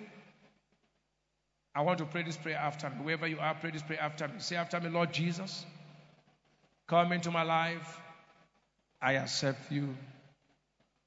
I 1.73 1.81
want 1.81 1.97
to 1.97 2.05
pray 2.05 2.21
this 2.21 2.37
prayer 2.37 2.57
after 2.57 2.87
me. 2.87 2.97
Wherever 3.01 3.25
you 3.25 3.39
are, 3.39 3.55
pray 3.55 3.71
this 3.71 3.81
prayer 3.81 3.99
after 3.99 4.27
me. 4.27 4.35
Say 4.37 4.57
after 4.57 4.79
me, 4.79 4.89
Lord 4.89 5.11
Jesus, 5.11 5.65
come 6.87 7.13
into 7.13 7.31
my 7.31 7.41
life. 7.41 7.99
I 9.01 9.13
accept 9.13 9.71
you 9.71 9.97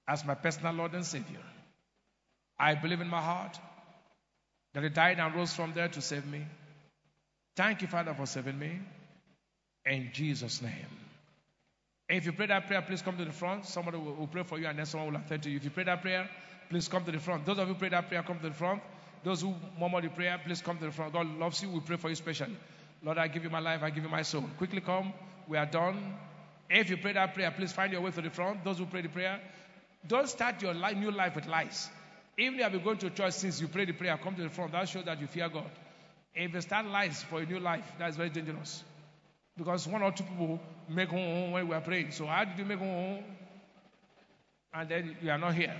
as 0.08 0.24
my 0.24 0.34
personal 0.34 0.74
Lord 0.74 0.92
and 0.92 1.06
Savior. 1.06 1.38
I 2.58 2.74
believe 2.74 3.00
in 3.00 3.08
my 3.08 3.22
heart 3.22 3.60
that 4.74 4.82
He 4.82 4.88
died 4.88 5.20
and 5.20 5.32
rose 5.36 5.54
from 5.54 5.72
there 5.72 5.86
to 5.86 6.02
save 6.02 6.26
me. 6.26 6.44
Thank 7.56 7.82
you, 7.82 7.88
Father, 7.88 8.14
for 8.14 8.26
saving 8.26 8.58
me. 8.58 8.78
In 9.86 10.10
Jesus' 10.12 10.60
name. 10.60 10.72
If 12.08 12.26
you 12.26 12.32
pray 12.32 12.46
that 12.46 12.66
prayer, 12.66 12.82
please 12.82 13.02
come 13.02 13.16
to 13.16 13.24
the 13.24 13.32
front. 13.32 13.66
Somebody 13.66 13.96
will, 13.98 14.14
will 14.14 14.26
pray 14.26 14.42
for 14.42 14.58
you 14.58 14.66
and 14.66 14.78
then 14.78 14.86
someone 14.86 15.12
will 15.12 15.20
attend 15.20 15.42
to 15.44 15.50
you. 15.50 15.56
If 15.56 15.64
you 15.64 15.70
pray 15.70 15.84
that 15.84 16.02
prayer, 16.02 16.28
please 16.68 16.86
come 16.86 17.04
to 17.04 17.10
the 17.10 17.18
front. 17.18 17.46
Those 17.46 17.58
of 17.58 17.66
you 17.66 17.74
who 17.74 17.80
pray 17.80 17.88
that 17.88 18.08
prayer, 18.08 18.22
come 18.22 18.38
to 18.38 18.48
the 18.48 18.54
front. 18.54 18.82
Those 19.24 19.40
who 19.40 19.54
murmur 19.80 20.02
the 20.02 20.08
prayer, 20.08 20.40
please 20.44 20.60
come 20.60 20.78
to 20.78 20.84
the 20.84 20.92
front. 20.92 21.12
God 21.12 21.26
loves 21.38 21.62
you. 21.62 21.70
We 21.70 21.80
pray 21.80 21.96
for 21.96 22.08
you 22.08 22.14
specially. 22.14 22.56
Lord, 23.02 23.18
I 23.18 23.28
give 23.28 23.42
you 23.42 23.50
my 23.50 23.58
life. 23.58 23.82
I 23.82 23.90
give 23.90 24.04
you 24.04 24.10
my 24.10 24.22
soul. 24.22 24.44
Quickly 24.58 24.80
come. 24.80 25.12
We 25.48 25.56
are 25.56 25.66
done. 25.66 26.14
If 26.68 26.90
you 26.90 26.96
pray 26.96 27.12
that 27.14 27.34
prayer, 27.34 27.50
please 27.50 27.72
find 27.72 27.92
your 27.92 28.02
way 28.02 28.10
to 28.10 28.22
the 28.22 28.30
front. 28.30 28.64
Those 28.64 28.78
who 28.78 28.86
pray 28.86 29.02
the 29.02 29.08
prayer, 29.08 29.40
don't 30.06 30.28
start 30.28 30.62
your 30.62 30.74
life, 30.74 30.96
new 30.96 31.10
life 31.10 31.34
with 31.34 31.46
lies. 31.46 31.88
Even 32.38 32.54
if 32.54 32.58
you 32.58 32.62
have 32.64 32.72
been 32.72 32.84
going 32.84 32.98
to 32.98 33.10
church 33.10 33.32
since 33.34 33.60
you 33.60 33.68
pray 33.68 33.84
the 33.84 33.92
prayer, 33.92 34.18
come 34.22 34.34
to 34.36 34.42
the 34.42 34.50
front. 34.50 34.72
That 34.72 34.88
shows 34.88 35.04
that 35.04 35.20
you 35.20 35.26
fear 35.26 35.48
God. 35.48 35.70
If 36.36 36.52
you 36.52 36.60
start 36.60 36.86
lies 36.86 37.22
for 37.22 37.40
a 37.40 37.46
new 37.46 37.58
life, 37.58 37.90
that 37.98 38.10
is 38.10 38.16
very 38.16 38.28
dangerous. 38.28 38.84
Because 39.56 39.88
one 39.88 40.02
or 40.02 40.12
two 40.12 40.24
people 40.24 40.60
make 40.88 41.08
home 41.08 41.52
when 41.52 41.66
we 41.66 41.74
are 41.74 41.80
praying. 41.80 42.10
So 42.10 42.26
how 42.26 42.44
did 42.44 42.58
you 42.58 42.66
make 42.66 42.78
home? 42.78 43.24
And 44.74 44.88
then 44.88 45.16
you 45.22 45.30
are 45.30 45.38
not 45.38 45.54
here. 45.54 45.74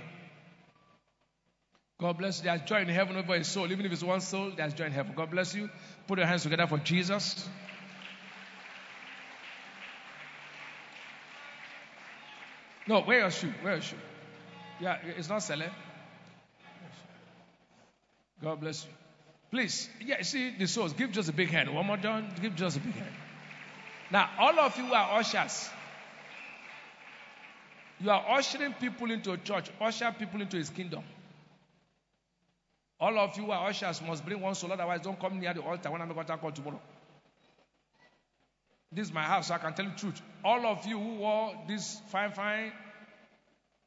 God 1.99 2.17
bless 2.17 2.39
you. 2.39 2.45
There's 2.45 2.61
joy 2.61 2.81
in 2.81 2.87
heaven 2.87 3.17
over 3.17 3.35
his 3.35 3.47
soul. 3.47 3.71
Even 3.71 3.85
if 3.85 3.91
it's 3.91 4.03
one 4.03 4.21
soul, 4.21 4.51
there's 4.55 4.73
joy 4.73 4.85
in 4.85 4.91
heaven. 4.91 5.13
God 5.15 5.29
bless 5.29 5.53
you. 5.53 5.69
Put 6.07 6.17
your 6.17 6.27
hands 6.27 6.41
together 6.43 6.65
for 6.65 6.79
Jesus. 6.79 7.47
No, 12.87 13.01
wear 13.01 13.19
your 13.19 13.31
shoe. 13.31 13.53
Wear 13.63 13.73
your 13.73 13.81
shoe. 13.81 13.97
Yeah, 14.79 14.97
it's 15.03 15.29
not 15.29 15.43
selling. 15.43 15.69
God 18.41 18.59
bless 18.59 18.85
you. 18.85 18.91
Please, 19.49 19.89
yeah, 20.03 20.21
see 20.23 20.55
the 20.57 20.67
souls. 20.67 20.93
Give 20.93 21.11
just 21.11 21.29
a 21.29 21.33
big 21.33 21.49
hand. 21.49 21.73
One 21.73 21.85
more 21.85 21.97
John. 21.97 22.29
Give 22.41 22.55
just 22.55 22.77
a 22.77 22.79
big 22.79 22.93
hand. 22.93 23.13
Now, 24.11 24.29
all 24.39 24.59
of 24.59 24.77
you 24.77 24.93
are 24.93 25.19
ushers. 25.19 25.69
You 27.99 28.11
are 28.11 28.23
ushering 28.29 28.73
people 28.73 29.09
into 29.11 29.31
a 29.31 29.37
church, 29.37 29.69
usher 29.81 30.13
people 30.17 30.41
into 30.41 30.57
his 30.57 30.69
kingdom. 30.69 31.03
All 32.99 33.17
of 33.17 33.37
you 33.37 33.45
who 33.45 33.51
are 33.51 33.67
ushers 33.69 34.01
must 34.01 34.25
bring 34.25 34.39
one 34.41 34.55
soul, 34.55 34.71
otherwise, 34.71 35.01
don't 35.01 35.19
come 35.19 35.39
near 35.39 35.53
the 35.53 35.61
altar 35.61 35.91
when 35.91 36.01
I'm 36.01 36.11
going 36.11 36.25
to 36.25 36.37
call 36.37 36.51
tomorrow. 36.51 36.79
This 38.91 39.07
is 39.07 39.13
my 39.13 39.23
house, 39.23 39.47
so 39.47 39.55
I 39.55 39.57
can 39.57 39.73
tell 39.73 39.85
you 39.85 39.91
the 39.91 39.97
truth. 39.97 40.21
All 40.43 40.65
of 40.65 40.85
you 40.85 40.99
who 40.99 41.15
wore 41.15 41.53
this 41.67 41.99
fine, 42.07 42.31
fine, 42.31 42.71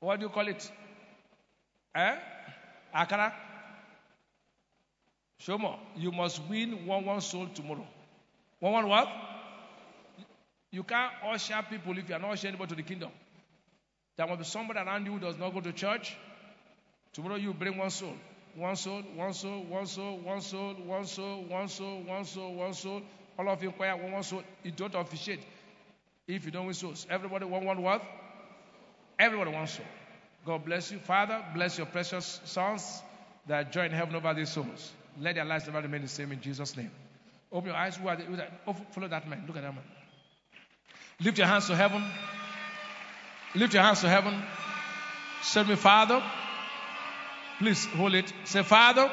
what 0.01 0.19
do 0.19 0.27
you 0.27 0.31
call 0.31 0.47
it? 0.49 0.71
Eh? 1.95 2.17
Akara? 2.95 3.33
Shomo, 5.41 5.78
you 5.97 6.12
must 6.12 6.43
win 6.49 6.86
one 6.86 7.05
one 7.05 7.20
soul 7.20 7.49
tomorrow. 7.55 7.86
One 8.59 8.72
one 8.72 8.88
what? 8.88 9.09
You 10.70 10.82
can't 10.82 11.12
usher 11.26 11.64
people 11.68 11.97
if 11.99 12.09
you 12.09 12.14
are 12.14 12.18
not 12.18 12.32
ushering 12.32 12.55
anybody 12.55 12.70
to 12.70 12.74
the 12.76 12.82
kingdom. 12.82 13.11
There 14.16 14.26
must 14.26 14.38
be 14.38 14.45
somebody 14.45 14.80
around 14.80 15.07
you 15.07 15.12
who 15.12 15.18
does 15.18 15.38
not 15.38 15.55
go 15.55 15.61
to 15.61 15.72
church. 15.72 16.16
Tomorrow 17.12 17.36
you 17.36 17.55
bring 17.55 17.78
one 17.78 17.91
soul. 17.91 18.14
One 18.55 18.76
soul, 18.76 19.03
one 19.14 19.32
soul, 19.32 19.64
one 19.64 19.86
soul, 19.86 20.18
one 20.18 20.41
soul, 20.41 20.74
one 20.74 21.07
soul, 21.07 21.45
one 21.49 21.68
soul, 21.68 22.03
one 22.03 22.24
soul, 22.24 22.55
one 22.55 22.74
soul. 22.74 23.03
All 23.38 23.49
of 23.49 23.62
you 23.62 23.70
inquire 23.70 23.97
one, 23.97 24.12
one 24.12 24.22
soul. 24.22 24.43
You 24.62 24.72
don't 24.72 24.95
officiate 24.95 25.41
if 26.28 26.45
you 26.45 26.51
don't 26.51 26.66
win 26.66 26.74
souls. 26.74 27.07
Everybody 27.09 27.47
want 27.47 27.64
one 27.64 27.82
what? 27.82 28.03
Everybody 29.18 29.53
wants 29.53 29.74
soul. 29.74 29.86
God 30.45 30.64
bless 30.64 30.91
you. 30.91 30.99
Father, 30.99 31.43
bless 31.55 31.78
your 31.78 31.86
precious 31.86 32.41
sons 32.45 33.03
that 33.47 33.72
join 33.72 33.91
heaven 33.91 34.14
over 34.14 34.34
these 34.34 34.51
souls. 34.51 34.93
Let 35.19 35.35
their 35.35 35.45
lives 35.45 35.67
never 35.67 35.81
remain 35.81 36.03
the 36.03 36.09
same 36.09 36.33
in 36.33 36.41
Jesus' 36.41 36.77
name. 36.77 36.91
Open 37.53 37.69
your 37.69 37.77
eyes. 37.77 37.97
Who 37.97 38.09
are 38.09 38.17
they? 38.17 38.25
Who 38.25 38.35
are 38.35 38.37
they? 38.37 38.49
Oh, 38.67 38.73
follow 38.73 39.09
that 39.09 39.29
man. 39.29 39.45
Look 39.47 39.57
at 39.57 39.63
that 39.63 39.75
man. 39.75 39.85
Lift 41.23 41.39
your 41.39 41.47
hands 41.47 41.67
to 41.67 41.77
heaven. 41.77 42.05
Lift 43.55 43.75
your 43.75 43.83
hands 43.83 44.01
to 44.01 44.09
heaven. 44.09 44.43
Say 45.43 45.65
me, 45.65 45.75
Father. 45.75 46.23
Please 47.59 47.85
hold 47.87 48.15
it. 48.15 48.33
Say, 48.45 48.63
Father. 48.63 49.11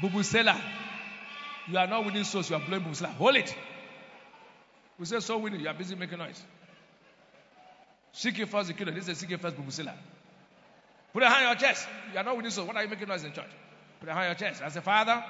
Bubusela. 0.00 0.58
You 1.68 1.76
are 1.76 1.86
not 1.86 2.04
winning 2.04 2.24
souls. 2.24 2.48
You 2.48 2.56
are 2.56 2.62
blowing 2.62 2.84
Bubusela. 2.84 3.08
Hold 3.14 3.36
it. 3.36 3.54
We 4.98 5.06
say 5.06 5.20
so 5.20 5.38
winning. 5.38 5.60
You 5.60 5.64
You 5.64 5.70
are 5.70 5.74
busy 5.74 5.94
making 5.94 6.18
noise. 6.18 6.42
Seek 8.12 8.46
first 8.48 8.68
the 8.68 8.74
kingdom. 8.74 8.94
This 8.94 9.08
is 9.08 9.18
seek 9.18 9.38
first 9.38 9.56
Bubusela. 9.56 9.92
Put 11.12 11.22
your 11.22 11.30
hand 11.30 11.46
on 11.46 11.52
your 11.52 11.60
chest. 11.60 11.86
You 12.12 12.18
are 12.18 12.24
not 12.24 12.36
winning 12.36 12.50
souls. 12.50 12.68
What 12.68 12.76
are 12.76 12.84
you 12.84 12.88
making 12.88 13.08
noise 13.08 13.24
in 13.24 13.32
church? 13.32 13.50
Put 14.00 14.08
hand 14.08 14.18
on 14.20 14.26
your 14.26 14.34
chest. 14.34 14.62
I 14.62 14.68
say, 14.68 14.80
Father, 14.80 15.24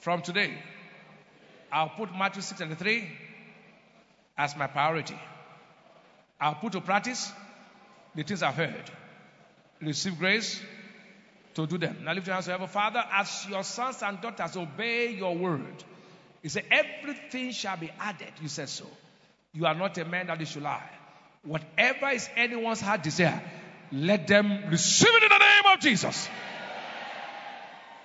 from 0.00 0.22
today, 0.22 0.54
I'll 1.72 1.90
put 1.90 2.14
Matthew 2.14 2.42
6 2.42 2.60
and 2.60 2.78
3 2.78 3.08
as 4.36 4.56
my 4.56 4.66
priority. 4.66 5.18
I'll 6.40 6.54
put 6.54 6.72
to 6.72 6.80
practice 6.80 7.30
the 8.14 8.22
things 8.22 8.42
I've 8.42 8.54
heard. 8.54 8.90
Receive 9.80 10.18
grace 10.18 10.60
to 11.54 11.66
do 11.66 11.78
them. 11.78 11.98
Now 12.04 12.14
lift 12.14 12.26
your 12.26 12.34
hands 12.34 12.46
to 12.46 12.52
heaven. 12.52 12.68
Father, 12.68 13.02
as 13.12 13.46
your 13.48 13.62
sons 13.62 14.02
and 14.02 14.20
daughters 14.20 14.56
obey 14.56 15.14
your 15.14 15.36
word, 15.36 15.84
you 16.42 16.48
say, 16.48 16.64
everything 16.70 17.52
shall 17.52 17.76
be 17.76 17.90
added. 17.98 18.32
You 18.40 18.48
said 18.48 18.68
so. 18.68 18.86
You 19.52 19.66
are 19.66 19.74
not 19.74 19.98
a 19.98 20.04
man 20.04 20.28
that 20.28 20.40
you 20.40 20.46
should 20.46 20.62
lie. 20.62 20.88
Whatever 21.42 22.08
is 22.10 22.28
anyone's 22.36 22.80
heart 22.80 23.02
desire, 23.02 23.42
let 23.92 24.26
them 24.26 24.70
receive 24.70 25.12
it 25.12 25.22
in 25.22 25.28
the 25.28 25.38
name 25.38 25.74
of 25.74 25.80
Jesus. 25.80 26.28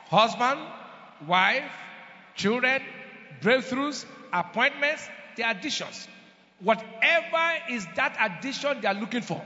Husband, 0.10 0.60
wife, 1.28 1.72
children, 2.36 2.82
breakthroughs, 3.42 4.06
appointments, 4.32 5.08
the 5.36 5.50
additions. 5.50 6.08
Whatever 6.60 7.54
is 7.70 7.86
that 7.96 8.16
addition 8.20 8.82
they 8.82 8.88
are 8.88 8.94
looking 8.94 9.22
for, 9.22 9.42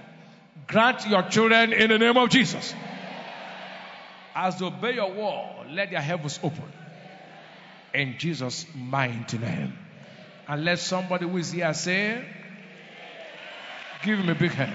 grant 0.68 1.08
your 1.08 1.24
children 1.24 1.74
in 1.74 1.90
the 1.90 1.98
name 1.98 2.18
of 2.18 2.30
Jesus. 2.30 2.74
As 4.36 4.58
they 4.58 4.66
obey 4.66 4.96
your 4.96 5.12
word, 5.12 5.72
let 5.72 5.92
their 5.92 6.02
heavens 6.02 6.40
open. 6.44 6.72
In 7.94 8.16
Jesus' 8.18 8.66
mighty 8.76 9.38
name. 9.38 9.78
And 10.48 10.64
let 10.64 10.80
somebody 10.80 11.28
who 11.28 11.38
is 11.38 11.52
here 11.52 11.74
say, 11.74 12.24
Give 14.04 14.18
him 14.18 14.30
a 14.30 14.36
big 14.36 14.52
hand. 14.52 14.74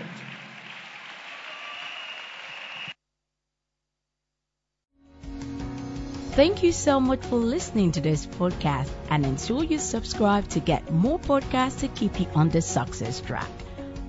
Thank 6.35 6.64
you 6.64 6.72
so 6.72 6.99
much 6.99 7.24
for 7.26 7.37
listening 7.37 7.93
to 7.93 8.01
this 8.01 8.26
podcast 8.26 8.91
and 9.09 9.24
ensure 9.24 9.62
you 9.62 9.78
subscribe 9.78 10.49
to 10.49 10.59
get 10.59 10.91
more 10.91 11.20
podcasts 11.20 11.78
to 11.78 11.89
keep 11.89 12.18
you 12.18 12.26
on 12.35 12.49
the 12.49 12.61
success 12.61 13.20
track. 13.20 13.47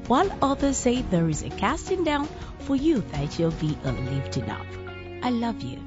While 0.07 0.36
others 0.41 0.76
say 0.76 1.03
there 1.03 1.30
is 1.30 1.43
a 1.43 1.51
casting 1.51 2.03
down, 2.03 2.28
for 2.61 2.76
you 2.76 3.01
that 3.11 3.38
you'll 3.38 3.51
be 3.51 3.78
a 3.84 3.91
lifting 3.91 4.49
up. 4.49 4.65
I 5.21 5.30
love 5.30 5.61
you. 5.61 5.84